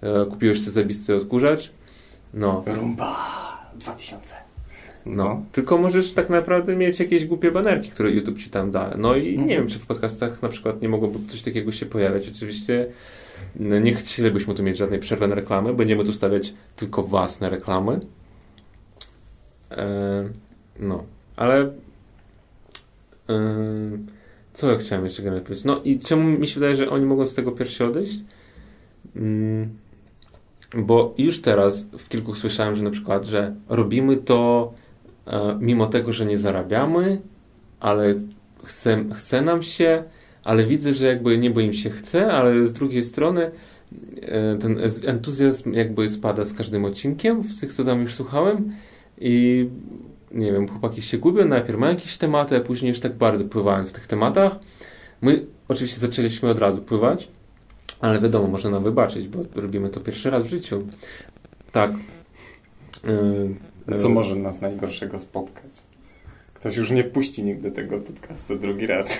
e, 0.01 0.25
kupiłeś 0.25 0.59
sobie 0.59 0.71
zabisty 0.71 1.15
odkurzacz. 1.15 1.71
No. 2.33 2.63
Rumba 2.65 3.15
2000. 3.75 4.48
No. 5.05 5.23
No. 5.23 5.43
Tylko 5.51 5.77
możesz 5.77 6.13
tak 6.13 6.29
naprawdę 6.29 6.75
mieć 6.75 6.99
jakieś 6.99 7.25
głupie 7.25 7.51
banerki, 7.51 7.89
które 7.89 8.11
YouTube 8.11 8.37
ci 8.37 8.49
tam 8.49 8.71
da. 8.71 8.93
No 8.97 9.15
i 9.15 9.39
nie 9.39 9.55
wiem, 9.55 9.67
czy 9.67 9.79
w 9.79 9.85
podcastach 9.85 10.41
na 10.41 10.49
przykład 10.49 10.81
nie 10.81 10.89
mogłoby 10.89 11.19
coś 11.27 11.41
takiego 11.41 11.71
się 11.71 11.85
pojawiać. 11.85 12.29
Oczywiście 12.29 12.87
no, 13.55 13.79
nie 13.79 13.93
chcielibyśmy 13.93 14.55
tu 14.55 14.63
mieć 14.63 14.77
żadnej 14.77 14.99
przerwy 14.99 15.27
na 15.27 15.35
reklamy. 15.35 15.73
Będziemy 15.73 16.03
tu 16.03 16.13
stawiać 16.13 16.53
tylko 16.75 17.03
własne 17.03 17.49
reklamy. 17.49 17.99
E, 19.71 20.29
no, 20.79 21.03
ale 21.35 21.71
e, 23.29 23.39
co 24.53 24.71
ja 24.71 24.77
chciałem 24.77 25.03
jeszcze 25.03 25.23
powiedzieć? 25.23 25.65
No 25.65 25.81
i 25.83 25.99
czemu 25.99 26.23
mi 26.23 26.47
się 26.47 26.53
wydaje, 26.53 26.75
że 26.75 26.89
oni 26.89 27.05
mogą 27.05 27.27
z 27.27 27.33
tego 27.33 27.51
pierwsi 27.51 27.83
odejść? 27.83 28.19
Mm, 29.15 29.69
bo 30.77 31.13
już 31.17 31.41
teraz 31.41 31.85
w 31.85 32.09
kilku 32.09 32.35
słyszałem, 32.35 32.75
że 32.75 32.83
na 32.83 32.91
przykład, 32.91 33.25
że 33.25 33.55
robimy 33.69 34.17
to 34.17 34.73
mimo 35.59 35.87
tego, 35.87 36.13
że 36.13 36.25
nie 36.25 36.37
zarabiamy, 36.37 37.21
ale 37.79 38.15
chce, 38.63 39.05
chce 39.15 39.41
nam 39.41 39.63
się, 39.63 40.03
ale 40.43 40.65
widzę, 40.65 40.93
że 40.93 41.05
jakby 41.07 41.37
niebo 41.37 41.59
im 41.59 41.73
się 41.73 41.89
chce, 41.89 42.31
ale 42.31 42.67
z 42.67 42.73
drugiej 42.73 43.03
strony 43.03 43.51
e, 44.21 44.57
ten 44.57 44.79
entuzjazm 45.07 45.73
jakby 45.73 46.09
spada 46.09 46.45
z 46.45 46.53
każdym 46.53 46.85
odcinkiem, 46.85 47.43
z 47.43 47.59
tych, 47.59 47.73
co 47.73 47.85
tam 47.85 48.01
już 48.01 48.13
słuchałem 48.13 48.71
i 49.21 49.67
nie 50.31 50.51
wiem, 50.51 50.67
chłopaki 50.67 51.01
się 51.01 51.17
gubią, 51.17 51.45
najpierw 51.45 51.79
mają 51.79 51.93
jakieś 51.93 52.17
tematy, 52.17 52.57
a 52.57 52.59
później 52.59 52.89
już 52.89 52.99
tak 52.99 53.13
bardzo 53.13 53.45
pływają 53.45 53.85
w 53.85 53.91
tych 53.91 54.07
tematach. 54.07 54.51
My 55.21 55.45
oczywiście 55.67 55.99
zaczęliśmy 55.99 56.49
od 56.49 56.59
razu 56.59 56.81
pływać, 56.81 57.27
ale 57.99 58.19
wiadomo, 58.19 58.47
można 58.47 58.69
nam 58.69 58.83
wybaczyć, 58.83 59.27
bo 59.27 59.61
robimy 59.61 59.89
to 59.89 59.99
pierwszy 59.99 60.29
raz 60.29 60.43
w 60.43 60.49
życiu. 60.49 60.87
Tak. 61.71 61.91
Yy, 63.03 63.55
Co 63.85 64.07
yy, 64.07 64.13
może 64.13 64.35
nas 64.35 64.61
najgorszego 64.61 65.19
spotkać? 65.19 65.71
Ktoś 66.53 66.75
już 66.75 66.91
nie 66.91 67.03
puści 67.03 67.43
nigdy 67.43 67.71
tego 67.71 67.99
podcastu 67.99 68.55
drugi 68.55 68.87
raz. 68.87 69.19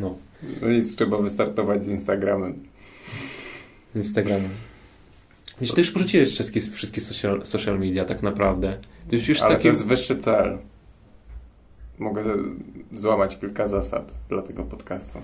No, 0.00 0.16
No 0.62 0.68
nic, 0.68 0.96
trzeba 0.96 1.18
wystartować 1.18 1.84
z 1.84 1.88
Instagramem. 1.88 2.54
Instagram. 3.94 4.40
Jeśli 5.60 5.74
ty 5.74 5.80
już 5.80 5.90
porzuciłeś 5.90 6.30
wszystkie, 6.30 6.60
wszystkie 6.60 7.00
social, 7.00 7.40
social 7.44 7.78
media 7.78 8.04
tak 8.04 8.22
naprawdę. 8.22 8.78
To 9.08 9.14
już, 9.14 9.28
już 9.28 9.40
Ale 9.40 9.50
taki... 9.50 9.62
to 9.62 9.68
jest 9.68 9.86
wyższy 9.86 10.18
cel. 10.18 10.58
Mogę 11.98 12.24
złamać 12.92 13.38
kilka 13.38 13.68
zasad 13.68 14.14
dla 14.28 14.42
tego 14.42 14.62
podcastu. 14.62 15.18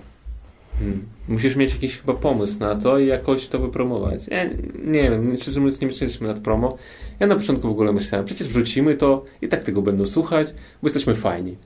Hmm. 0.78 1.06
Musisz 1.28 1.56
mieć 1.56 1.74
jakiś 1.74 2.00
chyba 2.00 2.14
pomysł 2.14 2.60
na 2.60 2.74
to 2.74 2.98
i 2.98 3.06
jakoś 3.06 3.48
to 3.48 3.58
wypromować. 3.58 4.28
Ja 4.28 4.44
nie 4.84 5.10
wiem, 5.10 5.36
szczerze 5.36 5.60
mówiąc 5.60 5.80
nie 5.80 5.86
myśleliśmy 5.86 6.26
nad 6.26 6.38
promo. 6.38 6.76
Ja 7.20 7.26
na 7.26 7.36
początku 7.36 7.68
w 7.68 7.70
ogóle 7.70 7.92
myślałem, 7.92 8.26
przecież 8.26 8.48
wrzucimy 8.48 8.94
to 8.94 9.24
i 9.42 9.48
tak 9.48 9.62
tego 9.62 9.82
będą 9.82 10.06
słuchać, 10.06 10.54
bo 10.82 10.88
jesteśmy 10.88 11.14
fajni. 11.14 11.56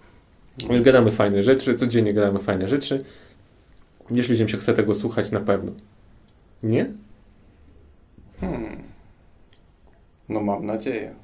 Więc 0.71 0.83
gadamy 0.85 1.11
fajne 1.13 1.43
rzeczy, 1.43 1.75
codziennie 1.75 2.15
gadamy 2.15 2.39
fajne 2.39 2.69
rzeczy. 2.69 3.05
Jeśli 4.11 4.33
ludziom 4.33 4.49
się 4.49 4.57
chce 4.57 4.75
tego 4.75 4.95
słuchać, 4.95 5.31
na 5.31 5.41
pewno. 5.41 5.73
Nie? 6.63 6.91
Hmm. 8.41 8.83
No 10.29 10.41
mam 10.41 10.67
nadzieję. 10.67 11.15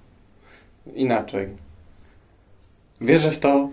Inaczej. 0.95 1.49
Wierzę 3.01 3.30
w 3.30 3.39
to, 3.39 3.70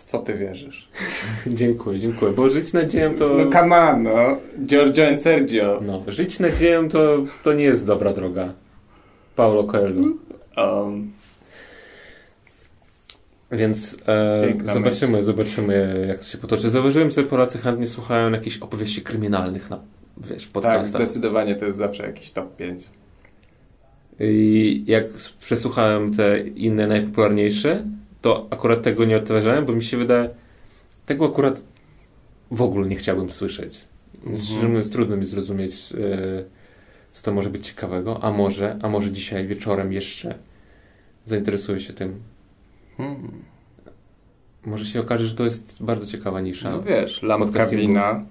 w 0.00 0.04
co 0.04 0.18
ty 0.18 0.34
wierzysz. 0.34 0.88
dziękuję, 1.46 1.98
dziękuję. 1.98 2.32
Bo 2.32 2.48
żyć 2.48 2.72
nadzieją 2.72 3.14
to... 3.14 3.28
No 3.28 3.50
come 3.50 3.76
on, 3.76 4.02
no. 4.02 4.36
Giorgio 4.66 5.08
and 5.08 5.22
Sergio. 5.22 5.80
No, 5.82 6.02
żyć 6.08 6.38
nadzieją 6.38 6.88
to, 6.88 7.24
to 7.44 7.52
nie 7.52 7.64
jest 7.64 7.86
dobra 7.86 8.12
droga. 8.12 8.52
Paulo 9.36 9.64
Coelho. 9.64 10.08
Um, 10.56 11.12
Więc 13.52 13.96
e, 14.08 14.72
zobaczymy, 14.72 15.12
myśl. 15.12 15.24
zobaczymy 15.24 16.04
jak 16.08 16.18
to 16.18 16.24
się 16.24 16.38
potoczy. 16.38 16.70
Zauważyłem, 16.70 17.10
że 17.10 17.22
Polacy 17.22 17.58
chętnie 17.58 17.86
słuchają 17.86 18.30
jakichś 18.30 18.58
opowieści 18.58 19.02
kryminalnych 19.02 19.70
na, 19.70 19.80
wiesz, 20.16 20.44
w 20.44 20.46
tak, 20.46 20.52
podcastach. 20.52 21.02
zdecydowanie 21.02 21.54
to 21.54 21.64
jest 21.64 21.78
zawsze 21.78 22.02
jakiś 22.02 22.30
top 22.30 22.56
5. 22.56 22.88
I 24.20 24.84
jak 24.86 25.04
przesłuchałem 25.40 26.14
te 26.14 26.40
inne 26.40 26.86
najpopularniejsze, 26.86 27.84
to 28.20 28.46
akurat 28.50 28.82
tego 28.82 29.04
nie 29.04 29.16
odtwarzałem, 29.16 29.66
bo 29.66 29.72
mi 29.72 29.84
się 29.84 29.96
wydaje, 29.96 30.30
tego 31.06 31.26
akurat 31.26 31.64
w 32.50 32.62
ogóle 32.62 32.88
nie 32.88 32.96
chciałbym 32.96 33.30
słyszeć. 33.30 33.88
Mhm. 34.26 34.68
Mówiąc, 34.68 34.90
trudno 34.90 35.16
mi 35.16 35.26
zrozumieć, 35.26 35.72
e, 35.72 36.44
co 37.10 37.24
to 37.24 37.34
może 37.34 37.50
być 37.50 37.66
ciekawego, 37.66 38.24
a 38.24 38.30
może, 38.30 38.78
a 38.82 38.88
może 38.88 39.12
dzisiaj 39.12 39.46
wieczorem 39.46 39.92
jeszcze 39.92 40.34
zainteresuję 41.24 41.80
się 41.80 41.92
tym. 41.92 42.20
Hmm. 42.96 43.30
Może 44.66 44.84
się 44.84 45.00
okaże, 45.00 45.26
że 45.26 45.34
to 45.34 45.44
jest 45.44 45.76
bardzo 45.80 46.06
ciekawa 46.06 46.40
nisza. 46.40 46.70
No 46.70 46.82
wiesz, 46.82 47.22
lampka 47.22 47.66
wina, 47.66 48.24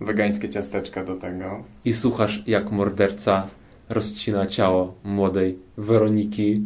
wegańskie 0.00 0.48
ciasteczka 0.48 1.04
do 1.04 1.14
tego. 1.14 1.64
I 1.84 1.92
słuchasz, 1.92 2.42
jak 2.46 2.70
morderca 2.70 3.48
rozcina 3.88 4.46
ciało 4.46 4.94
młodej 5.04 5.58
Weroniki 5.76 6.62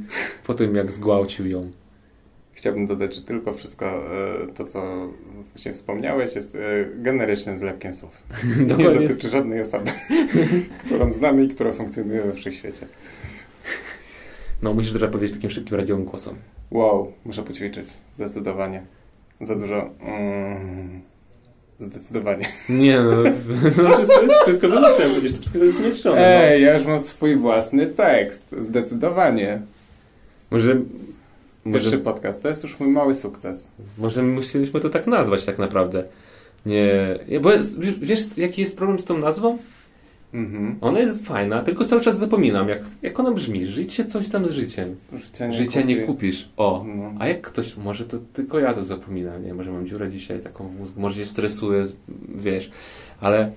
po 0.47 0.55
tym, 0.55 0.75
jak 0.75 0.93
zgwałcił 0.93 1.47
ją. 1.47 1.71
Chciałbym 2.55 2.87
dodać, 2.87 3.15
że 3.15 3.23
tylko 3.23 3.53
wszystko 3.53 3.87
e, 3.87 4.47
to, 4.55 4.65
co 4.65 5.09
właśnie 5.55 5.73
wspomniałeś, 5.73 6.35
jest 6.35 6.55
e, 6.55 6.59
generycznym 6.97 7.59
zlepkiem 7.59 7.95
słów. 7.95 8.23
Nie 8.79 8.91
dotyczy 8.91 9.29
żadnej 9.29 9.61
osoby, 9.61 9.91
którą 10.87 11.13
znamy 11.13 11.45
i 11.45 11.49
która 11.49 11.73
funkcjonuje 11.73 12.23
we 12.23 12.33
wszechświecie. 12.33 12.87
No, 14.63 14.75
musisz 14.75 14.93
teraz 14.93 15.11
powiedzieć 15.11 15.37
takim 15.37 15.51
szybkim 15.51 15.77
radiowym 15.77 16.05
głosem. 16.05 16.35
Wow, 16.71 17.13
muszę 17.25 17.43
poćwiczyć. 17.43 17.89
Zdecydowanie. 18.15 18.83
Za 19.41 19.57
dużo. 19.57 19.91
Mm, 20.01 21.01
zdecydowanie. 21.81 22.47
Nie 22.69 23.01
no, 23.01 23.11
no 23.83 23.97
wszystko 23.97 24.23
jest, 24.23 24.35
wszystko 24.43 24.69
wymyślałem, 24.69 25.13
przecież 25.13 25.33
to 25.33 25.41
wszystko 25.41 25.65
jest 25.65 25.79
zmieszczone. 25.79 26.51
Ej, 26.51 26.63
ja 26.63 26.75
już 26.75 26.87
mam 26.87 27.01
swój 27.01 27.37
własny 27.37 27.87
tekst. 27.87 28.55
Zdecydowanie. 28.59 29.61
No. 29.61 29.67
Może, 30.51 30.77
Pierwszy 31.65 31.91
może, 31.91 31.99
podcast 31.99 32.43
to 32.43 32.49
jest 32.49 32.65
już 32.65 32.81
mój 32.81 32.89
mały 32.89 33.15
sukces. 33.15 33.69
może 33.99 34.23
musieliśmy 34.23 34.81
to 34.81 34.91
tak 34.91 35.07
nazwać 35.07 35.45
tak 35.45 35.59
naprawdę. 35.59 36.05
Nie, 36.67 37.19
bo 37.41 37.53
jest, 37.53 37.81
wiesz, 37.81 38.21
jaki 38.37 38.61
jest 38.61 38.77
problem 38.77 38.99
z 38.99 39.05
tą 39.05 39.19
nazwą? 39.19 39.59
Mhm. 40.35 40.77
Ona 40.81 41.01
jest 41.01 41.27
fajna, 41.27 41.63
tylko 41.63 41.85
cały 41.85 42.01
czas 42.01 42.19
zapominam, 42.19 42.69
jak, 42.69 42.81
jak 43.03 43.21
ona 43.21 43.31
brzmi. 43.31 43.67
Życie 43.67 44.05
coś 44.05 44.29
tam 44.29 44.49
z 44.49 44.53
życiem. 44.53 44.97
Życia 45.25 45.47
nie, 45.47 45.53
Życia 45.53 45.83
nie 45.83 45.97
kupisz. 45.97 46.49
O, 46.57 46.85
No. 46.97 47.13
A 47.19 47.29
jak 47.29 47.41
ktoś, 47.41 47.77
może 47.77 48.05
to 48.05 48.19
tylko 48.33 48.59
ja 48.59 48.75
to 48.75 48.85
zapominam, 48.85 49.45
nie? 49.45 49.55
Może 49.55 49.73
mam 49.73 49.87
dziurę 49.87 50.11
dzisiaj 50.11 50.41
taką 50.41 50.69
w 50.69 50.79
mózgu, 50.79 51.01
może 51.01 51.21
się 51.21 51.27
stresuję, 51.27 51.87
wiesz, 52.35 52.71
ale 53.21 53.53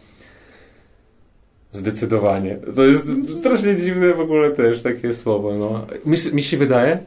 zdecydowanie. 1.71 2.57
To 2.75 2.83
jest 2.83 3.05
strasznie 3.39 3.75
dziwne 3.75 4.13
w 4.13 4.19
ogóle 4.19 4.51
też 4.51 4.81
takie 4.81 5.13
słowo, 5.13 5.55
no. 5.57 5.87
Mi, 6.05 6.17
mi 6.33 6.43
się 6.43 6.57
wydaje, 6.57 6.99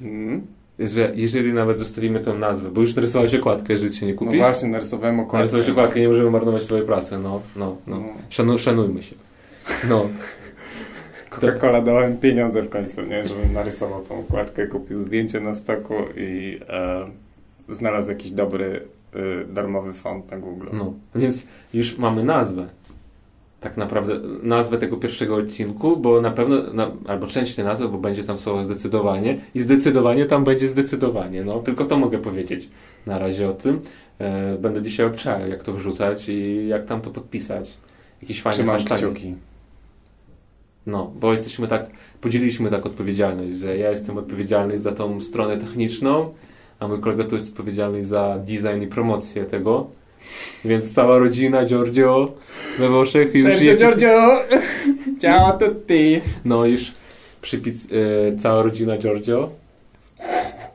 Mhm. 0.00 0.46
że 0.78 1.12
jeżeli 1.14 1.52
nawet 1.52 1.78
zostawimy 1.78 2.20
tą 2.20 2.38
nazwę, 2.38 2.70
bo 2.70 2.80
już 2.80 2.96
narysowałeś 2.96 3.34
okładkę, 3.34 3.76
życie 3.76 4.06
nie 4.06 4.12
No 4.12 4.18
kupisz, 4.18 4.38
właśnie, 4.38 4.68
narysowałem 4.68 5.20
okładkę. 5.20 5.38
narysowałeś 5.38 5.68
okładkę, 5.68 6.00
nie 6.00 6.08
możemy 6.08 6.30
marnować 6.30 6.62
swojej 6.62 6.86
pracy, 6.86 7.18
no, 7.18 7.40
no, 7.56 7.76
no. 7.86 8.00
No. 8.00 8.06
Szanu, 8.30 8.58
szanujmy 8.58 9.02
się. 9.02 9.14
No, 9.88 10.06
Coca-Cola 11.30 11.82
dałem 11.84 12.16
pieniądze 12.18 12.62
w 12.62 12.68
końcu, 12.68 13.02
nie? 13.02 13.24
Żebym 13.24 13.52
narysował 13.52 14.02
tą 14.04 14.18
okładkę, 14.20 14.66
kupił 14.66 15.00
zdjęcie 15.00 15.40
na 15.40 15.54
stoku 15.54 15.94
i 16.16 16.60
e, 16.68 17.06
znalazł 17.68 18.10
jakiś 18.10 18.30
dobry 18.30 18.80
e, 19.14 19.44
darmowy 19.52 19.92
font 19.92 20.30
na 20.30 20.38
Google. 20.38 20.66
No, 20.72 20.92
więc 21.14 21.46
już 21.74 21.98
mamy 21.98 22.24
nazwę. 22.24 22.68
Tak 23.60 23.76
naprawdę 23.76 24.20
nazwę 24.42 24.78
tego 24.78 24.96
pierwszego 24.96 25.36
odcinku, 25.36 25.96
bo 25.96 26.20
na 26.20 26.30
pewno, 26.30 26.72
na, 26.72 26.90
albo 27.06 27.26
część 27.26 27.54
tej 27.54 27.64
nazwy, 27.64 27.88
bo 27.88 27.98
będzie 27.98 28.24
tam 28.24 28.38
słowo 28.38 28.62
zdecydowanie 28.62 29.40
i 29.54 29.60
zdecydowanie 29.60 30.26
tam 30.26 30.44
będzie 30.44 30.68
zdecydowanie. 30.68 31.44
No, 31.44 31.58
tylko 31.58 31.84
to 31.84 31.98
mogę 31.98 32.18
powiedzieć 32.18 32.68
na 33.06 33.18
razie 33.18 33.48
o 33.48 33.52
tym. 33.52 33.80
E, 34.18 34.58
będę 34.58 34.82
dzisiaj 34.82 35.06
obczajał, 35.06 35.48
jak 35.48 35.62
to 35.62 35.72
wrzucać 35.72 36.28
i 36.28 36.68
jak 36.68 36.84
tam 36.84 37.00
to 37.00 37.10
podpisać. 37.10 37.78
Jakieś 38.22 38.42
fajne 38.42 38.56
Trzymam 38.56 38.98
kciuki. 38.98 39.34
No, 40.86 41.12
bo 41.20 41.32
jesteśmy 41.32 41.68
tak, 41.68 41.90
podzieliliśmy 42.20 42.70
tak 42.70 42.86
odpowiedzialność, 42.86 43.56
że 43.56 43.78
ja 43.78 43.90
jestem 43.90 44.18
odpowiedzialny 44.18 44.80
za 44.80 44.92
tą 44.92 45.20
stronę 45.20 45.56
techniczną, 45.56 46.34
a 46.78 46.88
mój 46.88 47.00
kolega 47.00 47.24
tu 47.24 47.34
jest 47.34 47.50
odpowiedzialny 47.50 48.04
za 48.04 48.38
design 48.38 48.82
i 48.82 48.86
promocję 48.86 49.44
tego. 49.44 49.90
Więc 50.64 50.94
cała 50.94 51.18
rodzina 51.18 51.66
Giorgio 51.66 52.32
we 52.78 52.88
Włoszech 52.88 53.34
już 53.34 53.54
Sergio 53.54 53.72
jedzie- 53.72 53.78
Giorgio! 53.78 54.40
Ciao 55.22 55.58
tutti! 55.58 56.20
No 56.44 56.66
już 56.66 56.92
przypic, 57.42 57.86
e, 58.32 58.36
cała 58.36 58.62
rodzina 58.62 58.98
Giorgio 58.98 59.50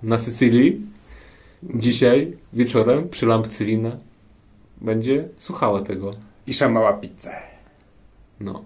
na 0.04 0.18
Sycylii 0.18 0.82
dzisiaj 1.64 2.38
wieczorem 2.54 3.10
przy 3.10 3.26
lampce 3.26 3.66
wina 3.66 3.98
będzie 4.82 5.28
słuchała 5.38 5.82
tego. 5.82 6.12
I 6.48 6.54
szamała 6.54 6.94
pizzę. 6.94 7.36
No. 8.40 8.64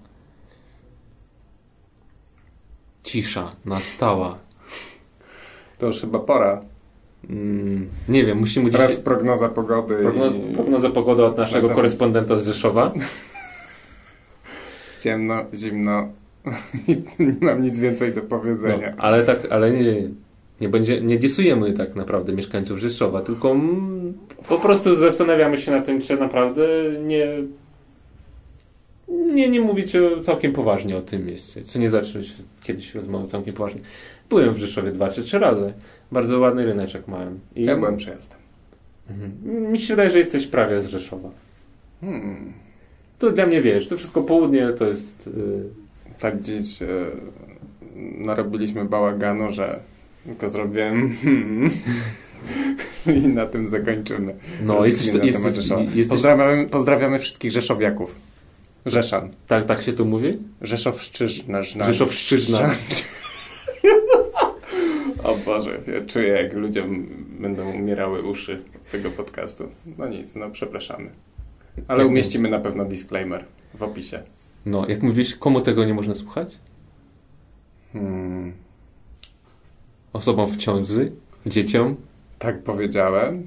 Cisza 3.04 3.52
nastała. 3.66 4.38
To 5.78 5.86
już 5.86 6.02
chyba 6.02 6.20
pora. 6.20 6.62
Mm, 7.30 7.88
nie 8.10 8.26
wiem, 8.26 8.38
musimy 8.38 8.72
Teraz 8.72 8.98
prognoza 8.98 9.50
pogody. 9.50 10.04
I... 10.52 10.56
prognoza 10.56 10.90
pogody 10.90 11.26
od 11.26 11.38
naszego 11.38 11.70
korespondenta 11.70 12.38
z 12.38 12.46
Rzeszowa. 12.46 12.92
Jest 12.96 13.18
ciemno, 15.04 15.46
zimno. 15.54 16.08
I 16.88 16.98
nie 17.20 17.36
mam 17.42 17.64
nic 17.64 17.80
więcej 17.80 18.14
do 18.14 18.22
No, 18.22 18.28
powiedzenia. 18.28 18.94
ale 18.98 19.24
tak, 19.24 19.48
ale 19.52 19.72
nie, 19.72 20.10
nie 20.62 20.70
będzie, 20.70 21.02
nie 21.02 21.18
disujemy 21.18 21.74
tak 21.74 21.96
naprawdę 21.96 22.34
mieszkańców 22.34 22.80
Rzeszowa, 22.80 23.22
tylko 23.22 23.56
po 24.48 24.58
prostu 24.58 24.96
zastanawiamy 24.96 25.58
się 25.58 25.72
nad 25.72 25.86
tym, 25.86 26.02
czy 26.02 26.18
naprawdę 26.18 26.68
nie 27.04 27.28
nie, 29.10 29.50
nie 29.50 29.62
mówić 29.62 29.94
całkiem 30.22 30.54
poważnie 30.54 30.98
o 30.98 31.02
tym 31.02 31.26
mieście. 31.26 31.62
Czy 31.64 31.80
nie 31.80 31.90
zacząć 31.90 32.34
kiedyś 32.64 32.96
rozmowy 32.96 33.28
całkiem 33.28 33.54
poważnie. 33.54 33.82
Byłem 34.30 34.54
w 34.54 34.58
Rzeszowie 34.58 34.92
dwa 34.92 35.10
czy 35.10 35.24
trzy 35.24 35.40
razy. 35.40 35.74
Bardzo 36.12 36.40
ładny 36.40 36.66
ryneczek 36.66 37.08
małem. 37.08 37.40
I 37.56 37.64
Ja 37.64 37.76
byłem 37.78 37.98
przejazdem. 37.98 38.38
Mhm. 39.10 39.72
Mi 39.72 39.80
się 39.80 39.94
wydaje, 39.94 40.10
że 40.10 40.20
jesteś 40.20 40.48
prawie 40.48 40.82
z 40.82 40.88
Rzeszowa. 40.88 41.30
Hmm. 42.02 42.54
To 43.20 43.32
dla 43.32 43.46
mnie 43.46 43.62
wiesz, 43.62 43.88
to 43.88 43.98
wszystko 43.98 44.22
południe 44.22 44.68
to 44.70 44.86
jest. 44.86 45.30
Yy, 45.38 45.64
Tak 46.20 46.42
dziś 46.42 46.82
e, 46.82 46.88
narobiliśmy 48.18 48.86
bałaganu, 48.86 49.52
że 49.52 49.80
tylko 50.26 50.50
zrobiłem 50.50 51.16
i 53.24 53.28
na 53.28 53.46
tym 53.46 53.68
zakończymy. 53.68 54.36
no, 54.64 54.78
To 54.78 54.86
jesteś, 54.86 55.14
na 55.14 55.24
jesteś, 55.26 55.56
jesteś, 55.96 56.08
Pozdrawiamy, 56.08 56.66
pozdrawiamy 56.70 57.20
wszystkich 57.20 57.52
Rzeszowiaków. 57.52 58.16
Rzeszan. 58.86 59.30
tak, 59.48 59.66
tak 59.66 59.82
się 59.82 59.94
tu 59.94 60.06
mówi? 60.06 60.38
Rzeszowszczyzna. 60.62 61.64
Rzeszowszczyzna. 61.64 62.72
O 65.28 65.36
Boże, 65.36 65.80
ja 65.88 66.06
czuję 66.06 66.28
jak 66.28 66.54
ludziom 66.54 67.08
będą 67.40 67.74
umierały 67.74 68.22
uszy 68.24 68.62
tego 68.92 69.12
podcastu. 69.12 69.70
No 69.98 70.08
nic, 70.08 70.36
no 70.36 70.50
przepraszamy. 70.50 71.10
Ale 71.88 72.04
Jak 72.04 72.12
umieścimy 72.12 72.50
na 72.50 72.60
pewno 72.60 72.86
disclaimer 72.86 73.46
w 73.74 73.84
opisie. 73.84 74.24
No, 74.66 74.88
jak 74.88 75.02
mówisz, 75.04 75.36
komu 75.36 75.62
tego 75.62 75.86
nie 75.86 75.94
można 75.94 76.16
słuchać? 76.16 76.58
Hmm. 77.94 78.54
Osobom 80.14 80.48
w 80.48 80.58
ciąży, 80.58 81.12
dzieciom. 81.46 81.96
Tak 82.40 82.60
powiedziałem. 82.64 83.44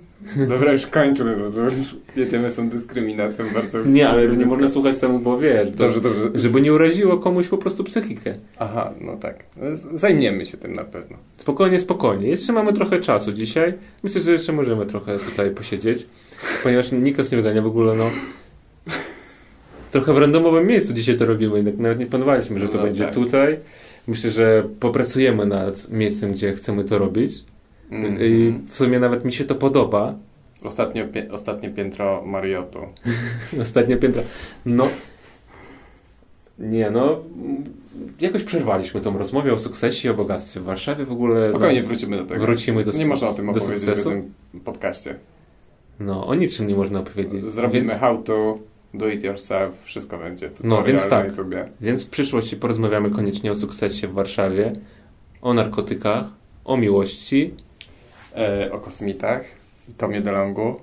Dobra, 0.49 0.73
już 0.73 0.87
kończmy, 0.87 1.37
bo 1.37 1.51
to 1.51 1.61
już 1.61 1.75
jedziemy 2.17 2.51
z 2.51 2.55
tą 2.55 2.69
dyskryminacją 2.69 3.45
bardzo... 3.55 3.85
Nie, 3.85 4.09
ale 4.09 4.29
nie 4.29 4.47
można 4.47 4.69
słuchać 4.69 4.99
temu, 4.99 5.19
bo 5.19 5.39
wiesz, 5.39 5.71
Dobrze, 5.71 6.01
dobrze. 6.01 6.21
żeby 6.35 6.61
nie 6.61 6.73
uraziło 6.73 7.19
komuś 7.19 7.49
po 7.49 7.59
prostu 7.59 7.85
psychikę. 7.85 8.35
Aha, 8.59 8.93
no 9.01 9.17
tak. 9.17 9.45
Zajmiemy 9.95 10.47
się 10.47 10.59
tym 10.59 10.73
na 10.73 10.85
pewno. 10.85 11.17
Spokojnie, 11.39 11.79
spokojnie. 11.81 12.29
Jeszcze 12.29 12.53
mamy 12.53 12.73
trochę 12.73 13.01
czasu 13.01 13.33
dzisiaj. 13.33 13.75
Myślę, 14.03 14.21
że 14.21 14.33
jeszcze 14.33 14.53
możemy 14.53 14.87
trochę 14.87 15.19
tutaj 15.19 15.51
posiedzieć, 15.51 16.07
ponieważ 16.63 16.93
nikt 16.93 17.19
nas 17.19 17.31
nie 17.33 17.37
wygania 17.39 17.63
w 17.63 17.67
ogóle, 17.67 17.97
no. 17.97 18.11
Trochę 19.91 20.13
w 20.15 20.19
randomowym 20.19 20.67
miejscu 20.67 20.93
dzisiaj 20.93 21.17
to 21.17 21.27
robimy, 21.27 21.73
nawet 21.79 21.99
nie 21.99 22.07
planowaliśmy, 22.07 22.61
że 22.61 22.69
to 22.69 22.77
No 22.77 22.83
będzie 22.83 23.05
tak. 23.05 23.15
tutaj. 23.15 23.57
Myślę, 24.07 24.31
że 24.31 24.65
popracujemy 24.81 25.47
nad 25.47 25.91
miejscem, 25.91 26.33
gdzie 26.33 26.53
chcemy 26.53 26.85
to 26.85 26.99
robić. 26.99 27.45
Mhm. 27.91 28.19
I 28.21 28.55
w 28.69 28.77
sumie 28.77 28.99
nawet 28.99 29.25
mi 29.25 29.33
się 29.33 29.45
to 29.45 29.55
podoba. 29.55 30.15
Ostatnio, 30.65 31.05
pie- 31.05 31.33
ostatnie 31.33 31.71
piętro 31.71 32.23
Mariotu. 32.27 32.79
Ostatnie 33.63 33.97
piętro. 33.97 34.23
No. 34.67 34.89
Nie, 36.59 36.91
no. 36.91 37.21
Jakoś 38.21 38.45
przerwaliśmy 38.45 39.01
tą 39.01 39.19
rozmowę 39.19 39.53
o 39.53 39.59
sukcesie 39.59 40.09
i 40.09 40.11
o 40.11 40.15
bogactwie 40.15 40.61
w 40.61 40.65
Warszawie 40.65 41.05
w 41.05 41.13
ogóle. 41.13 41.49
Spokojnie 41.49 41.83
no, 41.83 41.89
wrócimy 41.89 42.17
do 42.17 42.25
tego. 42.25 42.41
Wrócimy 42.41 42.85
do 42.85 42.93
Nie 42.93 43.07
można 43.07 43.29
o 43.29 43.35
tym 43.35 43.49
opowiedzieć 43.49 43.91
w 43.91 44.05
tym 44.05 44.35
podcaście. 44.65 45.15
No, 46.01 46.27
o 46.27 46.35
niczym 46.35 46.67
nie 46.67 46.75
można 46.75 47.01
opowiedzieć. 47.01 47.45
Zrobimy 47.45 47.87
Więc, 47.87 48.01
how 48.01 48.23
to, 48.23 48.59
do 48.95 49.09
it 49.09 49.25
yourself, 49.25 49.75
wszystko 49.85 50.19
będzie. 50.19 50.51
Tutorial 50.51 50.79
No, 50.79 50.85
więc 50.85 51.03
tak. 51.09 51.25
na 51.25 51.31
YouTubie. 51.31 51.69
więc 51.81 52.07
w 52.07 52.11
przyszłości 52.11 52.57
porozmawiamy 52.57 53.11
koniecznie 53.11 53.53
o 53.53 53.57
sukcesie 53.57 54.09
w 54.09 54.13
Warszawie, 54.13 54.73
o 55.43 55.55
narkotykach, 55.55 56.25
o 56.65 56.77
miłości. 56.77 57.55
E, 58.37 58.73
o 58.73 58.79
kosmitach, 58.79 59.45
Tomie 59.97 60.21
DeLongu. 60.21 60.81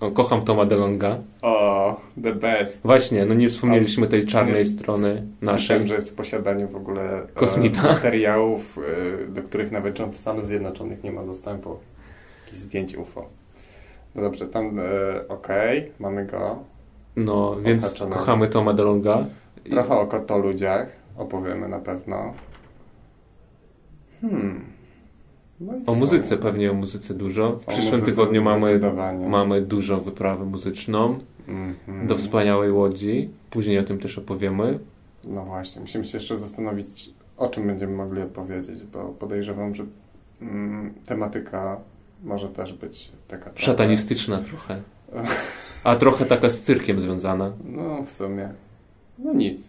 O, 0.00 0.10
kocham 0.10 0.44
Toma 0.44 0.64
DeLonga. 0.64 1.18
O, 1.42 2.00
the 2.22 2.34
best. 2.34 2.82
Właśnie, 2.84 3.24
no 3.24 3.34
nie 3.34 3.48
wspomnieliśmy 3.48 4.06
tej 4.06 4.26
czarnej 4.26 4.58
jest- 4.58 4.78
strony 4.78 5.08
Słyszałem, 5.38 5.56
naszej. 5.56 5.86
że 5.86 5.94
jest 5.94 6.10
w 6.10 6.14
posiadaniu 6.14 6.68
w 6.68 6.76
ogóle 6.76 7.22
e, 7.22 7.26
Kosmita. 7.34 7.82
materiałów, 7.82 8.78
e, 9.24 9.26
do 9.28 9.42
których 9.42 9.72
nawet 9.72 9.98
rząd 9.98 10.16
Stanów 10.16 10.46
Zjednoczonych 10.46 11.04
nie 11.04 11.12
ma 11.12 11.22
dostępu. 11.24 11.76
Jakichś 12.44 12.58
zdjęć 12.62 12.96
UFO. 12.96 13.26
No 14.14 14.22
dobrze, 14.22 14.46
tam 14.48 14.78
e, 14.78 14.82
okej, 15.28 15.92
mamy 16.00 16.26
go. 16.26 16.58
No, 17.16 17.56
więc 17.62 17.94
kochamy 18.10 18.48
Toma 18.48 18.72
DeLonga. 18.72 19.24
Trochę 19.70 19.94
o 19.94 20.06
kotoludziach 20.06 20.88
opowiemy 21.18 21.68
na 21.68 21.78
pewno. 21.78 22.34
Hmm. 24.20 24.64
No 25.60 25.72
O 25.86 25.94
muzyce, 25.94 26.36
pewnie 26.36 26.70
o 26.70 26.74
muzyce 26.74 27.14
dużo. 27.14 27.52
W 27.56 27.64
przyszłym 27.66 28.02
tygodniu 28.02 28.42
mamy, 28.44 28.80
mamy 29.28 29.62
dużą 29.62 30.00
wyprawę 30.00 30.44
muzyczną 30.44 31.18
Mhm. 31.48 32.06
do 32.06 32.16
wspaniałej 32.16 32.72
łodzi. 32.72 33.30
Później 33.50 33.78
o 33.78 33.84
tym 33.84 33.98
też 33.98 34.18
opowiemy. 34.18 34.78
No 35.24 35.44
właśnie, 35.44 35.80
musimy 35.80 36.04
się 36.04 36.16
jeszcze 36.16 36.36
zastanowić, 36.36 37.10
o 37.36 37.48
czym 37.48 37.66
będziemy 37.66 37.96
mogli 37.96 38.22
opowiedzieć, 38.22 38.82
bo 38.92 39.08
podejrzewam, 39.08 39.74
że 39.74 39.84
mm, 40.42 40.94
tematyka 41.06 41.80
może 42.24 42.48
też 42.48 42.72
być 42.72 43.12
taka 43.28 43.44
trochę- 43.44 43.60
Szatanistyczna 43.60 44.38
trochę. 44.38 44.80
A 45.84 45.96
trochę 45.96 46.24
taka 46.24 46.50
z 46.50 46.62
cyrkiem 46.62 47.00
związana. 47.00 47.52
No, 47.64 48.02
w 48.02 48.10
sumie. 48.10 48.48
No 49.18 49.32
nic. 49.32 49.68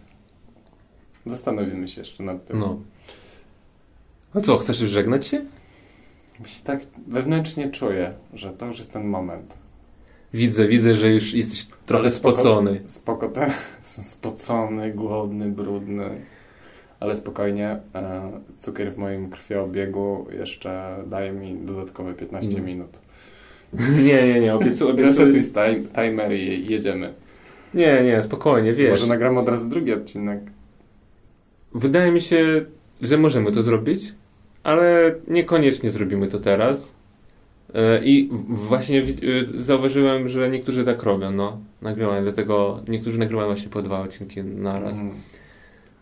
Zastanowimy 1.26 1.88
się 1.88 2.00
jeszcze 2.00 2.22
nad 2.22 2.46
tym. 2.46 2.58
No. 2.58 2.78
A 4.34 4.40
co, 4.40 4.56
chcesz 4.58 4.80
już 4.80 4.90
żegnać 4.90 5.26
się? 5.26 5.44
Się 6.44 6.64
tak 6.64 6.80
wewnętrznie 7.06 7.70
czuję, 7.70 8.12
że 8.34 8.52
to 8.52 8.66
już 8.66 8.78
jest 8.78 8.92
ten 8.92 9.06
moment. 9.06 9.58
Widzę, 10.34 10.68
widzę, 10.68 10.94
że 10.94 11.10
już 11.12 11.34
jesteś 11.34 11.66
trochę 11.86 12.08
spoko- 12.08 12.12
spocony. 12.12 12.80
Spoko, 12.86 13.28
ten, 13.38 13.50
spocony, 13.82 14.92
głodny, 14.92 15.48
brudny. 15.50 16.10
Ale 17.00 17.16
spokojnie, 17.16 17.78
e, 17.94 18.30
cukier 18.58 18.92
w 18.94 18.98
moim 18.98 19.30
krwiobiegu 19.30 20.26
jeszcze 20.38 20.96
daje 21.06 21.32
mi 21.32 21.56
dodatkowe 21.66 22.14
15 22.14 22.58
No. 22.58 22.64
minut. 22.64 22.98
Nie, 24.04 24.26
nie, 24.26 24.40
nie, 24.40 24.54
obiecuję. 24.56 25.02
Resetuj 25.02 25.42
time, 25.44 25.80
timer 25.94 26.32
i 26.32 26.66
jedziemy. 26.70 27.14
Nie, 27.74 28.02
nie, 28.02 28.22
spokojnie, 28.22 28.72
wiesz. 28.72 28.90
Może 28.90 29.06
nagramy 29.06 29.40
od 29.40 29.48
razu 29.48 29.68
drugi 29.68 29.92
odcinek. 29.92 30.40
Wydaje 31.74 32.12
mi 32.12 32.20
się, 32.20 32.64
że 33.02 33.18
możemy 33.18 33.52
to 33.52 33.62
zrobić, 33.62 34.14
ale 34.62 35.14
niekoniecznie 35.28 35.90
zrobimy 35.90 36.28
to 36.28 36.38
teraz. 36.38 36.94
E, 37.74 38.04
I 38.04 38.28
właśnie 38.48 39.02
e, 39.02 39.04
zauważyłem, 39.62 40.28
że 40.28 40.48
niektórzy 40.48 40.84
tak 40.84 41.02
robią, 41.02 41.30
no. 41.30 41.58
Nagrywają, 41.82 42.22
dlatego 42.22 42.80
niektórzy 42.88 43.18
nagrywają 43.18 43.48
właśnie 43.48 43.68
po 43.68 43.82
dwa 43.82 44.00
odcinki 44.00 44.42
na 44.44 44.80
raz. 44.80 44.94
Mm. 44.94 45.14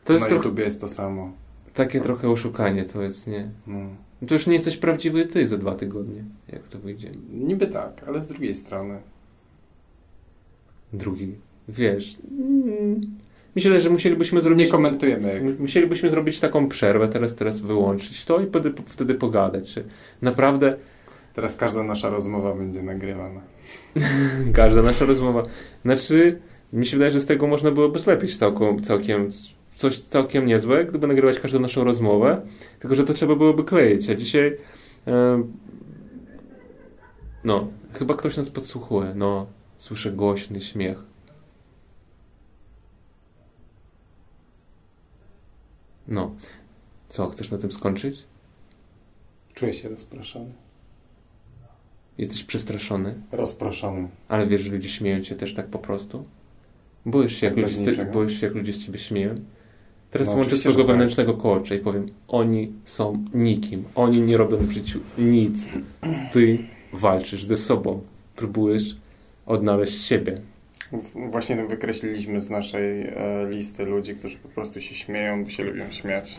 To 0.05 0.13
jest 0.13 0.25
Na 0.25 0.29
trochę, 0.29 0.45
YouTubie 0.45 0.65
jest 0.65 0.81
to 0.81 0.89
samo. 0.89 1.33
takie 1.75 2.01
trochę 2.01 2.31
oszukanie, 2.31 2.85
to 2.85 3.03
jest, 3.03 3.27
nie. 3.27 3.49
Mm. 3.69 3.97
To 4.29 4.35
już 4.35 4.47
nie 4.47 4.55
jesteś 4.55 4.77
prawdziwy 4.77 5.27
ty 5.27 5.49
za 5.49 5.59
dwa 5.59 5.75
tygodnie, 5.75 6.25
jak 6.53 6.63
to 6.63 6.79
wyjdzie. 6.79 7.11
Niby 7.33 7.67
tak, 7.67 8.05
ale 8.09 8.23
z 8.23 8.29
drugiej 8.29 8.55
strony. 8.55 8.99
Drugi, 10.93 11.35
wiesz. 11.69 12.19
mm, 12.41 13.01
Myślę, 13.57 13.81
że 13.81 13.91
musielibyśmy 13.91 14.41
zrobić. 14.41 14.67
Nie 14.67 14.73
komentujemy. 14.73 15.41
My- 15.41 15.57
Musielibyśmy 15.59 16.11
zrobić 16.11 16.41
taką 16.41 16.69
przerwę, 16.69 17.09
teraz, 17.09 17.35
teraz 17.35 17.61
wyłączyć 17.61 18.25
to 18.25 18.41
i 18.41 18.47
wtedy, 18.47 18.73
wtedy 18.87 19.15
pogadać, 19.15 19.75
czy 19.75 19.85
naprawdę 20.23 20.77
Teraz 21.35 21.57
każda 21.57 21.83
nasza 21.83 22.09
rozmowa 22.09 22.55
będzie 22.55 22.83
nagrywana. 22.83 23.41
każda 24.53 24.83
nasza 24.83 25.05
rozmowa. 25.05 25.43
Znaczy, 25.85 26.39
mi 26.73 26.87
się 26.87 26.97
wydaje, 26.97 27.11
że 27.11 27.21
z 27.21 27.27
tego 27.27 27.47
można 27.47 27.71
byłoby 27.71 27.99
zlepić 27.99 28.37
całkiem, 28.37 28.83
całkiem 28.83 29.31
coś 29.75 29.99
całkiem 29.99 30.47
niezłe, 30.47 30.85
gdyby 30.85 31.07
nagrywać 31.07 31.41
każdą 31.41 31.61
naszą 31.61 31.85
rozmowę, 31.85 32.43
tylko 32.81 32.97
że 32.97 33.05
to 33.05 33.15
trzeba 33.15 33.35
byłoby 33.35 33.65
kleić, 33.65 34.11
a 34.11 34.15
dzisiaj 34.15 34.57
no, 37.45 37.69
chyba 37.93 38.15
ktoś 38.15 38.37
nas 38.37 38.51
podsłuchuje, 38.51 39.13
no, 39.15 39.47
słyszę 39.79 40.13
głośny 40.13 40.61
śmiech. 40.61 41.16
No, 46.09 46.35
co, 47.09 47.29
chcesz 47.29 47.51
na 47.51 47.59
tym 47.59 47.73
skończyć? 47.73 48.25
Czuję 49.55 49.75
się 49.75 49.89
rozproszony. 49.89 50.53
Jesteś 52.19 52.45
przestraszony? 52.45 53.15
Rozproszony. 53.33 54.09
Ale 54.29 54.47
wiesz, 54.47 54.61
że 54.61 54.73
ludzie 54.73 54.89
śmieją 54.89 55.23
się 55.23 55.35
też 55.35 55.55
tak 55.55 55.67
po 55.67 55.79
prostu? 55.79 56.25
Boisz 57.07 57.37
się, 57.37 57.47
jak, 57.47 57.57
ludzie 57.57 57.75
z, 57.75 57.85
ty, 57.85 58.05
boisz 58.05 58.41
się, 58.41 58.47
jak 58.47 58.57
ludzie 58.57 58.73
z 58.73 58.87
ciebie 58.87 58.99
śmieją? 58.99 59.35
Teraz 60.11 60.29
No, 60.29 60.35
łączę 60.35 60.57
swojego 60.57 60.83
tak. 60.83 60.87
wewnętrznego 60.87 61.35
coacha 61.35 61.75
i 61.75 61.79
powiem, 61.79 62.07
oni 62.29 62.73
są 62.85 63.25
nikim. 63.35 63.85
Oni 63.95 64.21
nie 64.21 64.37
robią 64.37 64.57
w 64.57 64.71
życiu 64.71 65.01
nic. 65.19 65.67
Ty 66.33 66.59
walczysz 66.93 67.45
ze 67.45 67.57
sobą. 67.57 68.01
Próbujesz 68.37 68.97
odnaleźć 69.47 70.03
siebie. 70.05 70.35
Właśnie 71.15 71.57
wykreśliliśmy 71.57 72.41
z 72.41 72.51
naszej 72.51 73.01
e, 73.03 73.47
listy 73.51 73.85
ludzi, 73.85 74.15
którzy 74.15 74.37
po 74.37 74.49
prostu 74.49 74.81
się 74.81 74.95
śmieją, 74.95 75.45
bo 75.45 75.51
się 75.51 75.65
lubią 75.65 75.85
śmiać. 75.91 76.39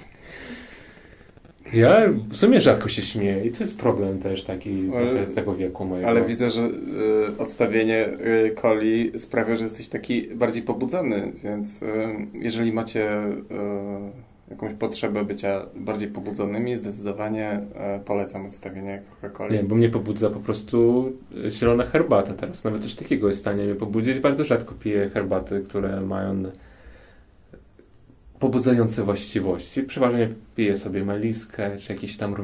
Ja 1.74 2.02
w 2.30 2.38
sumie 2.38 2.62
rzadko 2.62 2.90
się 2.90 3.02
śmieję 3.02 3.46
i 3.46 3.52
to 3.52 3.64
jest 3.64 3.78
problem 3.78 4.20
też 4.20 4.44
taki 4.44 4.92
Ale- 4.98 5.28
tego 5.28 5.56
wieku 5.56 5.86
mojego. 5.86 6.08
Ale 6.10 6.26
widzę, 6.26 6.52
że 6.52 6.62
y, 6.62 7.38
odstawienie 7.38 8.08
y, 8.08 8.56
coli 8.62 9.12
sprawia, 9.20 9.56
że 9.56 9.64
jesteś 9.64 9.88
taki 9.88 10.22
bardziej 10.22 10.64
pobudzony, 10.64 11.32
więc 11.44 11.82
y, 11.82 11.86
jeżeli 12.34 12.74
macie 12.74 13.10
jakąś 14.52 14.74
potrzebę 14.74 15.26
bycia 15.26 15.66
bardziej 15.76 16.08
pobudzonymi, 16.08 16.78
zdecydowanie 16.78 17.62
y, 17.98 18.06
polecam 18.06 18.46
odstawienie 18.46 19.02
Coca-Coli. 19.22 19.54
Nie, 19.54 19.64
bo 19.64 19.76
mnie 19.76 19.90
pobudza 19.90 20.30
po 20.30 20.40
prostu 20.40 21.12
e, 21.46 21.52
zielona 21.52 21.84
herbata 21.84 22.34
teraz. 22.34 22.64
Nawet 22.64 22.82
coś 22.82 22.96
takiego 22.96 23.28
jest 23.28 23.40
w 23.40 23.42
stanie 23.42 23.64
mnie 23.64 23.76
pobudzić. 23.76 24.20
Bardzo 24.20 24.44
rzadko 24.44 24.76
piję 24.76 25.10
herbaty, 25.10 25.64
które 25.68 26.02
mają 26.02 26.44
pobudzające 28.40 29.04
właściwości. 29.04 29.84
Przeważnie 29.84 30.30
piję 30.56 30.78
sobie 30.78 31.06
meliskę, 31.06 31.78
czy 31.78 31.94
jakiś 31.94 32.18
tam 32.18 32.36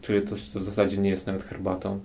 czyli 0.00 0.26
coś, 0.26 0.48
co 0.48 0.60
w 0.60 0.62
zasadzie 0.62 0.98
nie 0.98 1.10
jest 1.10 1.26
nawet 1.26 1.42
herbatą. 1.42 2.00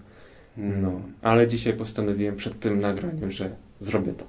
Mm. 0.57 0.81
No, 0.81 1.01
ale 1.21 1.47
dzisiaj 1.47 1.73
postanowiłem 1.73 2.35
przed 2.35 2.59
tym 2.59 2.79
nagraniem, 2.79 3.31
że 3.31 3.49
zrobię 3.79 4.13
to. 4.13 4.25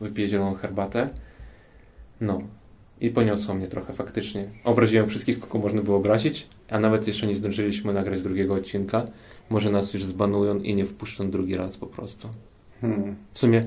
Wypiję 0.00 0.28
zieloną 0.28 0.54
herbatę. 0.54 1.08
No. 2.20 2.42
I 3.00 3.10
poniosło 3.10 3.54
mnie 3.54 3.66
trochę 3.66 3.92
faktycznie. 3.92 4.50
Obraziłem 4.64 5.08
wszystkich, 5.08 5.40
kogo 5.40 5.58
można 5.58 5.82
było 5.82 5.96
obrazić, 5.96 6.46
a 6.70 6.80
nawet 6.80 7.06
jeszcze 7.06 7.26
nie 7.26 7.34
zdążyliśmy 7.34 7.92
nagrać 7.92 8.22
drugiego 8.22 8.54
odcinka. 8.54 9.06
Może 9.50 9.70
nas 9.70 9.94
już 9.94 10.04
zbanują 10.04 10.58
i 10.58 10.74
nie 10.74 10.86
wpuszczą 10.86 11.30
drugi 11.30 11.56
raz 11.56 11.76
po 11.76 11.86
prostu. 11.86 12.28
Hmm. 12.80 13.16
W 13.32 13.38
sumie 13.38 13.64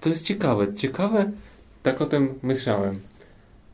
to 0.00 0.08
jest 0.08 0.24
ciekawe. 0.26 0.74
Ciekawe, 0.74 1.30
tak 1.82 2.00
o 2.02 2.06
tym 2.06 2.34
myślałem. 2.42 3.00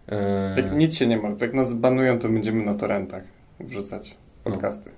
Eee, 0.09 0.57
Jak 0.57 0.73
nic 0.77 0.95
się 0.97 1.07
nie 1.07 1.17
ma. 1.17 1.29
Jak 1.41 1.55
nas 1.55 1.75
banują, 1.75 2.19
to 2.19 2.29
będziemy 2.29 2.65
na 2.65 2.75
torrentach 2.75 3.23
wrzucać 3.61 4.17
podcasty. 4.45 4.91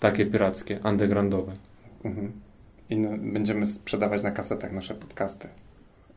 takie 0.00 0.26
pirackie, 0.26 0.80
undergroundowe. 0.84 1.52
Mhm. 2.04 2.32
I 2.90 2.96
na, 2.96 3.08
będziemy 3.18 3.64
sprzedawać 3.66 4.22
na 4.22 4.30
kasetach 4.30 4.72
nasze 4.72 4.94
podcasty. 4.94 5.48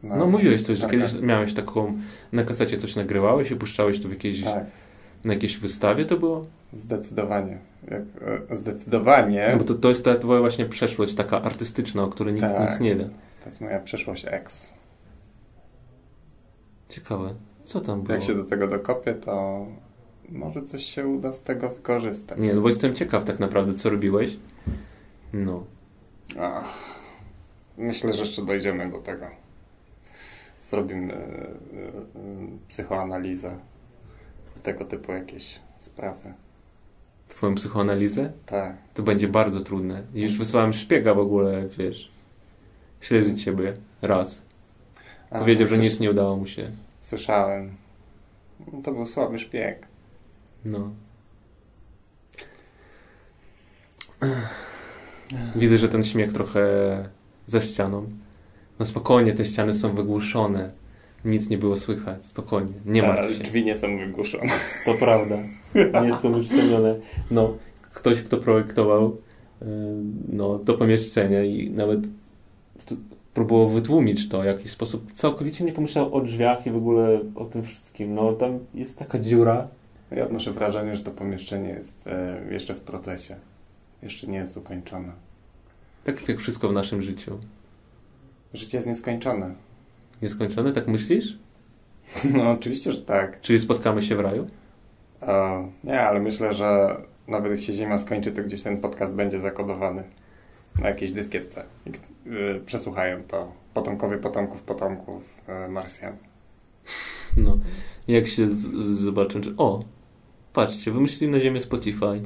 Na- 0.05 0.15
No 0.17 0.27
mówiłeś 0.27 0.61
coś, 0.63 0.77
że 0.77 0.81
tak, 0.81 0.91
kiedyś 0.91 1.11
tak. 1.13 1.21
miałeś 1.21 1.53
taką, 1.53 1.93
na 2.31 2.43
kasecie 2.43 2.77
coś 2.77 2.95
nagrywałeś 2.95 3.51
i 3.51 3.55
puszczałeś 3.55 4.01
to 4.01 4.07
w 4.07 4.11
jakiejś, 4.11 4.43
Tak, 4.43 4.65
na 5.23 5.33
jakiejś 5.33 5.57
wystawie 5.57 6.05
to 6.05 6.17
było? 6.17 6.45
zdecydowanie. 6.73 7.57
Jak, 7.91 8.01
e, 8.51 8.55
zdecydowanie. 8.55 9.47
No 9.51 9.57
bo 9.57 9.63
to, 9.63 9.73
to 9.73 9.89
jest 9.89 10.05
ta 10.05 10.15
twoja 10.15 10.39
właśnie 10.39 10.65
przeszłość 10.65 11.15
taka 11.15 11.41
artystyczna, 11.41 12.03
o 12.03 12.07
której 12.07 12.33
nikt 12.33 12.45
Tak. 12.45 12.69
nic 12.71 12.79
nie 12.79 12.95
wie. 12.95 13.03
To 13.39 13.45
jest 13.45 13.61
moja 13.61 13.79
przeszłość 13.79 14.25
ex. 14.29 14.73
Ciekawe. 16.89 17.35
Co 17.65 17.81
tam 17.81 18.01
było? 18.01 18.15
Jak 18.15 18.23
się 18.23 18.35
do 18.35 18.43
tego 18.43 18.67
dokopię, 18.67 19.13
to 19.13 19.65
może 20.29 20.63
coś 20.63 20.83
się 20.85 21.07
uda 21.07 21.33
z 21.33 21.43
tego 21.43 21.69
wykorzystać. 21.69 22.39
Nie, 22.39 22.53
no 22.53 22.61
bo 22.61 22.67
jestem 22.67 22.95
ciekaw 22.95 23.25
tak 23.25 23.39
naprawdę, 23.39 23.73
co 23.73 23.89
robiłeś. 23.89 24.37
No. 25.33 25.63
Ach, 26.39 26.73
myślę, 27.77 28.13
że 28.13 28.19
jeszcze 28.19 28.45
dojdziemy 28.45 28.89
do 28.89 28.97
tego. 28.97 29.25
Zrobimy 30.69 31.13
e, 31.13 31.17
e, 31.17 31.51
psychoanalizę 32.67 33.57
tego 34.63 34.85
typu 34.85 35.11
jakieś 35.11 35.59
sprawy. 35.79 36.33
Twoją 37.27 37.55
psychoanalizę? 37.55 38.31
Tak. 38.45 38.75
To 38.93 39.03
będzie 39.03 39.27
bardzo 39.27 39.61
trudne. 39.61 40.03
Już 40.13 40.37
wysłałem 40.37 40.73
szpiega 40.73 41.13
w 41.13 41.19
ogóle, 41.19 41.67
wiesz. 41.77 42.11
Śledzi 43.01 43.35
ciebie. 43.35 43.73
Raz. 44.01 44.41
A, 45.29 45.39
Powiedział, 45.39 45.67
że 45.67 45.77
nic 45.77 45.99
nie 45.99 46.11
udało 46.11 46.37
mu 46.37 46.47
się. 46.47 46.71
Słyszałem. 46.99 47.75
To 48.83 48.91
był 48.91 49.05
słaby 49.05 49.39
szpieg. 49.39 49.87
No. 50.65 50.89
Widzę, 55.55 55.77
że 55.77 55.89
ten 55.89 56.03
śmiech 56.03 56.33
trochę 56.33 56.67
za 57.45 57.61
ścianą. 57.61 58.09
No 58.79 58.85
spokojnie, 58.85 59.33
te 59.33 59.45
ściany 59.45 59.73
są 59.73 59.95
wygłuszone. 59.95 60.67
Nic 61.25 61.49
nie 61.49 61.57
było 61.57 61.77
słychać. 61.77 62.25
Spokojnie. 62.25 62.73
Nie 62.85 63.03
Ale 63.03 63.13
martw 63.13 63.37
się. 63.37 63.43
Drzwi 63.43 63.65
nie 63.65 63.75
są 63.75 63.97
wygłuszone. 63.97 64.51
To 64.85 64.93
prawda. 64.93 65.37
Nie 66.03 66.15
są 66.15 66.37
uszczelnione. 66.37 66.95
No, 67.31 67.57
ktoś, 67.93 68.23
kto 68.23 68.37
projektował 68.37 69.17
y, 69.61 69.65
no, 70.29 70.59
to 70.59 70.73
pomieszczenie 70.73 71.45
i 71.45 71.71
nawet 71.71 71.99
próbował 73.33 73.69
wytłumić 73.69 74.29
to 74.29 74.41
w 74.41 74.45
jakiś 74.45 74.71
sposób. 74.71 75.13
Całkowicie 75.13 75.65
nie 75.65 75.71
pomyślał 75.71 76.15
o 76.15 76.21
drzwiach 76.21 76.67
i 76.67 76.71
w 76.71 76.75
ogóle 76.75 77.19
o 77.35 77.45
tym 77.45 77.63
wszystkim. 77.63 78.15
No, 78.15 78.33
tam 78.33 78.59
jest 78.73 78.99
taka 78.99 79.19
dziura. 79.19 79.67
Ja 80.11 80.25
odnoszę 80.25 80.51
wrażenie, 80.51 80.95
że 80.95 81.03
to 81.03 81.11
pomieszczenie 81.11 81.69
jest 81.69 82.07
e, 82.07 82.41
jeszcze 82.51 82.75
w 82.75 82.79
procesie. 82.79 83.35
Jeszcze 84.03 84.27
nie 84.27 84.37
jest 84.37 84.57
ukończone. 84.57 85.11
Tak 86.03 86.29
jak 86.29 86.39
wszystko 86.39 86.69
w 86.69 86.73
naszym 86.73 87.01
życiu. 87.01 87.37
Życie 88.55 88.77
jest 88.77 88.87
nieskończone. 88.87 89.55
Nieskończone, 90.21 90.71
tak 90.71 90.87
myślisz? 90.87 91.37
No 92.33 92.51
oczywiście, 92.51 92.91
że 92.91 93.01
tak. 93.01 93.41
Czyli 93.41 93.59
spotkamy 93.59 94.01
się 94.01 94.15
w 94.15 94.19
raju? 94.19 94.47
E, 95.21 95.67
nie, 95.83 96.01
ale 96.01 96.19
myślę, 96.19 96.53
że 96.53 96.97
nawet 97.27 97.51
jak 97.51 97.61
się 97.61 97.73
Ziemia 97.73 97.97
skończy, 97.97 98.31
to 98.31 98.43
gdzieś 98.43 98.63
ten 98.63 98.77
podcast 98.77 99.13
będzie 99.13 99.39
zakodowany 99.39 100.03
na 100.79 100.87
jakiejś 100.87 101.11
dyskietce. 101.11 101.63
I, 101.85 101.89
e, 101.89 102.59
przesłuchają 102.59 103.23
to 103.23 103.51
potomkowie 103.73 104.17
potomków 104.17 104.61
potomków 104.61 105.41
e, 105.47 105.67
Marsjan. 105.67 106.17
No. 107.37 107.57
Jak 108.07 108.27
się 108.27 108.47
zobaczę, 108.91 109.43
że 109.43 109.51
o, 109.57 109.83
patrzcie, 110.53 110.91
wymyślili 110.91 111.33
na 111.33 111.39
ziemię 111.39 111.61
Spotify. 111.61 112.21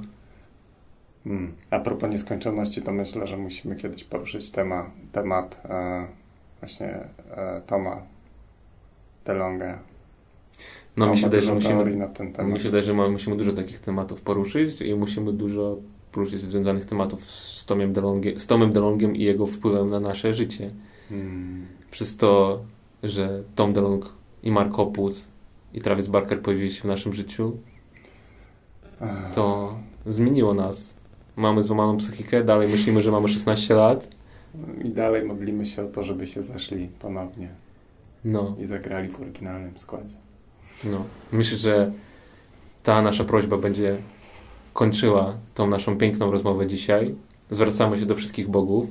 Mm. 1.25 1.53
A 1.69 1.80
propos 1.80 2.11
nieskończoności, 2.11 2.82
to 2.82 2.91
myślę, 2.91 3.27
że 3.27 3.38
musimy 3.38 3.75
kiedyś 3.75 4.03
poruszyć 4.03 4.51
temat, 4.51 4.86
temat 5.11 5.61
e, 5.65 6.07
właśnie 6.60 6.88
e, 7.32 7.62
Toma 7.68 8.01
DeLonge. 9.26 9.80
No 10.97 11.05
On 11.05 11.12
mi 11.12 11.18
się 11.18 11.24
wydaje, 11.24 11.43
że 11.43 11.53
musimy, 11.55 11.95
na 11.95 12.07
ten 12.07 12.28
mi 12.28 12.34
temat. 12.34 12.57
się 12.57 12.64
wydaje, 12.64 12.84
że 12.84 12.93
ma- 12.93 13.10
musimy 13.10 13.36
dużo 13.36 13.51
takich 13.51 13.80
tematów 13.80 14.22
poruszyć 14.22 14.82
i 14.82 14.95
musimy 14.95 15.34
dużo 15.34 15.78
poruszyć 16.12 16.39
związanych 16.39 16.86
tematów 16.86 17.32
z 17.32 17.66
Tomem 17.66 17.93
DeLongiem, 17.93 18.39
z 18.39 18.47
Tomem 18.47 18.72
DeLongiem 18.74 19.16
i 19.16 19.22
jego 19.24 19.47
wpływem 19.47 19.89
na 19.89 19.99
nasze 19.99 20.34
życie. 20.34 20.72
Mm. 21.12 21.68
Przez 21.91 22.18
to, 22.18 22.60
że 23.03 23.43
Tom 23.55 23.74
DeLong 23.74 24.14
i 24.43 24.51
Mark 24.51 24.80
Opus 24.80 25.28
i 25.74 25.82
Travis 25.82 26.07
Barker 26.07 26.41
pojawili 26.41 26.72
się 26.72 26.82
w 26.82 26.86
naszym 26.86 27.14
życiu, 27.14 27.57
to 29.36 29.76
zmieniło 30.05 30.53
nas. 30.53 30.93
Mamy 31.36 31.64
złamaną 31.64 31.97
psychikę, 31.97 32.43
dalej 32.43 32.68
myślimy, 32.68 33.01
że 33.01 33.12
mamy 33.12 33.28
16 33.28 33.74
lat. 33.74 34.10
I 34.86 34.89
dalej 34.89 35.24
modlimy 35.24 35.66
się 35.66 35.86
o 35.86 35.88
to, 35.88 36.04
żeby 36.04 36.28
się 36.28 36.41
zeszli 36.41 36.88
ponownie 37.00 37.50
No, 38.26 38.56
i 38.60 38.66
zagrali 38.66 39.08
w 39.08 39.22
oryginalnym 39.22 39.78
składzie. 39.78 40.16
no. 40.84 41.04
Myślę, 41.32 41.58
że 41.58 41.91
ta 42.84 43.02
nasza 43.02 43.24
prośba 43.24 43.58
będzie 43.58 43.97
kończyła 44.74 45.34
tą 45.56 45.68
naszą 45.68 45.97
piękną 45.97 46.32
rozmowę 46.32 46.68
dzisiaj. 46.68 47.16
Zwracamy 47.52 47.97
się 48.00 48.06
do 48.06 48.16
wszystkich 48.16 48.47
bogów 48.47 48.86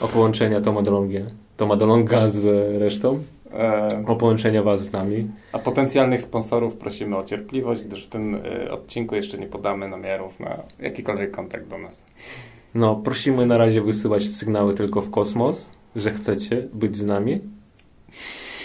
o 0.00 0.08
połączenia 0.08 0.60
Toma 0.60 0.82
DeLongia, 0.82 1.20
Toma 1.56 1.76
DeLonga 1.76 2.28
z 2.28 2.44
resztą, 2.80 3.22
E, 3.54 4.04
o 4.06 4.16
połączenia 4.16 4.62
was 4.62 4.84
z 4.84 4.92
nami. 4.92 5.28
a 5.52 5.58
potencjalnych 5.58 6.22
sponsorów 6.22 6.74
prosimy 6.76 7.16
o 7.16 7.24
cierpliwość, 7.24 7.84
gdyż 7.84 8.06
w 8.06 8.08
tym 8.08 8.34
e, 8.34 8.70
odcinku 8.70 9.14
jeszcze 9.14 9.38
nie 9.38 9.46
podamy 9.46 9.88
namiarów 9.88 10.40
na 10.40 10.62
jakikolwiek 10.80 11.30
kontakt 11.30 11.68
do 11.68 11.78
nas. 11.78 12.04
No, 12.74 12.96
prosimy 12.96 13.46
na 13.46 13.58
razie 13.58 13.82
wysyłać 13.82 14.22
sygnały 14.22 14.74
tylko 14.74 15.00
w 15.00 15.10
kosmos, 15.10 15.70
że 15.96 16.10
chcecie 16.10 16.68
być 16.72 16.96
z 16.96 17.04
nami. 17.04 17.34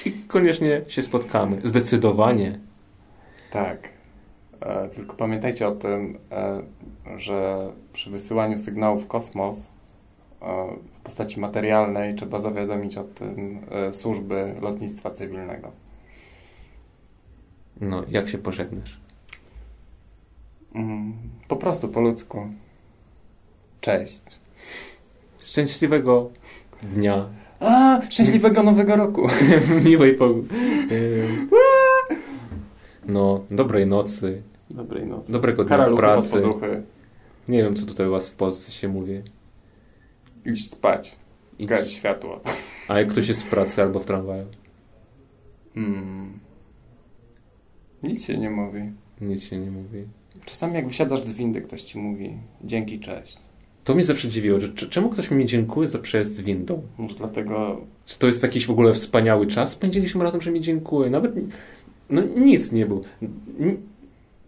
I 0.05 0.11
koniecznie 0.11 0.81
się 0.87 1.03
spotkamy. 1.03 1.61
Zdecydowanie. 1.63 2.59
Tak. 3.51 3.89
E, 4.61 4.89
tylko 4.89 5.15
pamiętajcie 5.15 5.67
o 5.67 5.71
tym, 5.71 6.17
e, 6.31 6.63
że 7.17 7.69
przy 7.93 8.09
wysyłaniu 8.09 8.59
sygnałów 8.59 9.03
w 9.03 9.07
kosmos 9.07 9.71
e, 10.41 10.67
w 10.93 11.01
postaci 11.01 11.39
materialnej 11.39 12.15
trzeba 12.15 12.39
zawiadomić 12.39 12.97
o 12.97 13.03
tym 13.03 13.59
e, 13.71 13.93
służby 13.93 14.55
lotnictwa 14.61 15.11
cywilnego. 15.11 15.71
No, 17.81 18.03
jak 18.09 18.29
się 18.29 18.37
pożegnasz? 18.37 19.01
Mm, 20.75 21.13
po 21.47 21.55
prostu 21.55 21.89
po 21.89 22.01
ludzku. 22.01 22.47
Cześć. 23.81 24.21
Szczęśliwego 25.39 26.29
dnia. 26.83 27.29
A, 27.59 28.01
szczęśliwego 28.09 28.63
nowego 28.63 28.95
roku! 28.95 29.27
Miłej 29.85 30.15
pogody. 30.15 30.47
No, 33.05 33.43
dobrej 33.51 33.87
nocy, 33.87 34.41
Dobrej 34.69 35.05
nocy. 35.05 35.31
dobrego 35.31 35.63
dnia 35.63 35.77
w 35.77 35.79
Karaluchy 35.79 36.01
pod 36.01 36.59
pracy. 36.59 36.83
Nie 37.47 37.63
wiem, 37.63 37.75
co 37.75 37.85
tutaj 37.85 38.07
u 38.07 38.11
was 38.11 38.29
w 38.29 38.35
Polsce 38.35 38.71
się 38.71 38.87
mówi. 38.87 39.21
Idź 40.45 40.69
spać. 40.71 41.15
Idź. 41.59 41.67
Zgaś 41.67 41.87
światło. 41.87 42.41
A 42.87 42.99
jak 42.99 43.07
ktoś 43.07 43.27
jest 43.27 43.43
w 43.43 43.49
pracy 43.49 43.81
albo 43.81 43.99
w 43.99 44.05
tramwaju? 44.05 44.45
Hmm. 45.73 46.39
Nic 48.03 48.25
się 48.25 48.37
nie 48.37 48.49
mówi. 48.49 48.81
Nic 49.21 49.43
się 49.43 49.57
nie 49.57 49.71
mówi. 49.71 50.03
Czasami 50.45 50.73
jak 50.73 50.87
wysiadasz 50.87 51.23
z 51.23 51.33
windy, 51.33 51.61
ktoś 51.61 51.81
ci 51.81 51.97
mówi 51.97 52.37
dzięki, 52.63 52.99
cześć. 52.99 53.37
To 53.87 53.95
mnie 53.95 54.05
zawsze 54.05 54.27
dziwiło, 54.27 54.59
że 54.59 54.69
czemu 54.69 55.09
ktoś 55.09 55.31
mi 55.31 55.45
dziękuje 55.45 55.87
za 55.87 55.99
przejazd 55.99 56.41
windą? 56.41 56.81
Może 56.97 57.15
dlatego 57.15 57.81
Czy 58.05 58.19
to 58.19 58.27
jest 58.27 58.43
jakiś 58.43 58.67
w 58.67 58.71
ogóle 58.71 58.93
wspaniały 58.93 59.47
czas? 59.47 59.71
Spędziliśmy 59.71 60.23
razem, 60.23 60.41
że 60.41 60.51
mi 60.51 60.61
dziękuję. 60.61 61.09
Nawet 61.09 61.31
no, 62.09 62.21
nic 62.21 62.71
nie 62.71 62.85
był. 62.85 63.03
N- 63.59 63.77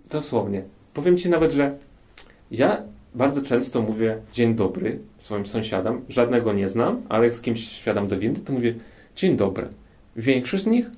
dosłownie. 0.09 0.63
Powiem 0.93 1.17
ci 1.17 1.29
nawet, 1.29 1.51
że 1.51 1.77
ja 2.51 2.81
bardzo 3.15 3.41
często 3.41 3.81
mówię 3.81 4.17
dzień 4.33 4.55
dobry 4.55 4.99
swoim 5.19 5.45
sąsiadom. 5.45 6.01
Żadnego 6.09 6.53
nie 6.53 6.69
znam, 6.69 7.01
ale 7.09 7.25
jak 7.25 7.33
z 7.33 7.41
kimś 7.41 7.67
świadam 7.67 8.07
do 8.07 8.19
windy, 8.19 8.41
to 8.41 8.53
mówię 8.53 8.75
dzień 9.15 9.37
dobry. 9.37 9.67
Większość 10.15 10.63
z 10.63 10.67
nich 10.67 10.91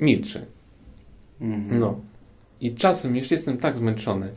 milczy. 0.00 0.46
Mhm. 1.40 1.80
No. 1.80 2.00
I 2.60 2.74
czasem 2.74 3.16
już 3.16 3.30
jestem 3.30 3.58
tak 3.58 3.76
zmęczony. 3.76 4.28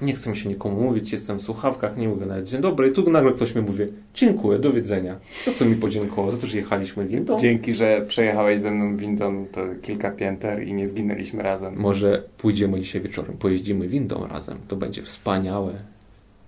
Nie 0.00 0.14
chcę 0.14 0.30
mi 0.30 0.36
się 0.36 0.48
nikomu 0.48 0.80
mówić, 0.80 1.12
jestem 1.12 1.38
w 1.38 1.42
słuchawkach, 1.42 1.96
nie 1.96 2.08
mówię 2.08 2.26
nawet 2.26 2.44
dzień 2.44 2.60
dobry. 2.60 2.88
I 2.88 2.92
tu 2.92 3.10
nagle 3.10 3.32
ktoś 3.32 3.54
mi 3.54 3.62
mówi 3.62 3.84
dziękuję, 4.14 4.58
do 4.58 4.72
widzenia. 4.72 5.16
Za 5.44 5.52
co 5.52 5.64
mi 5.64 5.74
podziękował? 5.76 6.30
Za 6.30 6.36
to, 6.36 6.46
że 6.46 6.56
jechaliśmy 6.56 7.06
windą? 7.06 7.38
Dzięki, 7.38 7.74
że 7.74 8.04
przejechałeś 8.08 8.60
ze 8.60 8.70
mną 8.70 8.96
windą 8.96 9.46
to 9.52 9.60
kilka 9.82 10.10
pięter 10.10 10.62
i 10.62 10.72
nie 10.72 10.86
zginęliśmy 10.86 11.42
razem. 11.42 11.74
Może 11.76 12.22
pójdziemy 12.38 12.80
dzisiaj 12.80 13.02
wieczorem, 13.02 13.36
pojeździmy 13.38 13.88
windą 13.88 14.26
razem. 14.26 14.58
To 14.68 14.76
będzie 14.76 15.02
wspaniałe. 15.02 15.72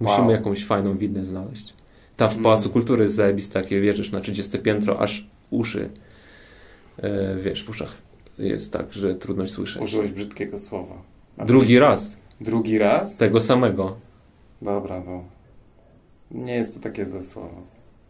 Musimy 0.01 0.21
Wow. 0.21 0.31
jakąś 0.31 0.65
fajną 0.67 0.97
windę 0.97 1.25
znaleźć. 1.25 1.75
Ta 2.17 2.29
w 2.29 2.33
Mm. 2.33 2.45
Pałacu 2.45 2.71
Kultury 2.71 3.03
jest 3.05 3.17
zajebista, 3.17 3.63
takie 3.63 3.81
wierzysz 3.81 4.13
na 4.13 4.21
30 4.21 4.59
piętro, 4.59 5.01
aż 5.01 5.27
uszy, 5.51 5.89
e, 6.99 7.37
wiesz, 7.43 7.65
w 7.65 7.69
uszach 7.71 7.93
jest 8.39 8.73
tak, 8.73 8.93
że 8.93 9.15
trudno 9.15 9.47
słyszeć. 9.47 9.83
Użyłeś 9.83 10.11
brzydkiego 10.11 10.59
słowa. 10.59 10.95
Drugi 11.47 11.79
raz 11.79 12.17
Drugi 12.41 12.79
raz? 12.79 13.17
tego 13.17 13.41
samego. 13.41 13.97
Dobra, 14.63 15.01
to 15.01 15.23
nie 16.31 16.55
jest 16.55 16.75
to 16.75 16.81
takie 16.81 17.07
złe 17.07 17.23
słowo. 17.23 17.63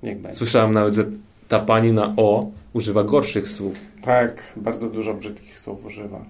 Niech 0.02 0.18
będzie. 0.18 0.38
Słyszałem 0.38 0.72
nawet, 0.72 0.94
że 0.94 1.04
ta 1.48 1.60
pani 1.60 1.92
na 1.92 2.14
O 2.16 2.50
używa 2.72 3.04
gorszych 3.04 3.48
słów. 3.48 3.74
Tak, 4.02 4.42
bardzo 4.56 4.90
dużo 4.90 5.14
brzydkich 5.14 5.58
słów 5.58 5.84
używa. 5.84 6.24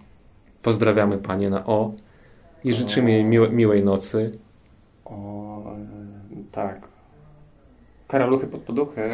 Pozdrawiamy 0.62 1.18
panię 1.18 1.50
na 1.50 1.66
O 1.66 1.92
i 2.64 2.72
życzymy 2.72 3.10
jej 3.10 3.24
miłe, 3.24 3.50
miłej 3.50 3.84
nocy. 3.84 4.30
O, 5.04 5.62
tak. 6.52 6.88
Karaluchy 8.08 8.46
pod 8.46 8.60
poduchy. 8.60 9.10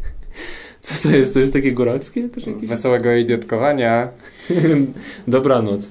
Co 0.80 1.08
to 1.08 1.16
jest? 1.16 1.34
To 1.34 1.40
jest 1.40 1.52
takie 1.52 1.72
góralskie? 1.72 2.28
Też 2.28 2.46
jakieś? 2.46 2.66
Wesołego 2.66 3.14
idiotkowania. 3.14 4.08
Dobranoc. 5.28 5.90